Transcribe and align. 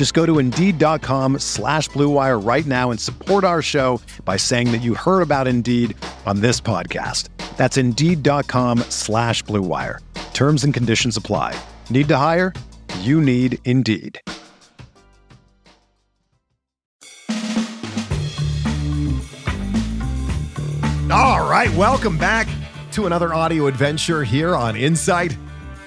Just 0.00 0.14
go 0.14 0.24
to 0.24 0.38
Indeed.com 0.38 1.40
slash 1.40 1.90
BlueWire 1.90 2.42
right 2.42 2.64
now 2.64 2.90
and 2.90 2.98
support 2.98 3.44
our 3.44 3.60
show 3.60 4.00
by 4.24 4.38
saying 4.38 4.72
that 4.72 4.78
you 4.78 4.94
heard 4.94 5.20
about 5.20 5.46
Indeed 5.46 5.94
on 6.24 6.40
this 6.40 6.58
podcast. 6.58 7.28
That's 7.58 7.76
Indeed.com 7.76 8.78
slash 8.88 9.44
BlueWire. 9.44 9.98
Terms 10.32 10.64
and 10.64 10.72
conditions 10.72 11.18
apply. 11.18 11.54
Need 11.90 12.08
to 12.08 12.16
hire? 12.16 12.54
You 13.00 13.20
need 13.20 13.58
Indeed. 13.66 14.18
All 21.12 21.44
right, 21.46 21.70
welcome 21.76 22.16
back 22.16 22.48
to 22.92 23.04
another 23.04 23.34
audio 23.34 23.66
adventure 23.66 24.24
here 24.24 24.56
on 24.56 24.76
Insight. 24.76 25.36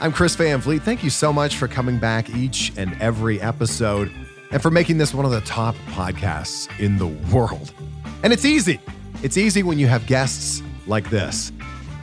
I'm 0.03 0.11
Chris 0.11 0.35
Van 0.35 0.59
Vliet. 0.59 0.83
Thank 0.83 1.01
you 1.01 1.09
so 1.09 1.31
much 1.31 1.55
for 1.55 1.69
coming 1.69 1.97
back 1.97 2.29
each 2.31 2.73
and 2.75 3.01
every 3.01 3.39
episode 3.39 4.11
and 4.51 4.61
for 4.61 4.69
making 4.69 4.97
this 4.97 5.13
one 5.13 5.23
of 5.23 5.31
the 5.31 5.39
top 5.39 5.75
podcasts 5.91 6.67
in 6.77 6.97
the 6.97 7.07
world. 7.33 7.73
And 8.21 8.33
it's 8.33 8.43
easy. 8.43 8.81
It's 9.23 9.37
easy 9.37 9.63
when 9.63 9.79
you 9.79 9.87
have 9.87 10.05
guests 10.05 10.61
like 10.87 11.09
this. 11.09 11.53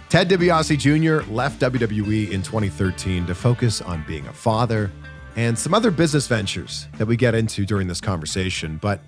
Ted 0.09 0.31
DiBiase 0.31 0.79
Jr. 0.79 1.31
left 1.31 1.61
WWE 1.61 2.31
in 2.31 2.43
2013 2.43 3.27
to 3.27 3.35
focus 3.35 3.83
on 3.83 4.03
being 4.07 4.27
a 4.29 4.33
father 4.33 4.91
and 5.37 5.59
some 5.59 5.75
other 5.75 5.91
business 5.91 6.27
ventures 6.27 6.89
that 6.97 7.05
we 7.05 7.19
get 7.19 7.35
into 7.35 7.67
during 7.67 7.87
this 7.87 8.01
conversation. 8.01 8.79
But 8.81 9.03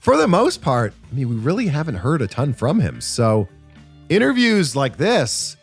for 0.00 0.18
the 0.18 0.28
most 0.28 0.60
part, 0.60 0.92
I 1.10 1.14
mean, 1.14 1.30
we 1.30 1.36
really 1.36 1.68
haven't 1.68 1.96
heard 1.96 2.20
a 2.20 2.26
ton 2.26 2.52
from 2.52 2.78
him. 2.78 3.00
So 3.00 3.48
interviews 4.10 4.76
like 4.76 4.98
this 4.98 5.56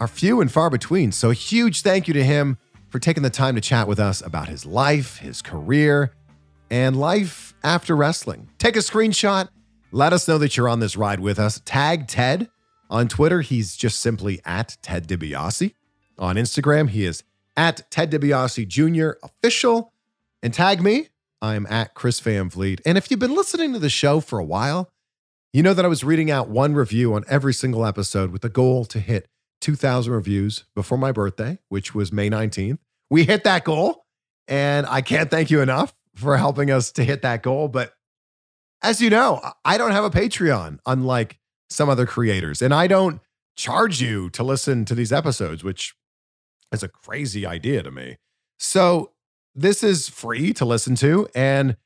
are 0.00 0.08
few 0.08 0.40
and 0.40 0.50
far 0.50 0.70
between. 0.70 1.12
So 1.12 1.30
a 1.30 1.34
huge 1.34 1.82
thank 1.82 2.08
you 2.08 2.14
to 2.14 2.24
him 2.24 2.58
for 2.88 2.98
taking 2.98 3.22
the 3.22 3.30
time 3.30 3.54
to 3.54 3.60
chat 3.60 3.88
with 3.88 3.98
us 3.98 4.20
about 4.20 4.48
his 4.48 4.64
life, 4.64 5.18
his 5.18 5.42
career, 5.42 6.12
and 6.70 6.98
life 6.98 7.54
after 7.62 7.96
wrestling. 7.96 8.48
Take 8.58 8.76
a 8.76 8.80
screenshot. 8.80 9.48
Let 9.92 10.12
us 10.12 10.28
know 10.28 10.38
that 10.38 10.56
you're 10.56 10.68
on 10.68 10.80
this 10.80 10.96
ride 10.96 11.20
with 11.20 11.38
us. 11.38 11.60
Tag 11.64 12.08
Ted 12.08 12.48
on 12.90 13.08
Twitter. 13.08 13.40
He's 13.40 13.76
just 13.76 13.98
simply 14.00 14.40
at 14.44 14.76
Ted 14.82 15.08
DiBiase. 15.08 15.74
On 16.18 16.36
Instagram, 16.36 16.90
he 16.90 17.04
is 17.04 17.22
at 17.56 17.90
Ted 17.90 18.10
DiBiase 18.10 18.66
Jr. 18.68 19.18
official. 19.22 19.92
And 20.42 20.54
tag 20.54 20.82
me 20.82 21.08
I'm 21.40 21.66
at 21.66 21.94
Chris 21.94 22.20
Van. 22.20 22.50
And 22.84 22.98
if 22.98 23.10
you've 23.10 23.20
been 23.20 23.34
listening 23.34 23.72
to 23.72 23.78
the 23.78 23.90
show 23.90 24.20
for 24.20 24.38
a 24.38 24.44
while, 24.44 24.90
you 25.52 25.62
know 25.62 25.74
that 25.74 25.84
I 25.84 25.88
was 25.88 26.04
reading 26.04 26.30
out 26.30 26.48
one 26.48 26.74
review 26.74 27.14
on 27.14 27.24
every 27.28 27.54
single 27.54 27.86
episode 27.86 28.30
with 28.30 28.42
the 28.42 28.48
goal 28.48 28.84
to 28.86 29.00
hit 29.00 29.28
2,000 29.60 30.12
reviews 30.12 30.64
before 30.74 30.98
my 30.98 31.12
birthday, 31.12 31.58
which 31.68 31.94
was 31.94 32.12
May 32.12 32.30
19th. 32.30 32.78
We 33.10 33.24
hit 33.24 33.44
that 33.44 33.64
goal. 33.64 34.04
And 34.46 34.86
I 34.86 35.02
can't 35.02 35.30
thank 35.30 35.50
you 35.50 35.60
enough 35.60 35.94
for 36.14 36.36
helping 36.36 36.70
us 36.70 36.90
to 36.92 37.04
hit 37.04 37.22
that 37.22 37.42
goal. 37.42 37.68
But 37.68 37.92
as 38.82 39.00
you 39.00 39.10
know, 39.10 39.40
I 39.64 39.76
don't 39.76 39.92
have 39.92 40.04
a 40.04 40.10
Patreon, 40.10 40.78
unlike 40.86 41.38
some 41.68 41.88
other 41.88 42.06
creators. 42.06 42.62
And 42.62 42.72
I 42.72 42.86
don't 42.86 43.20
charge 43.56 44.00
you 44.00 44.30
to 44.30 44.42
listen 44.42 44.84
to 44.86 44.94
these 44.94 45.12
episodes, 45.12 45.62
which 45.62 45.94
is 46.72 46.82
a 46.82 46.88
crazy 46.88 47.44
idea 47.44 47.82
to 47.82 47.90
me. 47.90 48.16
So 48.58 49.12
this 49.54 49.82
is 49.82 50.08
free 50.08 50.52
to 50.54 50.64
listen 50.64 50.94
to. 50.96 51.28
And 51.34 51.76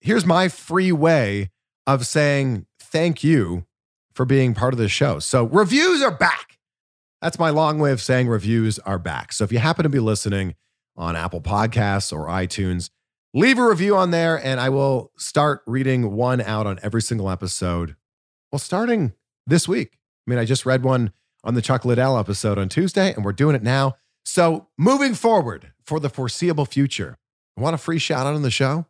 here's 0.00 0.26
my 0.26 0.48
free 0.48 0.92
way 0.92 1.50
of 1.86 2.06
saying 2.06 2.66
thank 2.78 3.24
you 3.24 3.66
for 4.14 4.24
being 4.24 4.54
part 4.54 4.72
of 4.74 4.78
the 4.78 4.88
show. 4.88 5.18
So, 5.18 5.44
reviews 5.44 6.02
are 6.02 6.10
back. 6.10 6.53
That's 7.24 7.38
my 7.38 7.48
long 7.48 7.78
way 7.78 7.90
of 7.90 8.02
saying 8.02 8.28
reviews 8.28 8.78
are 8.80 8.98
back. 8.98 9.32
So, 9.32 9.44
if 9.44 9.50
you 9.50 9.58
happen 9.58 9.84
to 9.84 9.88
be 9.88 9.98
listening 9.98 10.56
on 10.94 11.16
Apple 11.16 11.40
Podcasts 11.40 12.12
or 12.12 12.26
iTunes, 12.26 12.90
leave 13.32 13.58
a 13.58 13.66
review 13.66 13.96
on 13.96 14.10
there 14.10 14.36
and 14.44 14.60
I 14.60 14.68
will 14.68 15.10
start 15.16 15.62
reading 15.66 16.12
one 16.12 16.42
out 16.42 16.66
on 16.66 16.78
every 16.82 17.00
single 17.00 17.30
episode. 17.30 17.96
Well, 18.52 18.58
starting 18.58 19.14
this 19.46 19.66
week. 19.66 19.98
I 20.26 20.30
mean, 20.30 20.38
I 20.38 20.44
just 20.44 20.66
read 20.66 20.84
one 20.84 21.14
on 21.42 21.54
the 21.54 21.62
Chuck 21.62 21.86
Liddell 21.86 22.18
episode 22.18 22.58
on 22.58 22.68
Tuesday, 22.68 23.14
and 23.14 23.24
we're 23.24 23.32
doing 23.32 23.56
it 23.56 23.62
now. 23.62 23.94
So, 24.26 24.68
moving 24.76 25.14
forward 25.14 25.72
for 25.82 25.98
the 25.98 26.10
foreseeable 26.10 26.66
future, 26.66 27.16
want 27.56 27.72
a 27.72 27.78
free 27.78 27.98
shout 27.98 28.26
out 28.26 28.34
on 28.34 28.42
the 28.42 28.50
show? 28.50 28.84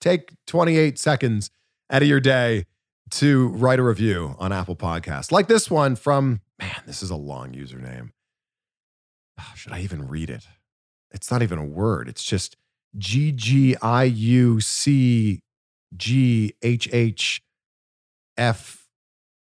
Take 0.00 0.30
28 0.46 0.96
seconds 0.96 1.50
out 1.90 2.02
of 2.02 2.08
your 2.08 2.20
day 2.20 2.66
to 3.10 3.48
write 3.48 3.80
a 3.80 3.82
review 3.82 4.36
on 4.38 4.52
Apple 4.52 4.76
Podcasts, 4.76 5.32
like 5.32 5.48
this 5.48 5.68
one 5.68 5.96
from, 5.96 6.40
man, 6.64 6.82
this 6.86 7.02
is 7.02 7.10
a 7.10 7.16
long 7.16 7.52
username. 7.52 8.10
Oh, 9.38 9.52
should 9.54 9.72
I 9.72 9.80
even 9.80 10.08
read 10.08 10.30
it? 10.30 10.46
It's 11.12 11.30
not 11.30 11.42
even 11.42 11.58
a 11.58 11.64
word. 11.64 12.08
It's 12.08 12.24
just 12.24 12.56
G 12.96 13.32
G 13.32 13.76
I 13.82 14.04
U 14.04 14.60
C 14.60 15.42
G 15.96 16.54
H 16.62 16.88
H 16.92 17.42
F 18.36 18.86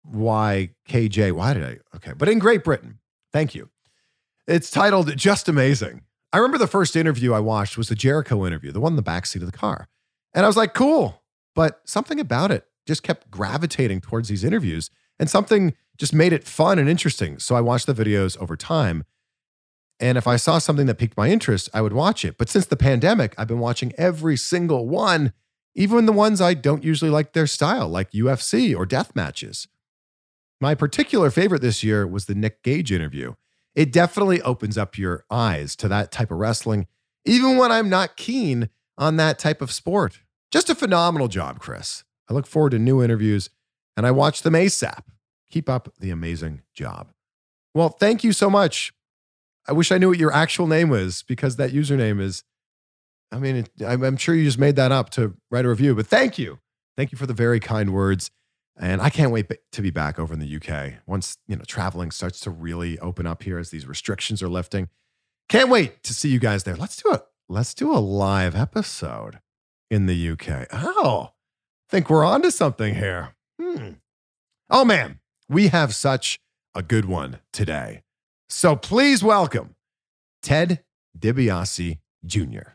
Y 0.04 0.70
K 0.86 1.08
J. 1.08 1.32
Why 1.32 1.54
did 1.54 1.64
I? 1.64 1.78
Okay. 1.96 2.12
But 2.16 2.28
in 2.28 2.38
Great 2.38 2.64
Britain. 2.64 2.98
Thank 3.32 3.54
you. 3.54 3.70
It's 4.46 4.70
titled 4.70 5.16
Just 5.16 5.48
Amazing. 5.48 6.02
I 6.32 6.38
remember 6.38 6.58
the 6.58 6.66
first 6.66 6.96
interview 6.96 7.32
I 7.32 7.40
watched 7.40 7.78
was 7.78 7.88
the 7.88 7.94
Jericho 7.94 8.44
interview, 8.46 8.72
the 8.72 8.80
one 8.80 8.92
in 8.92 8.96
the 8.96 9.02
backseat 9.02 9.42
of 9.42 9.50
the 9.50 9.56
car. 9.56 9.88
And 10.34 10.44
I 10.44 10.48
was 10.48 10.56
like, 10.56 10.74
cool. 10.74 11.22
But 11.54 11.80
something 11.84 12.18
about 12.18 12.50
it 12.50 12.66
just 12.86 13.02
kept 13.02 13.30
gravitating 13.30 14.00
towards 14.00 14.28
these 14.28 14.44
interviews 14.44 14.90
and 15.22 15.30
something 15.30 15.72
just 15.98 16.12
made 16.12 16.32
it 16.32 16.42
fun 16.42 16.80
and 16.80 16.88
interesting. 16.88 17.38
So 17.38 17.54
I 17.54 17.60
watched 17.60 17.86
the 17.86 17.94
videos 17.94 18.36
over 18.38 18.56
time. 18.56 19.04
And 20.00 20.18
if 20.18 20.26
I 20.26 20.34
saw 20.34 20.58
something 20.58 20.86
that 20.86 20.96
piqued 20.96 21.16
my 21.16 21.28
interest, 21.28 21.68
I 21.72 21.80
would 21.80 21.92
watch 21.92 22.24
it. 22.24 22.36
But 22.36 22.48
since 22.48 22.66
the 22.66 22.76
pandemic, 22.76 23.32
I've 23.38 23.46
been 23.46 23.60
watching 23.60 23.92
every 23.96 24.36
single 24.36 24.88
one, 24.88 25.32
even 25.76 26.06
the 26.06 26.12
ones 26.12 26.40
I 26.40 26.54
don't 26.54 26.82
usually 26.82 27.08
like 27.08 27.34
their 27.34 27.46
style, 27.46 27.88
like 27.88 28.10
UFC 28.10 28.76
or 28.76 28.84
death 28.84 29.14
matches. 29.14 29.68
My 30.60 30.74
particular 30.74 31.30
favorite 31.30 31.62
this 31.62 31.84
year 31.84 32.04
was 32.04 32.24
the 32.26 32.34
Nick 32.34 32.64
Gage 32.64 32.90
interview 32.90 33.34
it 33.76 33.92
definitely 33.92 34.42
opens 34.42 34.76
up 34.76 34.98
your 34.98 35.24
eyes 35.30 35.76
to 35.76 35.86
that 35.86 36.10
type 36.10 36.32
of 36.32 36.38
wrestling, 36.38 36.88
even 37.24 37.58
when 37.58 37.70
I'm 37.70 37.88
not 37.88 38.16
keen 38.16 38.70
on 38.98 39.18
that 39.18 39.38
type 39.38 39.62
of 39.62 39.70
sport. 39.70 40.20
Just 40.50 40.68
a 40.68 40.74
phenomenal 40.74 41.28
job, 41.28 41.60
Chris. 41.60 42.02
I 42.28 42.34
look 42.34 42.48
forward 42.48 42.70
to 42.70 42.78
new 42.80 43.00
interviews 43.00 43.50
and 43.96 44.06
I 44.06 44.10
watch 44.10 44.42
them 44.42 44.54
ASAP. 44.54 45.02
Keep 45.50 45.68
up 45.68 45.92
the 45.98 46.10
amazing 46.10 46.62
job. 46.74 47.12
Well, 47.74 47.90
thank 47.90 48.24
you 48.24 48.32
so 48.32 48.48
much. 48.50 48.92
I 49.68 49.72
wish 49.72 49.92
I 49.92 49.98
knew 49.98 50.08
what 50.08 50.18
your 50.18 50.32
actual 50.32 50.66
name 50.66 50.88
was 50.88 51.22
because 51.22 51.56
that 51.56 51.72
username 51.72 52.20
is, 52.20 52.42
I 53.30 53.38
mean, 53.38 53.66
I'm 53.84 54.16
sure 54.16 54.34
you 54.34 54.44
just 54.44 54.58
made 54.58 54.76
that 54.76 54.92
up 54.92 55.10
to 55.10 55.34
write 55.50 55.64
a 55.64 55.68
review, 55.68 55.94
but 55.94 56.06
thank 56.06 56.38
you. 56.38 56.58
Thank 56.96 57.12
you 57.12 57.18
for 57.18 57.26
the 57.26 57.34
very 57.34 57.60
kind 57.60 57.92
words. 57.92 58.30
And 58.78 59.00
I 59.00 59.10
can't 59.10 59.30
wait 59.30 59.50
to 59.72 59.82
be 59.82 59.90
back 59.90 60.18
over 60.18 60.32
in 60.32 60.40
the 60.40 60.56
UK 60.56 60.94
once, 61.06 61.36
you 61.46 61.56
know, 61.56 61.62
traveling 61.66 62.10
starts 62.10 62.40
to 62.40 62.50
really 62.50 62.98
open 62.98 63.26
up 63.26 63.42
here 63.42 63.58
as 63.58 63.70
these 63.70 63.86
restrictions 63.86 64.42
are 64.42 64.48
lifting. 64.48 64.88
Can't 65.48 65.68
wait 65.68 66.02
to 66.04 66.14
see 66.14 66.30
you 66.30 66.38
guys 66.38 66.64
there. 66.64 66.76
Let's 66.76 67.00
do 67.00 67.12
it. 67.12 67.22
Let's 67.48 67.74
do 67.74 67.92
a 67.92 68.00
live 68.00 68.56
episode 68.56 69.40
in 69.90 70.06
the 70.06 70.30
UK. 70.30 70.68
Oh, 70.72 71.32
think 71.90 72.08
we're 72.08 72.24
on 72.24 72.40
to 72.42 72.50
something 72.50 72.94
here. 72.94 73.34
Hmm. 73.62 73.90
Oh 74.70 74.84
man, 74.84 75.20
we 75.48 75.68
have 75.68 75.94
such 75.94 76.40
a 76.74 76.82
good 76.82 77.04
one 77.04 77.38
today. 77.52 78.02
So 78.48 78.74
please 78.74 79.22
welcome 79.22 79.76
Ted 80.42 80.82
DiBiase 81.16 81.98
Jr. 82.26 82.74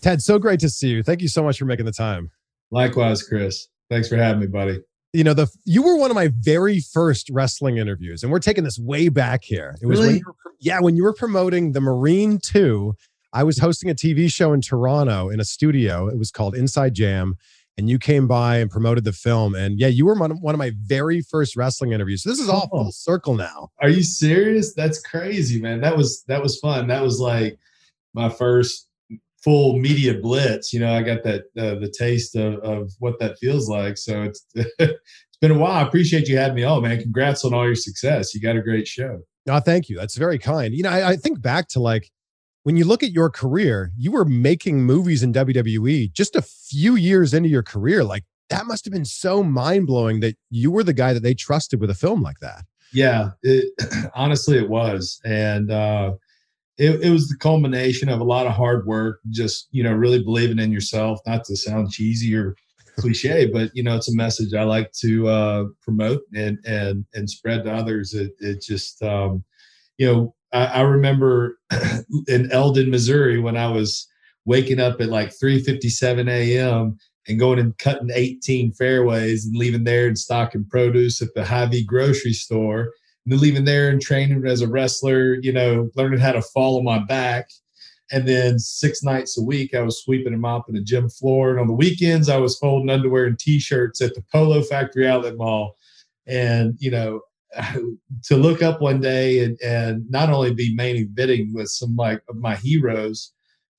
Ted, 0.00 0.22
so 0.22 0.38
great 0.38 0.60
to 0.60 0.70
see 0.70 0.88
you. 0.88 1.02
Thank 1.02 1.20
you 1.20 1.28
so 1.28 1.42
much 1.42 1.58
for 1.58 1.66
making 1.66 1.84
the 1.84 1.92
time. 1.92 2.30
Likewise, 2.70 3.22
Chris. 3.22 3.68
Thanks 3.90 4.08
for 4.08 4.16
having 4.16 4.40
me, 4.40 4.46
buddy. 4.46 4.80
you 5.12 5.24
know 5.24 5.34
the 5.34 5.48
you 5.66 5.82
were 5.82 5.96
one 5.98 6.10
of 6.10 6.14
my 6.14 6.30
very 6.40 6.80
first 6.80 7.28
wrestling 7.30 7.76
interviews 7.76 8.22
and 8.22 8.32
we're 8.32 8.38
taking 8.38 8.64
this 8.64 8.78
way 8.78 9.10
back 9.10 9.44
here 9.44 9.76
it 9.82 9.86
was 9.86 9.98
really? 9.98 10.08
when 10.14 10.16
you 10.16 10.24
were, 10.26 10.52
yeah 10.58 10.80
when 10.80 10.96
you 10.96 11.02
were 11.02 11.12
promoting 11.12 11.72
the 11.72 11.82
marine 11.82 12.38
2 12.42 12.94
i 13.32 13.42
was 13.42 13.58
hosting 13.58 13.90
a 13.90 13.94
tv 13.94 14.30
show 14.30 14.52
in 14.52 14.60
toronto 14.60 15.28
in 15.28 15.40
a 15.40 15.44
studio 15.44 16.08
it 16.08 16.18
was 16.18 16.30
called 16.30 16.54
inside 16.54 16.94
jam 16.94 17.34
and 17.78 17.88
you 17.88 17.98
came 17.98 18.28
by 18.28 18.58
and 18.58 18.70
promoted 18.70 19.02
the 19.04 19.12
film 19.12 19.54
and 19.54 19.78
yeah 19.78 19.86
you 19.86 20.04
were 20.04 20.14
one 20.14 20.30
of, 20.30 20.58
my 20.58 20.72
very 20.84 21.20
first 21.22 21.56
wrestling 21.56 21.92
interviews 21.92 22.22
so 22.22 22.28
this 22.30 22.38
is 22.38 22.48
all 22.48 22.68
Oh. 22.72 22.84
full 22.84 22.92
circle 22.92 23.34
now 23.34 23.70
Are 23.80 23.88
you 23.88 24.02
serious? 24.02 24.74
That's 24.74 25.00
crazy, 25.00 25.60
man. 25.60 25.80
That 25.80 25.96
was 25.96 26.22
that 26.28 26.42
was 26.42 26.58
fun. 26.60 26.86
That 26.88 27.02
was 27.02 27.18
like 27.18 27.58
my 28.14 28.28
first 28.28 28.88
full 29.42 29.78
media 29.78 30.14
blitz. 30.18 30.72
You 30.72 30.80
know, 30.80 30.92
I 30.94 31.02
got 31.02 31.22
that 31.24 31.42
uh, 31.58 31.74
the 31.80 31.92
taste 31.98 32.36
of, 32.36 32.54
of 32.60 32.92
what 32.98 33.18
that 33.20 33.38
feels 33.38 33.68
like. 33.70 33.96
So 33.96 34.22
it's 34.22 34.44
it's 34.54 35.38
been 35.40 35.50
a 35.50 35.58
while. 35.58 35.72
I 35.72 35.82
appreciate 35.88 36.28
you 36.28 36.36
having 36.36 36.56
me 36.56 36.64
on, 36.64 36.82
man. 36.82 37.00
Congrats 37.00 37.42
on 37.44 37.54
all 37.54 37.64
your 37.64 37.74
success. 37.74 38.34
You 38.34 38.40
got 38.42 38.56
a 38.56 38.62
great 38.62 38.86
show. 38.86 39.20
no 39.46 39.58
thank 39.60 39.88
you 39.88 39.96
that's 39.96 40.16
very 40.16 40.38
kind 40.38 40.72
you 40.74 40.82
know 40.84 40.90
I, 40.90 41.10
I 41.12 41.16
think 41.16 41.40
back 41.40 41.68
to 41.68 41.80
like 41.80 42.10
when 42.64 42.76
you 42.76 42.84
look 42.84 43.02
at 43.02 43.12
your 43.12 43.30
career 43.30 43.92
you 43.96 44.10
were 44.10 44.24
making 44.24 44.82
movies 44.82 45.22
in 45.22 45.32
wwe 45.32 46.12
just 46.12 46.36
a 46.36 46.42
few 46.42 46.94
years 46.94 47.34
into 47.34 47.48
your 47.48 47.62
career 47.62 48.04
like 48.04 48.24
that 48.48 48.66
must 48.66 48.84
have 48.84 48.92
been 48.92 49.04
so 49.04 49.42
mind-blowing 49.42 50.20
that 50.20 50.36
you 50.50 50.70
were 50.70 50.84
the 50.84 50.92
guy 50.92 51.12
that 51.12 51.22
they 51.22 51.34
trusted 51.34 51.80
with 51.80 51.88
a 51.90 51.94
film 51.94 52.20
like 52.22 52.38
that 52.40 52.64
Yeah, 52.92 53.30
it, 53.42 53.72
honestly, 54.14 54.58
it 54.58 54.68
was, 54.68 55.20
and 55.24 55.70
uh, 55.70 56.12
it, 56.78 57.02
it 57.02 57.10
was 57.10 57.28
the 57.28 57.36
culmination 57.38 58.08
of 58.08 58.20
a 58.20 58.24
lot 58.24 58.46
of 58.46 58.52
hard 58.52 58.86
work. 58.86 59.20
Just 59.30 59.68
you 59.70 59.82
know, 59.82 59.92
really 59.92 60.22
believing 60.22 60.58
in 60.58 60.70
yourself. 60.70 61.18
Not 61.26 61.44
to 61.44 61.56
sound 61.56 61.90
cheesy 61.90 62.36
or 62.36 62.54
cliche, 62.98 63.46
but 63.52 63.70
you 63.74 63.82
know, 63.82 63.96
it's 63.96 64.12
a 64.12 64.14
message 64.14 64.54
I 64.54 64.64
like 64.64 64.92
to 65.00 65.28
uh, 65.28 65.64
promote 65.80 66.22
and 66.34 66.58
and 66.66 67.06
and 67.14 67.28
spread 67.28 67.64
to 67.64 67.72
others. 67.72 68.14
It 68.14 68.32
it 68.40 68.60
just 68.60 69.02
um, 69.02 69.42
you 69.96 70.06
know, 70.06 70.34
I, 70.52 70.66
I 70.66 70.80
remember 70.82 71.58
in 72.28 72.50
Eldon, 72.52 72.90
Missouri, 72.90 73.38
when 73.38 73.56
I 73.56 73.68
was 73.68 74.06
waking 74.44 74.80
up 74.80 75.00
at 75.00 75.08
like 75.08 75.32
three 75.38 75.62
fifty 75.62 75.88
seven 75.88 76.28
a.m 76.28 76.98
and 77.28 77.38
going 77.38 77.58
and 77.58 77.76
cutting 77.78 78.10
18 78.12 78.72
fairways 78.72 79.46
and 79.46 79.56
leaving 79.56 79.84
there 79.84 80.06
and 80.06 80.18
stocking 80.18 80.64
produce 80.64 81.22
at 81.22 81.32
the 81.34 81.44
Hy-Vee 81.44 81.84
grocery 81.84 82.32
store 82.32 82.90
and 83.24 83.32
then 83.32 83.38
leaving 83.38 83.64
there 83.64 83.88
and 83.88 84.00
training 84.00 84.44
as 84.46 84.62
a 84.62 84.68
wrestler, 84.68 85.34
you 85.40 85.52
know, 85.52 85.90
learning 85.94 86.18
how 86.18 86.32
to 86.32 86.42
fall 86.42 86.78
on 86.78 86.84
my 86.84 86.98
back. 86.98 87.48
And 88.10 88.26
then 88.28 88.58
six 88.58 89.02
nights 89.02 89.38
a 89.38 89.42
week, 89.42 89.74
I 89.74 89.80
was 89.80 90.02
sweeping 90.02 90.32
and 90.32 90.42
mopping 90.42 90.74
the 90.74 90.82
gym 90.82 91.08
floor. 91.08 91.50
And 91.50 91.60
on 91.60 91.66
the 91.66 91.72
weekends, 91.72 92.28
I 92.28 92.36
was 92.36 92.58
folding 92.58 92.90
underwear 92.90 93.24
and 93.24 93.38
t-shirts 93.38 94.00
at 94.00 94.14
the 94.14 94.22
Polo 94.32 94.62
Factory 94.62 95.08
Outlet 95.08 95.36
Mall. 95.36 95.76
And, 96.26 96.74
you 96.78 96.90
know, 96.90 97.20
to 98.24 98.36
look 98.36 98.62
up 98.62 98.80
one 98.80 99.00
day 99.00 99.44
and, 99.44 99.58
and 99.62 100.08
not 100.10 100.30
only 100.30 100.54
be 100.54 100.74
main 100.74 101.06
eventing 101.06 101.52
with 101.52 101.68
some 101.68 101.96
like 101.96 102.22
of 102.28 102.36
my 102.36 102.56
heroes, 102.56 103.32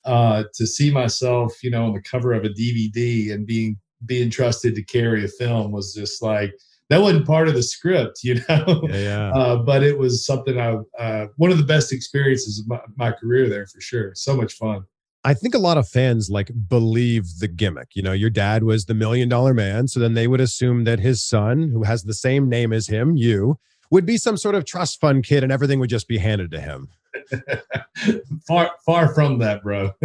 uh, 0.06 0.44
to 0.54 0.68
see 0.68 0.92
myself, 0.92 1.64
you 1.64 1.70
know, 1.70 1.86
on 1.86 1.94
the 1.94 2.02
cover 2.02 2.34
of 2.34 2.44
a 2.44 2.50
DVD 2.50 3.34
and 3.34 3.48
being 3.48 3.78
being 4.06 4.30
trusted 4.30 4.76
to 4.76 4.84
carry 4.84 5.24
a 5.24 5.30
film 5.30 5.72
was 5.72 5.94
just 5.94 6.22
like 6.22 6.54
that 6.90 7.02
wasn't 7.02 7.26
part 7.26 7.48
of 7.48 7.54
the 7.54 7.64
script, 7.64 8.20
you 8.24 8.36
know. 8.50 8.82
yeah 8.90 8.98
yeah 8.98 9.32
Uh, 9.34 9.56
but 9.58 9.84
it 9.84 9.98
was 9.98 10.26
something 10.26 10.60
I 10.60 10.78
uh, 11.00 11.28
one 11.38 11.52
of 11.52 11.58
the 11.58 11.64
best 11.64 11.94
experiences 11.94 12.60
of 12.60 12.68
my, 12.68 12.82
my 12.96 13.12
career 13.12 13.50
there 13.50 13.66
for 13.68 13.82
sure. 13.82 14.12
So 14.16 14.36
much 14.36 14.54
fun. 14.54 14.84
I 15.26 15.34
think 15.34 15.56
a 15.56 15.60
lot 15.60 15.78
of 15.78 15.88
fans 15.88 16.30
like 16.30 16.52
believe 16.68 17.40
the 17.40 17.48
gimmick. 17.48 17.90
You 17.96 18.02
know, 18.02 18.12
your 18.12 18.30
dad 18.30 18.64
was 18.64 18.86
the 18.86 18.94
million 18.94 19.30
dollar 19.30 19.54
man. 19.54 19.88
So 19.88 20.00
then 20.00 20.16
they 20.16 20.28
would 20.28 20.42
assume 20.42 20.84
that 20.84 21.00
his 21.00 21.24
son, 21.24 21.70
who 21.70 21.84
has 21.84 22.04
the 22.04 22.14
same 22.14 22.50
name 22.50 22.74
as 22.74 22.88
him, 22.88 23.16
you, 23.16 23.58
would 23.90 24.06
be 24.06 24.18
some 24.18 24.38
sort 24.38 24.56
of 24.56 24.66
trust 24.66 25.00
fund 25.00 25.24
kid 25.24 25.44
and 25.44 25.52
everything 25.52 25.80
would 25.80 25.90
just 25.90 26.08
be 26.08 26.18
handed 26.18 26.52
to 26.52 26.60
him. 26.60 26.90
far 28.48 28.72
far 28.86 29.14
from 29.14 29.38
that, 29.38 29.62
bro. 29.62 29.92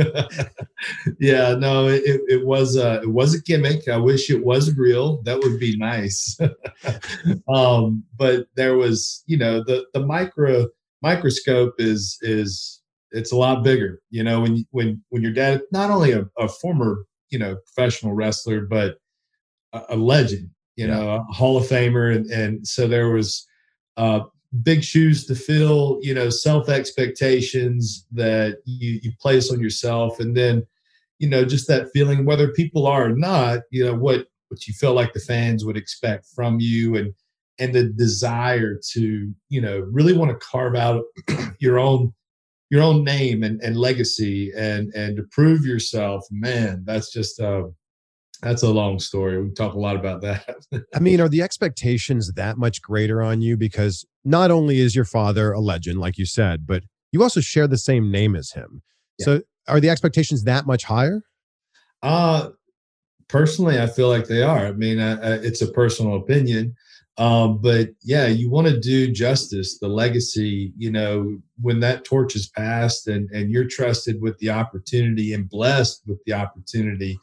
yeah, 1.19 1.55
no, 1.55 1.89
it, 1.89 2.03
it, 2.05 2.47
was 2.47 2.77
a 2.77 3.01
it 3.03 3.11
was 3.11 3.35
a 3.35 3.41
gimmick. 3.41 3.89
I 3.89 3.97
wish 3.97 4.31
it 4.31 4.45
was 4.45 4.77
real. 4.77 5.23
That 5.23 5.39
would 5.41 5.59
be 5.59 5.77
nice. 5.77 6.39
um, 7.49 8.05
but 8.19 8.47
there 8.57 8.77
was, 8.77 9.25
you 9.27 9.39
know, 9.39 9.65
the 9.65 9.87
the 9.95 10.05
micro 10.05 10.67
microscope 11.03 11.75
is 11.79 12.19
is 12.21 12.78
it's 13.13 13.33
a 13.33 13.37
lot 13.37 13.63
bigger. 13.65 14.01
You 14.11 14.25
know, 14.25 14.41
when 14.41 14.67
when 14.71 15.03
when 15.11 15.23
your 15.23 15.33
dad 15.33 15.63
not 15.73 15.91
only 15.91 16.13
a, 16.13 16.27
a 16.39 16.49
former 16.49 17.05
you 17.31 17.39
know 17.39 17.57
professional 17.57 18.15
wrestler, 18.15 18.63
but 18.63 18.97
a, 19.73 19.83
a 19.91 19.97
legend. 19.97 20.51
You 20.77 20.87
Yeah. 20.87 20.95
know, 20.97 21.11
a 21.29 21.33
Hall 21.33 21.57
of 21.57 21.65
Famer, 21.65 22.15
and 22.15 22.27
and 22.31 22.67
so 22.67 22.89
there 22.89 23.11
was. 23.11 23.47
Uh, 23.97 24.21
big 24.63 24.83
shoes 24.83 25.27
to 25.27 25.35
fill 25.35 25.99
you 26.01 26.15
know 26.15 26.31
self 26.31 26.71
expectations 26.71 28.07
that 28.11 28.59
you 28.65 28.99
you 29.03 29.13
place 29.21 29.53
on 29.53 29.61
yourself 29.61 30.21
and 30.21 30.35
then 30.35 30.67
you 31.19 31.29
know 31.29 31.45
just 31.45 31.69
that 31.69 31.89
feeling 31.93 32.25
whether 32.25 32.49
people 32.53 32.87
are 32.87 33.07
or 33.07 33.15
not 33.15 33.61
you 33.71 33.85
know 33.85 33.95
what 33.95 34.27
what 34.49 34.67
you 34.67 34.73
feel 34.73 34.95
like 34.95 35.13
the 35.13 35.21
fans 35.21 35.65
would 35.65 35.77
expect 35.77 36.27
from 36.35 36.59
you 36.61 36.97
and 36.97 37.13
and 37.59 37.75
the 37.75 37.85
desire 37.85 38.79
to 38.93 39.31
you 39.51 39.61
know 39.61 39.81
really 39.81 40.15
want 40.15 40.31
to 40.31 40.47
carve 40.47 40.75
out 40.75 41.05
your 41.59 41.79
own 41.79 42.13
your 42.71 42.83
own 42.83 43.05
name 43.05 43.43
and, 43.43 43.61
and 43.63 43.77
legacy 43.77 44.53
and 44.57 44.93
and 44.95 45.17
to 45.17 45.23
prove 45.31 45.65
yourself 45.65 46.25
man 46.31 46.83
that's 46.85 47.13
just 47.13 47.41
uh 47.41 47.63
that's 48.43 48.63
a 48.63 48.71
long 48.71 48.99
story 48.99 49.43
we 49.43 49.51
talk 49.51 49.75
a 49.75 49.79
lot 49.79 49.97
about 49.97 50.21
that 50.21 50.57
I 50.95 51.01
mean, 51.01 51.21
are 51.21 51.29
the 51.29 51.43
expectations 51.43 52.33
that 52.33 52.57
much 52.57 52.81
greater 52.83 53.23
on 53.23 53.41
you? 53.41 53.57
Because 53.57 54.07
not 54.25 54.51
only 54.51 54.81
is 54.81 54.95
your 54.95 55.05
father 55.05 55.53
a 55.53 55.61
legend, 55.61 55.99
like 55.99 56.19
you 56.19 56.27
said, 56.27 56.67
but 56.67 56.85
you 57.13 57.23
also 57.23 57.41
share 57.41 57.67
the 57.67 57.79
same 57.79 58.11
name 58.11 58.35
as 58.35 58.53
him. 58.53 58.83
Yeah. 59.19 59.25
So 59.25 59.43
are 59.67 59.81
the 59.81 59.91
expectations 59.91 60.45
that 60.45 60.67
much 60.67 60.85
higher? 60.85 61.23
Uh 62.03 62.51
personally, 63.29 63.81
I 63.81 63.87
feel 63.87 64.09
like 64.09 64.27
they 64.27 64.43
are. 64.43 64.67
I 64.67 64.73
mean, 64.73 64.99
it's 64.99 65.61
a 65.61 65.71
personal 65.71 66.17
opinion, 66.17 66.75
um, 67.19 67.59
but 67.59 67.91
yeah, 68.03 68.29
you 68.29 68.49
want 68.49 68.69
to 68.69 68.79
do 68.79 69.11
justice, 69.11 69.79
the 69.79 69.89
legacy. 69.89 70.73
You 70.77 70.93
know, 70.93 71.37
when 71.61 71.81
that 71.81 72.05
torch 72.05 72.37
is 72.37 72.49
passed, 72.49 73.09
and 73.09 73.29
and 73.31 73.51
you're 73.51 73.67
trusted 73.67 74.23
with 74.23 74.39
the 74.39 74.51
opportunity 74.51 75.35
and 75.35 75.51
blessed 75.51 76.03
with 76.07 76.19
the 76.25 76.33
opportunity 76.33 77.19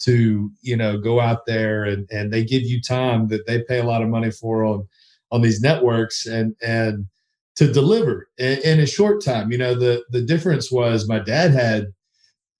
to 0.00 0.50
you 0.62 0.76
know 0.76 0.98
go 0.98 1.20
out 1.20 1.46
there 1.46 1.84
and 1.84 2.08
and 2.10 2.32
they 2.32 2.44
give 2.44 2.62
you 2.62 2.80
time 2.80 3.28
that 3.28 3.46
they 3.46 3.62
pay 3.62 3.80
a 3.80 3.84
lot 3.84 4.02
of 4.02 4.08
money 4.08 4.30
for 4.30 4.64
on 4.64 4.86
on 5.32 5.42
these 5.42 5.60
networks 5.60 6.26
and 6.26 6.54
and 6.62 7.06
to 7.56 7.70
deliver 7.70 8.28
in, 8.38 8.58
in 8.60 8.80
a 8.80 8.86
short 8.86 9.22
time. 9.22 9.50
You 9.50 9.58
know, 9.58 9.74
the 9.74 10.04
the 10.10 10.22
difference 10.22 10.70
was 10.70 11.08
my 11.08 11.18
dad 11.18 11.50
had, 11.50 11.88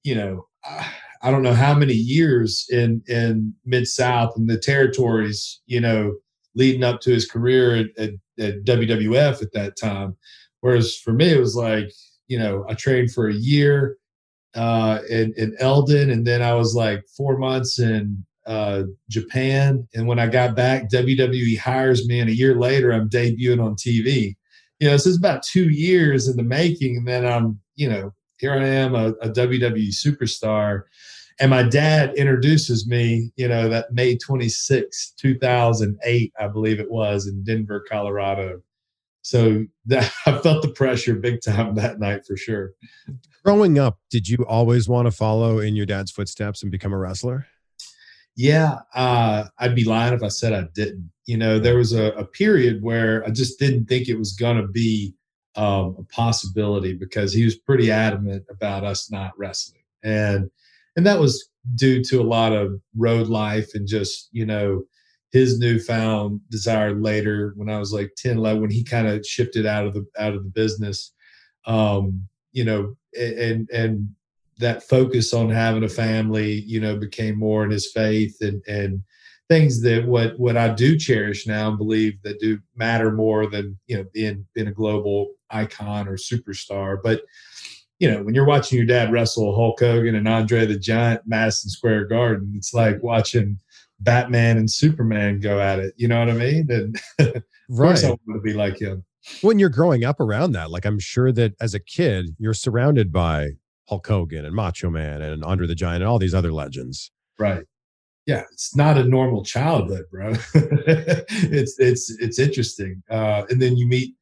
you 0.02 0.14
know. 0.16 0.46
I 1.22 1.30
don't 1.30 1.42
know 1.42 1.52
how 1.52 1.74
many 1.74 1.92
years 1.92 2.66
in 2.70 3.02
in 3.06 3.54
mid 3.66 3.86
South 3.86 4.32
and 4.36 4.48
the 4.48 4.58
territories, 4.58 5.60
you 5.66 5.78
know, 5.78 6.14
leading 6.54 6.84
up 6.84 7.00
to 7.00 7.10
his 7.10 7.30
career 7.30 7.76
at, 7.76 7.86
at, 7.98 8.10
at 8.38 8.64
WWF 8.64 9.42
at 9.42 9.52
that 9.52 9.76
time. 9.76 10.16
Whereas 10.60 10.96
for 10.96 11.12
me, 11.12 11.30
it 11.30 11.40
was 11.40 11.56
like, 11.56 11.90
you 12.28 12.38
know, 12.38 12.64
I 12.68 12.74
trained 12.74 13.12
for 13.12 13.28
a 13.28 13.34
year 13.34 13.96
uh, 14.54 15.00
in, 15.08 15.32
in 15.36 15.56
Eldon, 15.58 16.10
and 16.10 16.26
then 16.26 16.42
I 16.42 16.54
was 16.54 16.74
like 16.74 17.04
four 17.16 17.38
months 17.38 17.78
in 17.78 18.24
uh, 18.46 18.82
Japan. 19.08 19.86
And 19.94 20.06
when 20.06 20.18
I 20.18 20.26
got 20.26 20.56
back, 20.56 20.90
WWE 20.90 21.58
hires 21.58 22.06
me, 22.06 22.20
and 22.20 22.28
a 22.28 22.34
year 22.34 22.56
later, 22.56 22.92
I'm 22.92 23.08
debuting 23.08 23.64
on 23.64 23.74
TV. 23.76 24.36
You 24.78 24.88
know, 24.88 24.96
so 24.96 25.10
it's 25.10 25.18
about 25.18 25.42
two 25.42 25.68
years 25.70 26.28
in 26.28 26.36
the 26.36 26.42
making, 26.42 26.96
and 26.96 27.06
then 27.06 27.26
I'm, 27.26 27.60
you 27.76 27.88
know, 27.88 28.12
here 28.38 28.52
I 28.52 28.66
am, 28.66 28.94
a, 28.94 29.08
a 29.20 29.28
WWE 29.28 29.88
superstar. 29.88 30.82
And 31.40 31.48
my 31.48 31.62
dad 31.62 32.14
introduces 32.16 32.86
me, 32.86 33.32
you 33.36 33.48
know, 33.48 33.70
that 33.70 33.92
May 33.92 34.18
26, 34.18 35.14
2008, 35.18 36.32
I 36.38 36.48
believe 36.48 36.78
it 36.78 36.90
was 36.90 37.26
in 37.26 37.42
Denver, 37.42 37.82
Colorado. 37.88 38.60
So 39.22 39.64
that, 39.86 40.12
I 40.26 40.38
felt 40.38 40.62
the 40.62 40.68
pressure 40.68 41.14
big 41.14 41.40
time 41.42 41.74
that 41.76 41.98
night 41.98 42.26
for 42.26 42.36
sure. 42.36 42.72
Growing 43.42 43.78
up, 43.78 43.98
did 44.10 44.28
you 44.28 44.44
always 44.46 44.86
want 44.86 45.06
to 45.06 45.12
follow 45.12 45.60
in 45.60 45.74
your 45.74 45.86
dad's 45.86 46.10
footsteps 46.10 46.62
and 46.62 46.70
become 46.70 46.92
a 46.92 46.98
wrestler? 46.98 47.46
Yeah, 48.36 48.78
uh, 48.94 49.44
I'd 49.58 49.74
be 49.74 49.84
lying 49.84 50.14
if 50.14 50.22
I 50.22 50.28
said 50.28 50.52
I 50.52 50.64
didn't. 50.74 51.10
You 51.26 51.38
know, 51.38 51.58
there 51.58 51.76
was 51.76 51.92
a, 51.94 52.12
a 52.12 52.24
period 52.24 52.82
where 52.82 53.24
I 53.26 53.30
just 53.30 53.58
didn't 53.58 53.86
think 53.86 54.08
it 54.08 54.18
was 54.18 54.32
going 54.32 54.56
to 54.58 54.68
be 54.68 55.14
um, 55.56 55.96
a 55.98 56.04
possibility 56.04 56.92
because 56.92 57.32
he 57.32 57.44
was 57.44 57.56
pretty 57.56 57.90
adamant 57.90 58.44
about 58.50 58.84
us 58.84 59.10
not 59.10 59.32
wrestling, 59.38 59.82
and 60.02 60.50
and 61.00 61.06
that 61.06 61.18
was 61.18 61.48
due 61.76 62.04
to 62.04 62.20
a 62.20 62.22
lot 62.22 62.52
of 62.52 62.78
road 62.94 63.28
life 63.28 63.70
and 63.72 63.88
just 63.88 64.28
you 64.32 64.44
know 64.44 64.82
his 65.32 65.58
newfound 65.58 66.42
desire 66.50 66.94
later 66.94 67.54
when 67.56 67.70
I 67.70 67.78
was 67.78 67.90
like 67.90 68.12
10, 68.18 68.36
11, 68.36 68.60
when 68.60 68.70
he 68.70 68.84
kind 68.84 69.06
of 69.06 69.24
shifted 69.24 69.64
out 69.64 69.86
of 69.86 69.94
the 69.94 70.04
out 70.18 70.34
of 70.34 70.44
the 70.44 70.50
business. 70.50 71.14
Um, 71.64 72.28
you 72.52 72.64
know, 72.64 72.96
and 73.18 73.66
and 73.70 74.10
that 74.58 74.82
focus 74.82 75.32
on 75.32 75.48
having 75.48 75.84
a 75.84 75.88
family, 75.88 76.64
you 76.66 76.80
know, 76.80 76.98
became 76.98 77.38
more 77.38 77.64
in 77.64 77.70
his 77.70 77.90
faith 77.90 78.36
and 78.42 78.62
and 78.68 79.02
things 79.48 79.80
that 79.80 80.06
what 80.06 80.38
what 80.38 80.58
I 80.58 80.68
do 80.68 80.98
cherish 80.98 81.46
now 81.46 81.70
and 81.70 81.78
believe 81.78 82.20
that 82.24 82.40
do 82.40 82.58
matter 82.76 83.10
more 83.10 83.46
than 83.46 83.78
you 83.86 83.96
know 83.96 84.04
being 84.12 84.44
being 84.54 84.68
a 84.68 84.72
global 84.72 85.30
icon 85.48 86.08
or 86.08 86.18
superstar. 86.18 86.98
But 87.02 87.22
you 88.00 88.10
know, 88.10 88.22
when 88.22 88.34
you're 88.34 88.46
watching 88.46 88.78
your 88.78 88.86
dad 88.86 89.12
wrestle 89.12 89.54
Hulk 89.54 89.78
Hogan 89.78 90.14
and 90.14 90.26
Andre 90.26 90.66
the 90.66 90.78
Giant, 90.78 91.20
Madison 91.26 91.70
Square 91.70 92.06
Garden, 92.06 92.54
it's 92.56 92.72
like 92.72 93.00
watching 93.02 93.58
Batman 94.00 94.56
and 94.56 94.70
Superman 94.70 95.38
go 95.38 95.60
at 95.60 95.78
it. 95.78 95.92
You 95.96 96.08
know 96.08 96.18
what 96.18 96.30
I 96.30 96.32
mean? 96.32 96.66
And 96.70 96.98
of 97.18 97.42
right. 97.68 97.88
course, 97.88 98.02
I 98.02 98.08
want 98.08 98.20
to 98.32 98.40
be 98.40 98.54
like 98.54 98.80
him. 98.80 99.04
When 99.42 99.58
you're 99.58 99.68
growing 99.68 100.02
up 100.02 100.18
around 100.18 100.52
that, 100.52 100.70
like 100.70 100.86
I'm 100.86 100.98
sure 100.98 101.30
that 101.32 101.54
as 101.60 101.74
a 101.74 101.78
kid, 101.78 102.34
you're 102.38 102.54
surrounded 102.54 103.12
by 103.12 103.50
Hulk 103.86 104.06
Hogan 104.06 104.46
and 104.46 104.54
Macho 104.54 104.88
Man 104.88 105.20
and 105.20 105.44
Andre 105.44 105.66
the 105.66 105.74
Giant 105.74 106.02
and 106.02 106.08
all 106.08 106.18
these 106.18 106.34
other 106.34 106.52
legends. 106.52 107.10
Right. 107.38 107.64
Yeah, 108.24 108.44
it's 108.52 108.74
not 108.74 108.96
a 108.96 109.04
normal 109.04 109.44
childhood, 109.44 110.04
bro. 110.10 110.32
it's 110.54 111.78
it's 111.78 112.10
it's 112.18 112.38
interesting. 112.38 113.02
Uh, 113.10 113.42
and 113.50 113.60
then 113.60 113.76
you 113.76 113.86
meet. 113.86 114.14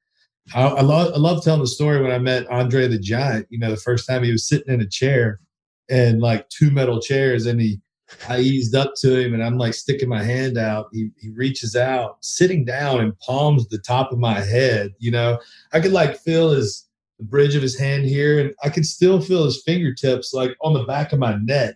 I, 0.55 0.63
I 0.63 0.81
love 0.83 1.13
I 1.15 1.19
love 1.19 1.43
telling 1.45 1.61
the 1.61 1.67
story 1.67 2.01
when 2.01 2.13
I 2.13 2.19
met 2.19 2.49
Andre 2.49 2.89
the 2.89 2.99
Giant. 2.99 3.47
You 3.51 3.59
know, 3.59 3.71
the 3.71 3.77
first 3.77 4.07
time 4.07 4.23
he 4.23 4.33
was 4.33 4.49
sitting 4.49 4.73
in 4.73 4.81
a 4.81 4.89
chair, 4.89 5.41
and 5.89 6.21
like 6.21 6.49
two 6.49 6.71
metal 6.71 7.01
chairs, 7.01 7.47
and 7.47 7.61
he 7.61 7.81
I 8.29 8.39
eased 8.41 8.75
up 8.75 8.95
to 9.01 9.19
him 9.19 9.35
and 9.35 9.45
I'm 9.45 9.59
like 9.59 9.75
sticking 9.75 10.09
my 10.09 10.23
hand 10.23 10.57
out. 10.57 10.89
He, 10.93 11.11
he 11.19 11.29
reaches 11.31 11.77
out, 11.77 12.17
sitting 12.23 12.65
down 12.65 13.01
and 13.01 13.19
palms 13.19 13.69
the 13.69 13.79
top 13.79 14.13
of 14.13 14.19
my 14.19 14.41
head. 14.41 14.93
You 14.99 15.11
know, 15.11 15.39
I 15.73 15.81
could 15.81 15.93
like 15.93 16.19
feel 16.19 16.51
his 16.51 16.87
the 17.19 17.25
bridge 17.25 17.57
of 17.57 17.63
his 17.63 17.77
hand 17.77 18.07
here, 18.07 18.39
and 18.39 18.55
I 18.63 18.69
could 18.71 18.87
still 18.87 19.21
feel 19.21 19.45
his 19.45 19.63
fingertips 19.65 20.33
like 20.33 20.57
on 20.63 20.73
the 20.73 20.85
back 20.85 21.13
of 21.13 21.19
my 21.19 21.37
neck. 21.43 21.75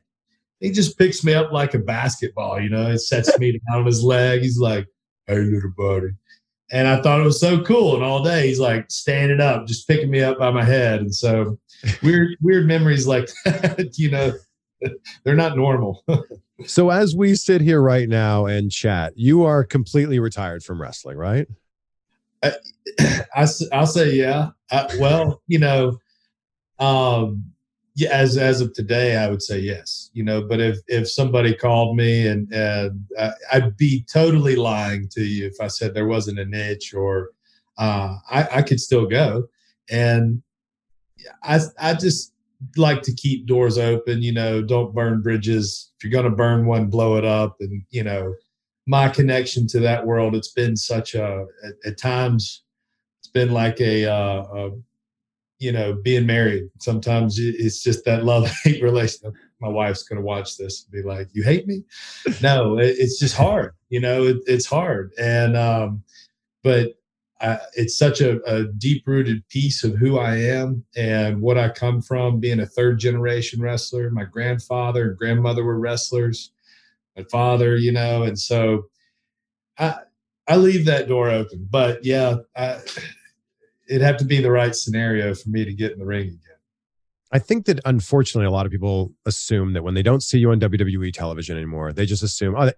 He 0.61 0.71
just 0.71 0.97
picks 0.97 1.25
me 1.25 1.35
up 1.35 1.51
like 1.51 1.75
a 1.75 1.81
basketball, 1.81 2.61
you 2.61 2.71
know, 2.71 2.89
it 2.89 2.99
sets 3.01 3.37
me 3.39 3.53
down 3.71 3.81
on 3.81 3.87
his 3.87 4.05
leg. 4.05 4.43
He's 4.43 4.59
like, 4.59 4.87
Hey, 5.27 5.39
little 5.39 5.73
buddy. 5.77 6.09
And 6.71 6.89
I 6.89 7.03
thought 7.03 7.21
it 7.21 7.25
was 7.25 7.41
so 7.41 7.63
cool. 7.63 7.95
And 7.95 8.05
all 8.05 8.23
day 8.23 8.47
he's 8.47 8.61
like 8.61 8.91
standing 8.91 9.41
up, 9.41 9.67
just 9.67 9.87
picking 9.87 10.11
me 10.11 10.23
up 10.23 10.39
by 10.39 10.51
my 10.51 10.65
head. 10.65 11.01
And 11.01 11.15
so 11.15 11.59
weird, 12.03 12.37
weird 12.41 12.67
memories 12.67 13.07
like 13.07 13.29
that, 13.45 13.95
you 13.97 14.11
know, 14.11 14.33
they're 15.25 15.35
not 15.35 15.57
normal. 15.57 16.05
so 16.67 16.91
as 16.91 17.15
we 17.15 17.35
sit 17.35 17.61
here 17.61 17.83
right 17.83 18.09
now 18.09 18.47
and 18.47 18.71
chat, 18.71 19.13
you 19.17 19.45
are 19.45 19.65
completely 19.65 20.19
retired 20.19 20.63
from 20.63 20.81
wrestling, 20.81 21.19
right? 21.19 21.47
I, 22.43 22.53
I 23.37 23.47
will 23.79 23.87
say 23.87 24.15
yeah. 24.15 24.51
I, 24.71 24.89
well, 24.99 25.43
you 25.47 25.59
know, 25.59 25.99
um, 26.79 27.52
yeah, 27.95 28.11
as 28.11 28.37
as 28.37 28.61
of 28.61 28.73
today, 28.73 29.17
I 29.17 29.29
would 29.29 29.43
say 29.43 29.59
yes. 29.59 30.11
You 30.15 30.25
know, 30.25 30.43
but 30.43 30.61
if 30.61 30.79
if 30.89 31.11
somebody 31.11 31.55
called 31.55 31.97
me 31.97 32.27
and 32.27 32.53
and 32.53 33.05
uh, 33.19 33.33
I'd 33.53 33.77
be 33.77 34.05
totally 34.11 34.57
lying 34.57 35.09
to 35.13 35.23
you 35.23 35.47
if 35.47 35.55
I 35.61 35.67
said 35.67 35.93
there 35.93 36.07
wasn't 36.07 36.39
a 36.39 36.45
niche 36.45 36.95
or 36.95 37.31
uh, 37.79 38.17
I, 38.31 38.49
I 38.53 38.63
could 38.63 38.81
still 38.81 39.07
go. 39.07 39.45
And 39.91 40.43
I 41.43 41.61
I 41.79 41.95
just 41.95 42.33
like 42.77 43.03
to 43.03 43.15
keep 43.15 43.47
doors 43.47 43.77
open. 43.77 44.23
You 44.23 44.33
know, 44.33 44.63
don't 44.63 44.95
burn 44.95 45.21
bridges. 45.21 45.93
If 45.99 46.11
you're 46.11 46.23
to 46.23 46.31
burn 46.31 46.67
one, 46.67 46.89
blow 46.89 47.17
it 47.17 47.25
up. 47.25 47.57
And 47.61 47.83
you 47.91 48.05
know, 48.05 48.35
my 48.87 49.09
connection 49.09 49.67
to 49.69 49.81
that 49.81 50.07
world, 50.07 50.35
it's 50.35 50.53
been 50.53 50.77
such 50.77 51.15
a 51.15 51.47
at, 51.65 51.75
at 51.85 51.99
times, 51.99 52.63
it's 53.21 53.29
been 53.29 53.53
like 53.53 53.81
a, 53.81 54.07
uh, 54.07 54.43
a 54.43 54.71
you 55.63 55.71
know, 55.71 55.95
being 55.95 56.27
married. 56.27 56.65
Sometimes 56.81 57.39
it's 57.39 57.83
just 57.83 58.05
that 58.05 58.25
love 58.25 58.51
hate 58.65 58.83
relationship. 58.83 59.33
My 59.61 59.69
wife's 59.69 60.03
going 60.03 60.21
to 60.21 60.27
watch 60.27 60.57
this 60.57 60.85
and 60.85 60.93
be 60.93 61.09
like, 61.09 61.29
"You 61.33 61.45
hate 61.45 61.67
me?" 61.67 61.85
no, 62.43 62.79
it, 62.79 62.97
it's 62.99 63.19
just 63.19 63.37
hard. 63.37 63.75
You 63.89 64.01
know, 64.01 64.25
it, 64.25 64.39
it's 64.47 64.67
hard. 64.67 65.13
And 65.19 65.57
um, 65.57 66.03
but 66.65 66.95
I, 67.41 67.59
it's 67.75 67.97
such 67.97 68.21
a, 68.21 68.43
a 68.45 68.65
deep 68.65 69.05
rooted 69.07 69.47
piece 69.49 69.85
of 69.85 69.95
who 69.95 70.19
I 70.19 70.37
am 70.37 70.85
and 70.97 71.41
what 71.41 71.59
I 71.59 71.69
come 71.69 72.03
from. 72.03 72.41
Being 72.41 72.61
a 72.61 72.67
third 72.67 72.99
generation 72.99 73.63
wrestler, 73.63 74.11
my 74.11 74.25
grandfather 74.25 75.11
and 75.11 75.19
grandmother 75.19 75.65
were 75.65 75.79
wrestlers. 75.79 76.51
My 77.17 77.25
father, 77.31 77.77
you 77.77 77.93
know, 77.93 78.25
and 78.25 78.39
so 78.39 78.87
I 79.79 79.95
I 80.49 80.57
leave 80.57 80.87
that 80.87 81.07
door 81.07 81.31
open. 81.31 81.69
But 81.71 82.05
yeah, 82.05 82.39
I, 82.57 82.81
it'd 83.93 84.03
have 84.03 84.17
to 84.17 84.25
be 84.25 84.41
the 84.41 84.51
right 84.51 84.75
scenario 84.75 85.35
for 85.35 85.51
me 85.51 85.67
to 85.67 85.73
get 85.75 85.93
in 85.93 85.99
the 85.99 86.07
ring 86.07 86.29
again. 86.29 86.39
I 87.31 87.39
think 87.39 87.67
that 87.67 87.79
unfortunately, 87.85 88.47
a 88.47 88.51
lot 88.51 88.65
of 88.65 88.73
people 88.73 89.13
assume 89.27 89.75
that 89.75 89.83
when 89.83 89.93
they 89.93 90.03
don't 90.03 90.23
see 90.23 90.39
you 90.39 90.51
on 90.51 90.61
WWE 90.61 91.13
television 91.13 91.57
anymore, 91.57 91.93
they 91.93 92.07
just 92.07 92.23
assume, 92.23 92.55
oh, 92.57 92.71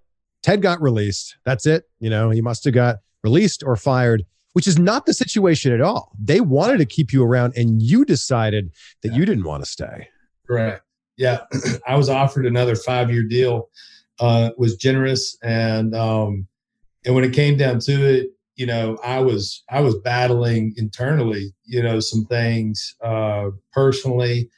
Ted 0.42 0.60
got 0.60 0.82
released. 0.82 1.36
That's 1.44 1.66
it. 1.66 1.84
You 2.00 2.10
know, 2.10 2.30
he 2.30 2.40
must 2.40 2.64
have 2.64 2.74
got 2.74 2.96
released 3.22 3.62
or 3.62 3.76
fired, 3.76 4.24
which 4.54 4.66
is 4.66 4.76
not 4.76 5.06
the 5.06 5.14
situation 5.14 5.72
at 5.72 5.80
all. 5.80 6.12
They 6.20 6.40
wanted 6.40 6.78
to 6.78 6.84
keep 6.84 7.12
you 7.12 7.22
around 7.22 7.54
and 7.56 7.80
you 7.80 8.04
decided 8.04 8.72
that 9.02 9.12
yeah. 9.12 9.18
you 9.18 9.24
didn't 9.24 9.44
want 9.44 9.64
to 9.64 9.70
stay. 9.70 10.08
Correct. 10.46 10.82
Yeah. 11.16 11.42
I 11.86 11.96
was 11.96 12.08
offered 12.08 12.44
another 12.44 12.74
five 12.74 13.10
year 13.10 13.22
deal, 13.22 13.70
uh, 14.18 14.50
was 14.58 14.76
generous. 14.76 15.38
And, 15.44 15.94
um, 15.94 16.48
and 17.04 17.14
when 17.14 17.22
it 17.22 17.32
came 17.32 17.56
down 17.56 17.78
to 17.80 17.92
it, 17.92 18.30
you 18.56 18.66
know 18.66 18.96
i 19.04 19.18
was 19.18 19.64
i 19.70 19.80
was 19.80 19.94
battling 20.00 20.72
internally 20.76 21.52
you 21.64 21.82
know 21.82 22.00
some 22.00 22.24
things 22.26 22.94
uh 23.02 23.50
personally 23.72 24.48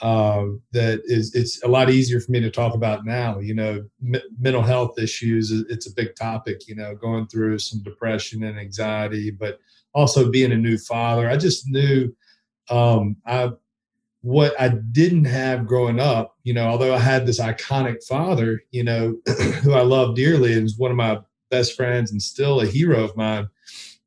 uh 0.00 0.44
that 0.72 1.00
is 1.04 1.34
it's 1.34 1.62
a 1.62 1.68
lot 1.68 1.88
easier 1.88 2.20
for 2.20 2.32
me 2.32 2.40
to 2.40 2.50
talk 2.50 2.74
about 2.74 3.04
now 3.04 3.38
you 3.38 3.54
know 3.54 3.84
m- 4.04 4.20
mental 4.40 4.62
health 4.62 4.98
issues 4.98 5.50
it's 5.68 5.86
a 5.86 5.94
big 5.94 6.14
topic 6.16 6.66
you 6.66 6.74
know 6.74 6.94
going 6.94 7.26
through 7.28 7.58
some 7.58 7.82
depression 7.82 8.42
and 8.42 8.58
anxiety 8.58 9.30
but 9.30 9.58
also 9.94 10.30
being 10.30 10.52
a 10.52 10.56
new 10.56 10.76
father 10.76 11.28
i 11.28 11.36
just 11.36 11.68
knew 11.68 12.12
um 12.70 13.16
i 13.26 13.50
what 14.22 14.58
i 14.60 14.68
didn't 14.68 15.26
have 15.26 15.66
growing 15.66 16.00
up 16.00 16.34
you 16.42 16.52
know 16.52 16.66
although 16.66 16.94
i 16.94 16.98
had 16.98 17.24
this 17.24 17.40
iconic 17.40 18.02
father 18.04 18.62
you 18.72 18.82
know 18.82 19.14
who 19.62 19.74
i 19.74 19.82
love 19.82 20.16
dearly 20.16 20.54
and 20.54 20.64
was 20.64 20.76
one 20.76 20.90
of 20.90 20.96
my 20.96 21.20
best 21.54 21.76
friends 21.76 22.10
and 22.10 22.20
still 22.20 22.60
a 22.60 22.66
hero 22.66 23.04
of 23.04 23.16
mine. 23.16 23.48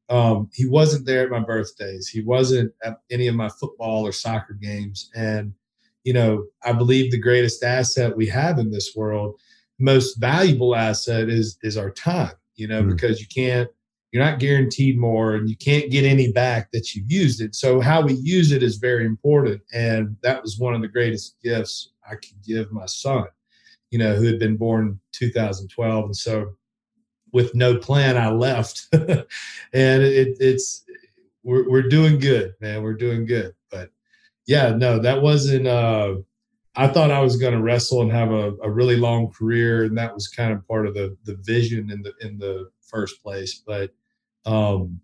Um, 0.10 0.50
he 0.54 0.66
wasn't 0.66 1.06
there 1.06 1.24
at 1.24 1.32
my 1.32 1.40
birthdays. 1.40 2.10
He 2.10 2.22
wasn't 2.22 2.74
at 2.84 3.00
any 3.10 3.28
of 3.28 3.36
my 3.36 3.50
football 3.50 4.06
or 4.06 4.12
soccer 4.12 4.54
games. 4.54 5.10
And, 5.16 5.54
you 6.04 6.14
know, 6.14 6.46
I 6.64 6.74
believe 6.74 7.12
the 7.12 7.20
greatest 7.20 7.64
asset 7.64 8.18
we 8.18 8.28
have 8.28 8.60
in 8.60 8.72
this 8.72 8.94
world, 8.96 9.40
most 9.80 10.16
valuable 10.16 10.76
asset 10.76 11.30
is 11.30 11.58
is 11.62 11.78
our 11.78 11.92
time, 11.92 12.36
you 12.56 12.68
know, 12.68 12.84
mm. 12.84 12.90
because 12.90 13.22
you 13.22 13.28
can't 13.28 13.70
you're 14.12 14.24
not 14.24 14.40
guaranteed 14.40 14.98
more 14.98 15.36
and 15.36 15.50
you 15.50 15.58
can't 15.58 15.92
get 15.92 16.06
any 16.06 16.32
back 16.32 16.72
that 16.72 16.96
you've 16.96 17.12
used 17.12 17.42
it. 17.42 17.56
So 17.56 17.80
how 17.82 18.02
we 18.02 18.14
use 18.14 18.52
it 18.52 18.64
is 18.64 18.78
very 18.78 19.06
important. 19.06 19.62
And 19.74 20.16
that 20.24 20.42
was 20.42 20.58
one 20.58 20.74
of 20.74 20.82
the 20.82 20.88
greatest 20.88 21.36
gifts 21.44 21.92
I 22.10 22.16
could 22.16 22.42
give 22.46 22.72
my 22.72 22.86
son, 22.86 23.28
you 23.92 24.00
know, 24.00 24.16
who 24.16 24.26
had 24.26 24.40
been 24.40 24.58
born 24.58 25.00
2012. 25.12 26.06
And 26.06 26.16
so 26.16 26.56
with 27.34 27.54
no 27.56 27.78
plan, 27.78 28.18
I 28.18 28.30
left, 28.30 28.88
and 28.94 29.24
it, 29.74 30.38
it's 30.40 30.84
we're 31.44 31.70
we're 31.70 31.90
doing 31.90 32.20
good, 32.20 32.54
man. 32.62 32.84
We're 32.84 32.94
doing 32.94 33.26
good, 33.26 33.54
but 33.72 33.90
yeah, 34.46 34.70
no, 34.70 35.00
that 35.00 35.22
wasn't. 35.22 35.68
Uh, 35.68 36.16
I 36.76 36.88
thought 36.88 37.12
I 37.12 37.22
was 37.22 37.38
going 37.38 37.54
to 37.54 37.62
wrestle 37.62 38.02
and 38.02 38.12
have 38.12 38.32
a, 38.32 38.54
a 38.64 38.70
really 38.70 38.98
long 38.98 39.32
career, 39.32 39.84
and 39.84 39.98
that 39.98 40.14
was 40.14 40.28
kind 40.28 40.54
of 40.54 40.68
part 40.68 40.88
of 40.88 40.94
the 40.94 41.18
the 41.26 41.38
vision 41.44 41.92
in 41.92 42.02
the 42.02 42.14
in 42.22 42.38
the 42.38 42.70
first 42.82 43.22
place. 43.24 43.62
But 43.66 43.92
um, 44.46 45.02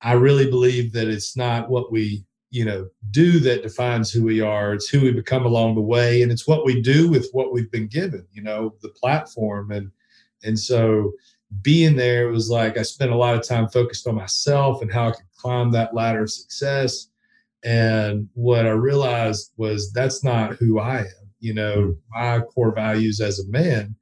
I 0.00 0.12
really 0.12 0.48
believe 0.48 0.92
that 0.92 1.08
it's 1.08 1.36
not 1.36 1.68
what 1.68 1.90
we 1.90 2.24
you 2.50 2.64
know 2.64 2.88
do 3.10 3.38
that 3.40 3.62
defines 3.62 4.10
who 4.10 4.24
we 4.24 4.40
are 4.40 4.72
it's 4.72 4.88
who 4.88 5.00
we 5.00 5.12
become 5.12 5.44
along 5.44 5.74
the 5.74 5.82
way 5.82 6.22
and 6.22 6.32
it's 6.32 6.48
what 6.48 6.64
we 6.64 6.80
do 6.80 7.10
with 7.10 7.28
what 7.32 7.52
we've 7.52 7.70
been 7.70 7.86
given 7.86 8.26
you 8.32 8.42
know 8.42 8.74
the 8.80 8.88
platform 8.88 9.70
and 9.70 9.90
and 10.42 10.58
so 10.58 11.12
being 11.62 11.96
there, 11.96 12.28
it 12.28 12.32
was 12.32 12.50
like 12.50 12.76
I 12.76 12.82
spent 12.82 13.10
a 13.10 13.16
lot 13.16 13.34
of 13.34 13.46
time 13.46 13.68
focused 13.68 14.06
on 14.06 14.14
myself 14.14 14.82
and 14.82 14.92
how 14.92 15.08
I 15.08 15.12
could 15.12 15.32
climb 15.36 15.70
that 15.72 15.94
ladder 15.94 16.22
of 16.22 16.30
success. 16.30 17.08
And 17.64 18.28
what 18.34 18.66
I 18.66 18.70
realized 18.70 19.52
was 19.56 19.92
that's 19.92 20.22
not 20.22 20.56
who 20.56 20.78
I 20.78 21.00
am. 21.00 21.06
You 21.40 21.54
know, 21.54 21.76
mm. 21.76 21.96
my 22.10 22.40
core 22.40 22.74
values 22.74 23.20
as 23.20 23.38
a 23.38 23.48
man, 23.48 23.94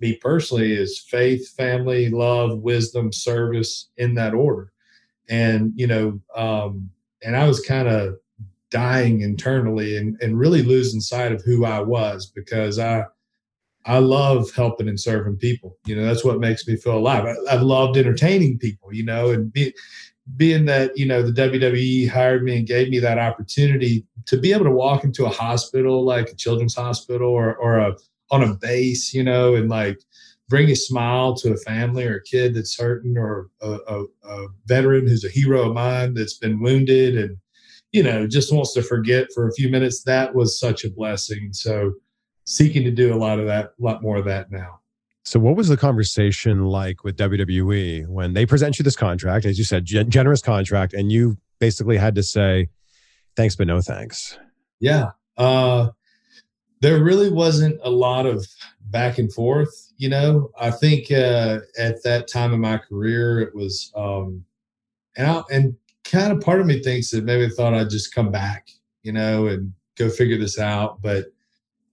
me 0.00 0.16
personally, 0.16 0.72
is 0.72 0.98
faith, 0.98 1.48
family, 1.56 2.08
love, 2.08 2.58
wisdom, 2.58 3.12
service 3.12 3.90
in 3.96 4.14
that 4.14 4.34
order. 4.34 4.72
And, 5.28 5.72
you 5.76 5.86
know, 5.86 6.20
um, 6.34 6.90
and 7.22 7.36
I 7.36 7.46
was 7.46 7.60
kind 7.60 7.88
of 7.88 8.16
dying 8.70 9.20
internally 9.20 9.96
and, 9.96 10.16
and 10.22 10.38
really 10.38 10.62
losing 10.62 11.00
sight 11.00 11.32
of 11.32 11.42
who 11.44 11.64
I 11.64 11.80
was 11.80 12.26
because 12.26 12.78
I, 12.78 13.04
I 13.86 13.98
love 13.98 14.50
helping 14.52 14.88
and 14.88 15.00
serving 15.00 15.36
people. 15.36 15.76
You 15.86 15.96
know, 15.96 16.04
that's 16.04 16.24
what 16.24 16.38
makes 16.38 16.66
me 16.66 16.76
feel 16.76 16.98
alive. 16.98 17.24
I, 17.24 17.52
have 17.52 17.62
loved 17.62 17.96
entertaining 17.96 18.58
people, 18.58 18.92
you 18.92 19.04
know, 19.04 19.30
and 19.30 19.52
be, 19.52 19.72
being 20.36 20.66
that, 20.66 20.96
you 20.96 21.06
know, 21.06 21.22
the 21.22 21.32
WWE 21.32 22.08
hired 22.08 22.42
me 22.42 22.58
and 22.58 22.66
gave 22.66 22.90
me 22.90 22.98
that 22.98 23.18
opportunity 23.18 24.04
to 24.26 24.36
be 24.36 24.52
able 24.52 24.66
to 24.66 24.70
walk 24.70 25.02
into 25.02 25.24
a 25.24 25.30
hospital, 25.30 26.04
like 26.04 26.28
a 26.28 26.34
children's 26.34 26.74
hospital 26.74 27.30
or, 27.30 27.56
or 27.56 27.78
a, 27.78 27.96
on 28.30 28.42
a 28.42 28.54
base, 28.54 29.12
you 29.14 29.24
know, 29.24 29.54
and 29.54 29.68
like 29.68 29.98
bring 30.50 30.68
a 30.68 30.76
smile 30.76 31.34
to 31.36 31.52
a 31.52 31.56
family 31.58 32.04
or 32.04 32.16
a 32.16 32.22
kid 32.22 32.54
that's 32.54 32.78
hurting 32.78 33.16
or 33.16 33.48
a, 33.62 33.78
a, 33.88 34.04
a 34.24 34.46
veteran 34.66 35.06
who's 35.06 35.24
a 35.24 35.30
hero 35.30 35.68
of 35.68 35.74
mine 35.74 36.12
that's 36.12 36.36
been 36.36 36.60
wounded 36.60 37.16
and 37.16 37.36
you 37.92 38.02
know 38.02 38.26
just 38.26 38.52
wants 38.52 38.74
to 38.74 38.82
forget 38.82 39.28
for 39.32 39.48
a 39.48 39.52
few 39.54 39.68
minutes 39.68 40.02
that 40.02 40.34
was 40.34 40.58
such 40.58 40.84
a 40.84 40.90
blessing 40.90 41.50
so 41.52 41.92
seeking 42.44 42.84
to 42.84 42.90
do 42.90 43.14
a 43.14 43.16
lot 43.16 43.38
of 43.38 43.46
that 43.46 43.72
a 43.78 43.82
lot 43.82 44.02
more 44.02 44.16
of 44.16 44.24
that 44.24 44.50
now 44.50 44.80
so 45.24 45.38
what 45.38 45.56
was 45.56 45.68
the 45.68 45.76
conversation 45.76 46.64
like 46.64 47.04
with 47.04 47.16
wwe 47.16 48.06
when 48.08 48.32
they 48.34 48.46
present 48.46 48.78
you 48.78 48.82
this 48.82 48.96
contract 48.96 49.44
as 49.44 49.58
you 49.58 49.64
said 49.64 49.84
generous 49.84 50.42
contract 50.42 50.92
and 50.92 51.12
you 51.12 51.36
basically 51.58 51.96
had 51.96 52.14
to 52.14 52.22
say 52.22 52.68
thanks 53.36 53.56
but 53.56 53.66
no 53.66 53.80
thanks 53.80 54.38
yeah 54.80 55.10
uh 55.36 55.88
there 56.80 57.02
really 57.02 57.30
wasn't 57.30 57.78
a 57.82 57.90
lot 57.90 58.26
of 58.26 58.46
back 58.90 59.18
and 59.18 59.32
forth. 59.32 59.92
You 59.96 60.08
know, 60.08 60.50
I 60.58 60.70
think 60.70 61.10
uh, 61.10 61.60
at 61.78 62.02
that 62.04 62.28
time 62.28 62.52
in 62.52 62.60
my 62.60 62.78
career, 62.78 63.40
it 63.40 63.54
was, 63.54 63.92
um, 63.94 64.44
and 65.16 65.26
I, 65.26 65.42
and 65.50 65.76
kind 66.04 66.32
of 66.32 66.40
part 66.40 66.60
of 66.60 66.66
me 66.66 66.82
thinks 66.82 67.10
that 67.10 67.24
maybe 67.24 67.44
I 67.44 67.48
thought 67.50 67.74
I'd 67.74 67.90
just 67.90 68.14
come 68.14 68.30
back, 68.30 68.68
you 69.02 69.12
know, 69.12 69.46
and 69.46 69.72
go 69.96 70.08
figure 70.08 70.38
this 70.38 70.58
out, 70.58 71.02
but 71.02 71.26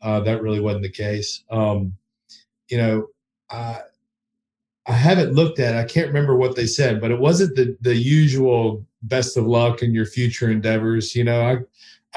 uh, 0.01 0.20
that 0.22 0.42
really 0.42 0.60
wasn't 0.60 0.84
the 0.84 0.89
case. 0.89 1.44
Um, 1.50 1.94
you 2.70 2.77
know, 2.77 3.08
I 3.50 3.80
I 4.88 4.94
haven't 4.94 5.34
looked 5.34 5.60
at. 5.60 5.75
It. 5.75 5.80
I 5.80 5.84
can't 5.86 6.08
remember 6.08 6.36
what 6.36 6.56
they 6.56 6.66
said, 6.66 7.01
but 7.01 7.12
it 7.12 7.20
wasn't 7.20 7.56
the 7.56 7.77
the 7.82 7.96
usual 7.96 8.86
best 9.04 9.38
of 9.38 9.46
luck 9.46 9.82
in 9.82 9.94
your 9.94 10.06
future 10.06 10.50
endeavors. 10.50 11.16
You 11.16 11.24
know, 11.24 11.42
I 11.42 11.58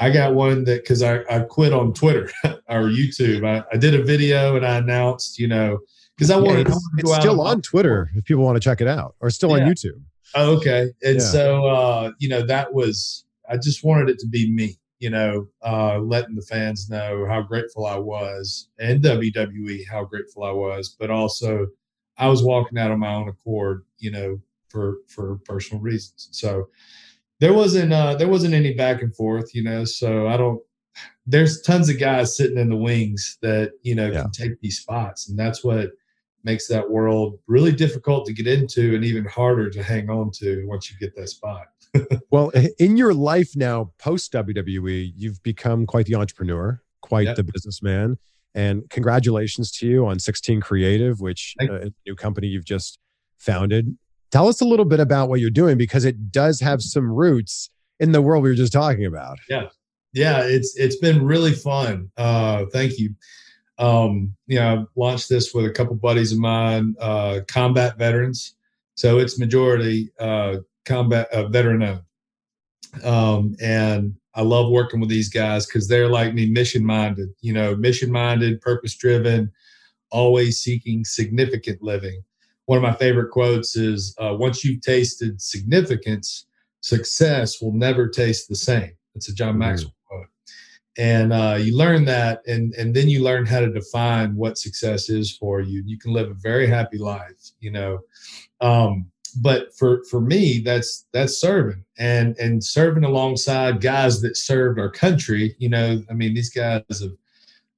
I 0.05 0.09
got 0.09 0.33
one 0.35 0.63
that 0.65 0.83
because 0.83 1.03
I, 1.03 1.19
I 1.29 1.41
quit 1.41 1.73
on 1.73 1.93
Twitter 1.93 2.31
or 2.43 2.89
YouTube. 2.89 3.45
I, 3.45 3.63
I 3.73 3.77
did 3.77 3.93
a 3.93 4.03
video 4.03 4.55
and 4.55 4.65
I 4.65 4.77
announced, 4.77 5.37
you 5.37 5.47
know, 5.47 5.79
because 6.15 6.31
I 6.31 6.37
wanted 6.37 6.67
yeah, 6.67 6.75
it's, 6.75 6.89
to 6.89 6.99
it's 6.99 7.15
still 7.15 7.41
on 7.41 7.61
Twitter 7.61 8.09
if 8.15 8.25
people 8.25 8.43
want 8.43 8.55
to 8.55 8.61
check 8.61 8.81
it 8.81 8.87
out, 8.87 9.15
or 9.19 9.29
still 9.29 9.57
yeah. 9.57 9.65
on 9.65 9.69
YouTube. 9.69 10.01
Oh, 10.33 10.55
okay. 10.57 10.91
And 11.03 11.15
yeah. 11.15 11.19
so 11.19 11.65
uh, 11.65 12.11
you 12.19 12.29
know, 12.29 12.45
that 12.45 12.73
was 12.73 13.25
I 13.49 13.57
just 13.57 13.83
wanted 13.83 14.09
it 14.09 14.19
to 14.19 14.27
be 14.27 14.49
me, 14.51 14.77
you 15.01 15.09
know, 15.09 15.47
uh, 15.65 15.97
letting 15.97 16.35
the 16.35 16.43
fans 16.43 16.87
know 16.87 17.25
how 17.27 17.41
grateful 17.41 17.87
I 17.87 17.97
was 17.97 18.69
and 18.79 19.03
WWE 19.03 19.81
how 19.89 20.05
grateful 20.05 20.43
I 20.43 20.51
was, 20.51 20.95
but 20.97 21.09
also 21.09 21.67
I 22.17 22.27
was 22.27 22.43
walking 22.43 22.77
out 22.77 22.91
on 22.91 22.99
my 22.99 23.15
own 23.15 23.27
accord, 23.27 23.83
you 23.97 24.11
know, 24.11 24.39
for 24.69 24.97
for 25.07 25.39
personal 25.43 25.81
reasons. 25.81 26.29
So 26.31 26.69
there 27.39 27.51
wasn't 27.53 27.91
uh, 27.91 28.13
there 28.13 28.27
wasn't 28.27 28.53
any 28.53 28.75
back 28.75 29.01
and 29.01 29.13
forth, 29.15 29.55
you 29.55 29.63
know. 29.63 29.85
So 29.85 30.27
I 30.27 30.37
don't. 30.37 30.61
There's 31.25 31.61
tons 31.63 31.89
of 31.89 31.99
guys 31.99 32.37
sitting 32.37 32.59
in 32.59 32.69
the 32.69 32.75
wings 32.75 33.39
that 33.41 33.71
you 33.81 33.95
know 33.95 34.11
yeah. 34.11 34.21
can 34.21 34.31
take 34.31 34.61
these 34.61 34.77
spots, 34.77 35.29
and 35.29 35.37
that's 35.37 35.63
what 35.63 35.89
makes 36.43 36.67
that 36.67 36.91
world 36.91 37.39
really 37.47 37.71
difficult 37.71 38.27
to 38.27 38.33
get 38.33 38.45
into 38.45 38.93
and 38.93 39.03
even 39.03 39.25
harder 39.25 39.69
to 39.71 39.81
hang 39.81 40.11
on 40.11 40.29
to 40.31 40.63
once 40.67 40.91
you 40.91 40.97
get 40.99 41.15
that 41.15 41.29
spot. 41.29 41.67
Well, 42.31 42.51
in 42.79 42.97
your 42.97 43.13
life 43.13 43.55
now, 43.55 43.91
post 43.97 44.31
WWE, 44.33 45.11
you've 45.15 45.41
become 45.43 45.85
quite 45.85 46.05
the 46.05 46.15
entrepreneur, 46.15 46.81
quite 47.01 47.27
yep. 47.27 47.35
the 47.35 47.43
businessman. 47.43 48.17
And 48.53 48.89
congratulations 48.89 49.71
to 49.73 49.87
you 49.87 50.05
on 50.05 50.19
16 50.19 50.61
Creative, 50.61 51.21
which 51.21 51.55
uh, 51.61 51.73
a 51.73 51.93
new 52.05 52.15
company 52.15 52.47
you've 52.47 52.65
just 52.65 52.99
founded. 53.37 53.97
Tell 54.29 54.47
us 54.47 54.61
a 54.61 54.65
little 54.65 54.85
bit 54.85 54.99
about 54.99 55.29
what 55.29 55.39
you're 55.39 55.49
doing 55.49 55.77
because 55.77 56.05
it 56.05 56.31
does 56.31 56.59
have 56.59 56.81
some 56.81 57.11
roots 57.11 57.69
in 57.99 58.11
the 58.11 58.21
world 58.21 58.43
we 58.43 58.49
were 58.49 58.55
just 58.55 58.73
talking 58.73 59.05
about. 59.05 59.37
Yeah. 59.49 59.67
Yeah, 60.13 60.41
it's 60.43 60.75
it's 60.75 60.97
been 60.97 61.23
really 61.23 61.53
fun. 61.53 62.11
Uh 62.17 62.65
thank 62.73 62.99
you. 62.99 63.15
Um, 63.77 64.35
you 64.45 64.59
know, 64.59 64.81
I 64.81 64.85
launched 64.99 65.29
this 65.29 65.53
with 65.53 65.65
a 65.65 65.71
couple 65.71 65.95
buddies 65.95 66.33
of 66.33 66.39
mine, 66.39 66.95
uh 66.99 67.41
combat 67.47 67.97
veterans. 67.97 68.55
So 68.95 69.19
it's 69.19 69.39
majority 69.39 70.11
uh 70.19 70.57
combat 70.85 71.27
uh, 71.31 71.47
veteran 71.47 71.83
owned. 71.83 73.05
Um 73.05 73.55
and 73.61 74.15
I 74.33 74.41
love 74.43 74.71
working 74.71 74.99
with 74.99 75.09
these 75.09 75.29
guys 75.29 75.65
because 75.65 75.87
they're 75.87 76.07
like 76.07 76.33
me, 76.33 76.49
mission 76.49 76.85
minded, 76.85 77.29
you 77.41 77.53
know, 77.53 77.75
mission 77.75 78.11
minded, 78.11 78.61
purpose 78.61 78.95
driven, 78.95 79.51
always 80.09 80.59
seeking 80.59 81.03
significant 81.03 81.81
living 81.81 82.23
one 82.71 82.77
of 82.77 82.83
my 82.83 82.93
favorite 82.93 83.31
quotes 83.31 83.75
is 83.75 84.15
uh, 84.17 84.33
once 84.39 84.63
you've 84.63 84.79
tasted 84.79 85.41
significance 85.41 86.45
success 86.79 87.61
will 87.61 87.73
never 87.73 88.07
taste 88.07 88.47
the 88.47 88.55
same 88.55 88.93
it's 89.13 89.27
a 89.27 89.33
john 89.33 89.55
mm. 89.55 89.59
maxwell 89.59 89.93
quote 90.07 90.27
and 90.97 91.33
uh, 91.33 91.57
you 91.59 91.75
learn 91.75 92.05
that 92.05 92.41
and 92.47 92.73
and 92.75 92.95
then 92.95 93.09
you 93.09 93.21
learn 93.21 93.45
how 93.45 93.59
to 93.59 93.69
define 93.69 94.33
what 94.37 94.57
success 94.57 95.09
is 95.09 95.35
for 95.35 95.59
you 95.59 95.83
you 95.85 95.97
can 95.99 96.13
live 96.13 96.29
a 96.29 96.35
very 96.35 96.65
happy 96.65 96.97
life 96.97 97.51
you 97.59 97.71
know 97.71 97.99
um, 98.61 99.10
but 99.31 99.75
for 99.75 100.03
for 100.09 100.21
me 100.21 100.59
that's 100.59 101.05
that's 101.13 101.37
serving 101.37 101.83
and 101.97 102.37
and 102.37 102.63
serving 102.63 103.03
alongside 103.03 103.81
guys 103.81 104.21
that 104.21 104.37
served 104.37 104.79
our 104.79 104.89
country 104.89 105.55
you 105.59 105.69
know 105.69 106.01
i 106.09 106.13
mean 106.13 106.33
these 106.33 106.49
guys 106.49 106.83
have 106.89 107.11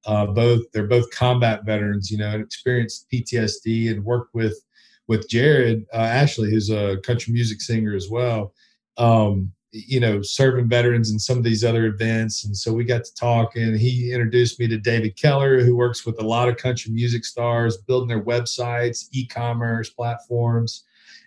uh, 0.06 0.26
both 0.26 0.60
they're 0.72 0.86
both 0.86 1.10
combat 1.10 1.64
veterans 1.64 2.10
you 2.10 2.18
know 2.18 2.30
and 2.30 2.42
experienced 2.42 3.06
ptsd 3.10 3.90
and 3.90 4.04
worked 4.04 4.34
with 4.34 4.60
with 5.06 5.28
Jared 5.28 5.84
uh, 5.92 5.98
Ashley, 5.98 6.50
who's 6.50 6.70
a 6.70 6.98
country 6.98 7.32
music 7.32 7.60
singer 7.60 7.94
as 7.94 8.08
well. 8.08 8.54
Um, 8.96 9.52
you 9.72 9.98
know, 9.98 10.22
serving 10.22 10.68
veterans 10.68 11.10
in 11.10 11.18
some 11.18 11.36
of 11.36 11.42
these 11.42 11.64
other 11.64 11.86
events, 11.86 12.44
and 12.44 12.56
so 12.56 12.72
we 12.72 12.84
got 12.84 13.04
to 13.04 13.14
talk. 13.14 13.56
And 13.56 13.76
he 13.76 14.12
introduced 14.12 14.60
me 14.60 14.68
to 14.68 14.78
David 14.78 15.16
Keller, 15.16 15.60
who 15.62 15.74
works 15.74 16.06
with 16.06 16.20
a 16.20 16.26
lot 16.26 16.48
of 16.48 16.56
country 16.56 16.92
music 16.92 17.24
stars, 17.24 17.78
building 17.78 18.08
their 18.08 18.22
websites, 18.22 19.08
e-commerce 19.10 19.90
platforms, 19.90 20.84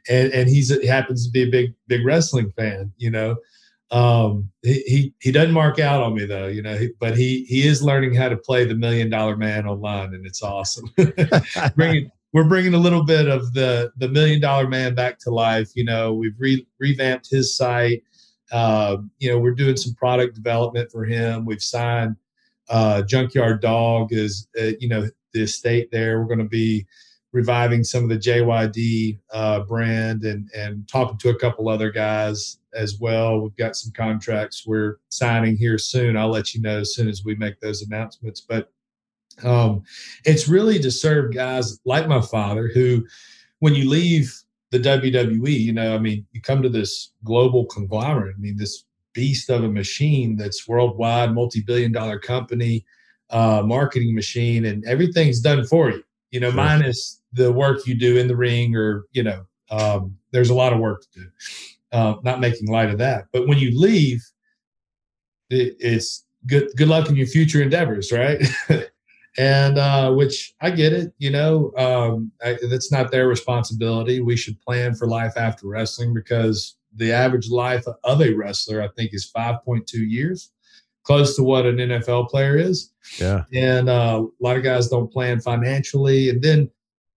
and 0.10 0.32
and 0.34 0.50
he's 0.50 0.70
he 0.70 0.88
happens 0.88 1.26
to 1.26 1.32
be 1.32 1.44
a 1.44 1.50
big 1.50 1.74
big 1.88 2.06
wrestling 2.06 2.52
fan. 2.52 2.92
You 2.98 3.12
know, 3.12 3.36
um, 3.92 4.50
he, 4.64 4.82
he 4.82 5.14
he 5.22 5.32
doesn't 5.32 5.54
mark 5.54 5.80
out 5.80 6.02
on 6.02 6.14
me 6.14 6.26
though, 6.26 6.48
you 6.48 6.62
know, 6.62 6.76
he, 6.76 6.90
but 7.00 7.18
he 7.18 7.46
he 7.46 7.68
is 7.68 7.82
learning 7.82 8.14
how 8.14 8.30
to 8.30 8.38
play 8.38 8.66
the 8.66 8.76
million 8.76 9.10
dollar 9.10 9.38
man 9.38 9.66
online, 9.66 10.14
and 10.14 10.26
it's 10.26 10.44
awesome. 10.44 10.90
bringing 11.76 12.12
we're 12.34 12.44
bringing 12.44 12.74
a 12.74 12.80
little 12.80 13.04
bit 13.04 13.28
of 13.28 13.54
the 13.54 13.92
the 13.98 14.10
million 14.10 14.42
dollar 14.42 14.68
man 14.68 14.94
back 14.94 15.20
to 15.20 15.32
life. 15.32 15.72
You 15.76 15.86
know, 15.86 16.14
we've 16.14 16.36
re- 16.38 16.68
revamped 16.80 17.30
his 17.30 17.56
site. 17.56 18.04
Uh, 18.52 18.98
you 19.20 19.30
know, 19.30 19.40
we're 19.40 19.56
doing 19.56 19.78
some 19.78 19.94
product 19.96 20.36
development 20.36 20.92
for 20.92 21.06
him. 21.06 21.46
We've 21.46 21.62
signed 21.62 22.16
uh, 22.70 23.04
Junkyard 23.04 23.62
Dog 23.62 24.12
as 24.12 24.48
uh, 24.60 24.72
you 24.80 24.90
know 24.90 25.10
the 25.34 25.44
estate 25.44 25.90
there. 25.92 26.20
We're 26.20 26.28
going 26.28 26.40
to 26.40 26.46
be 26.46 26.86
reviving 27.34 27.84
some 27.84 28.04
of 28.04 28.10
the 28.10 28.18
JYD 28.18 29.20
uh, 29.32 29.62
brand 29.62 30.24
and 30.24 30.50
and 30.56 30.88
talking 30.88 31.18
to 31.20 31.30
a 31.30 31.40
couple 31.40 31.70
other 31.70 31.92
guys 31.92 32.60
as 32.74 33.00
well. 33.00 33.42
We've 33.42 33.56
got 33.58 33.76
some 33.76 33.92
contracts 33.92 34.66
we're 34.66 34.98
signing 35.10 35.58
here 35.58 35.78
soon. 35.78 36.16
I'll 36.16 36.30
let 36.30 36.54
you 36.54 36.62
know 36.62 36.80
as 36.80 36.96
soon 36.96 37.08
as 37.08 37.24
we 37.26 37.36
make 37.36 37.60
those 37.60 37.82
announcements. 37.82 38.42
But 38.42 38.72
um, 39.44 39.84
it's 40.26 40.48
really 40.48 40.80
to 40.80 40.92
serve 40.92 41.34
guys 41.34 41.80
like 41.86 42.08
my 42.08 42.22
father 42.22 42.70
who, 42.74 43.06
when 43.60 43.76
you 43.76 43.90
leave 43.90 44.34
the 44.72 44.80
WWE, 44.80 45.60
you 45.60 45.74
know, 45.74 45.96
I 45.96 45.98
mean, 45.98 46.26
you 46.32 46.42
come 46.42 46.62
to 46.62 46.70
this 46.70 47.12
global 47.24 47.66
conglomerate. 47.66 48.36
I 48.38 48.40
mean, 48.40 48.58
this 48.58 48.86
beast 49.14 49.50
of 49.50 49.64
a 49.64 49.70
machine 49.70 50.36
that's 50.36 50.68
worldwide, 50.68 51.34
multi-billion 51.34 51.92
dollar 51.92 52.20
company, 52.20 52.86
uh, 53.30 53.64
marketing 53.66 54.14
machine, 54.14 54.66
and 54.66 54.86
everything's 54.86 55.40
done 55.40 55.66
for 55.66 55.90
you. 55.90 56.04
You 56.32 56.40
know, 56.40 56.50
sure. 56.50 56.58
minus 56.58 57.22
the 57.34 57.52
work 57.52 57.86
you 57.88 57.96
do 57.96 58.18
in 58.18 58.28
the 58.28 58.36
ring, 58.36 58.76
or 58.76 59.06
you 59.12 59.24
know, 59.24 59.46
um, 59.70 60.18
there's 60.32 60.50
a 60.50 60.56
lot 60.56 60.74
of 60.74 60.80
work 60.80 61.02
to 61.02 61.20
do. 61.20 61.28
Uh, 61.92 62.16
not 62.24 62.42
making 62.42 62.68
light 62.68 62.90
of 62.90 62.98
that, 62.98 63.26
but 63.32 63.48
when 63.48 63.58
you 63.58 63.80
leave, 63.80 64.22
it, 65.50 65.76
it's 65.80 66.26
good. 66.46 66.70
Good 66.76 66.90
luck 66.90 67.10
in 67.10 67.16
your 67.16 67.28
future 67.28 67.62
endeavors, 67.62 68.12
right? 68.12 68.42
and 69.38 69.78
uh, 69.78 70.12
which 70.12 70.54
I 70.60 70.72
get 70.72 70.94
it. 70.94 71.14
You 71.18 71.32
know, 71.32 71.72
um, 71.78 72.32
I, 72.44 72.58
that's 72.70 72.92
not 72.92 73.12
their 73.12 73.28
responsibility. 73.28 74.20
We 74.20 74.36
should 74.36 74.60
plan 74.62 74.96
for 74.96 75.08
life 75.08 75.34
after 75.38 75.68
wrestling 75.68 76.14
because 76.14 76.76
the 76.96 77.12
average 77.12 77.50
life 77.50 77.86
of 78.04 78.22
a 78.22 78.34
wrestler, 78.34 78.82
I 78.82 78.90
think, 78.90 79.14
is 79.14 79.32
5.2 79.36 79.94
years, 79.94 80.52
close 81.08 81.36
to 81.38 81.44
what 81.44 81.66
an 81.66 81.78
NFL 81.78 82.30
player 82.30 82.58
is. 82.58 82.92
Yeah. 83.18 83.46
And 83.54 83.88
uh, 83.90 84.26
a 84.26 84.44
lot 84.44 84.58
of 84.58 84.64
guys 84.64 84.90
don't 84.90 85.12
plan 85.12 85.40
financially. 85.40 86.30
And 86.30 86.42
then 86.42 86.70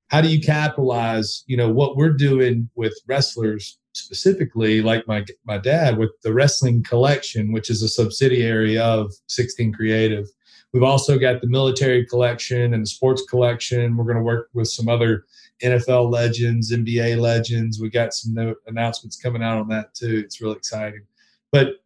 how 0.09 0.21
do 0.21 0.29
you 0.29 0.41
capitalize, 0.41 1.43
you 1.47 1.57
know, 1.57 1.69
what 1.69 1.97
we're 1.97 2.13
doing 2.13 2.71
with 2.77 2.95
wrestlers 3.07 3.79
specifically, 3.93 4.81
like 4.81 5.07
my, 5.09 5.25
my 5.45 5.59
dad 5.59 5.99
with 5.99 6.11
the 6.23 6.33
wrestling 6.33 6.85
collection, 6.85 7.53
which 7.53 7.69
is 7.69 7.83
a 7.83 7.89
subsidiary 7.89 8.79
of 8.79 9.13
16 9.27 9.73
Creative 9.73 10.27
We've 10.73 10.83
also 10.85 11.19
got 11.19 11.41
the 11.41 11.49
military 11.49 12.07
collection 12.07 12.75
and 12.75 12.83
the 12.83 12.87
sports 12.87 13.23
collection. 13.29 13.97
We're 13.97 14.05
going 14.05 14.17
to 14.17 14.23
work 14.23 14.51
with 14.55 14.69
some 14.69 14.89
other 14.89 15.25
NFL 15.63 16.11
legends, 16.11 16.73
NBA 16.73 17.19
legends. 17.19 17.81
We 17.81 17.91
got 17.91 18.15
some 18.15 18.35
no- 18.35 18.55
announcements 18.67 19.17
coming 19.17 19.43
out 19.43 19.59
on 19.59 19.69
that 19.69 19.95
too. 19.95 20.23
It's 20.25 20.41
really 20.41 20.57
exciting. 20.57 21.03
But 21.51 21.83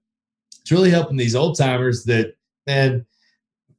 it's 0.64 0.72
really 0.72 0.88
helping 0.88 1.18
these 1.18 1.35
old 1.37 1.59
timers 1.59 2.05
that, 2.05 2.37
man, 2.66 3.05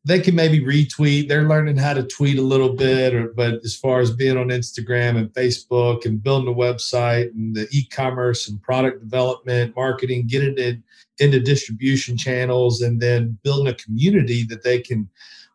they 0.04 0.20
can 0.20 0.36
maybe 0.36 0.60
retweet. 0.60 1.28
They're 1.28 1.50
learning 1.50 1.78
how 1.78 1.96
to 1.96 2.04
tweet 2.04 2.38
a 2.38 2.44
little 2.44 2.74
bit, 2.74 3.16
or 3.16 3.30
but 3.30 3.56
as 3.64 3.76
far 3.76 4.02
as 4.02 4.12
being 4.12 4.38
on 4.38 4.50
Instagram 4.50 5.18
and 5.18 5.34
Facebook 5.34 6.06
and 6.06 6.22
building 6.22 6.54
a 6.54 6.56
website 6.56 7.32
and 7.32 7.56
the 7.56 7.68
e-commerce 7.72 8.48
and 8.48 8.62
product 8.62 9.00
development, 9.00 9.76
marketing, 9.76 10.28
getting 10.28 10.56
it 10.60 10.78
into 11.18 11.40
distribution 11.40 12.18
channels, 12.18 12.84
and 12.84 13.02
then 13.02 13.36
building 13.42 13.74
a 13.74 13.74
community 13.74 14.44
that 14.44 14.62
they 14.62 14.80
can 14.80 15.10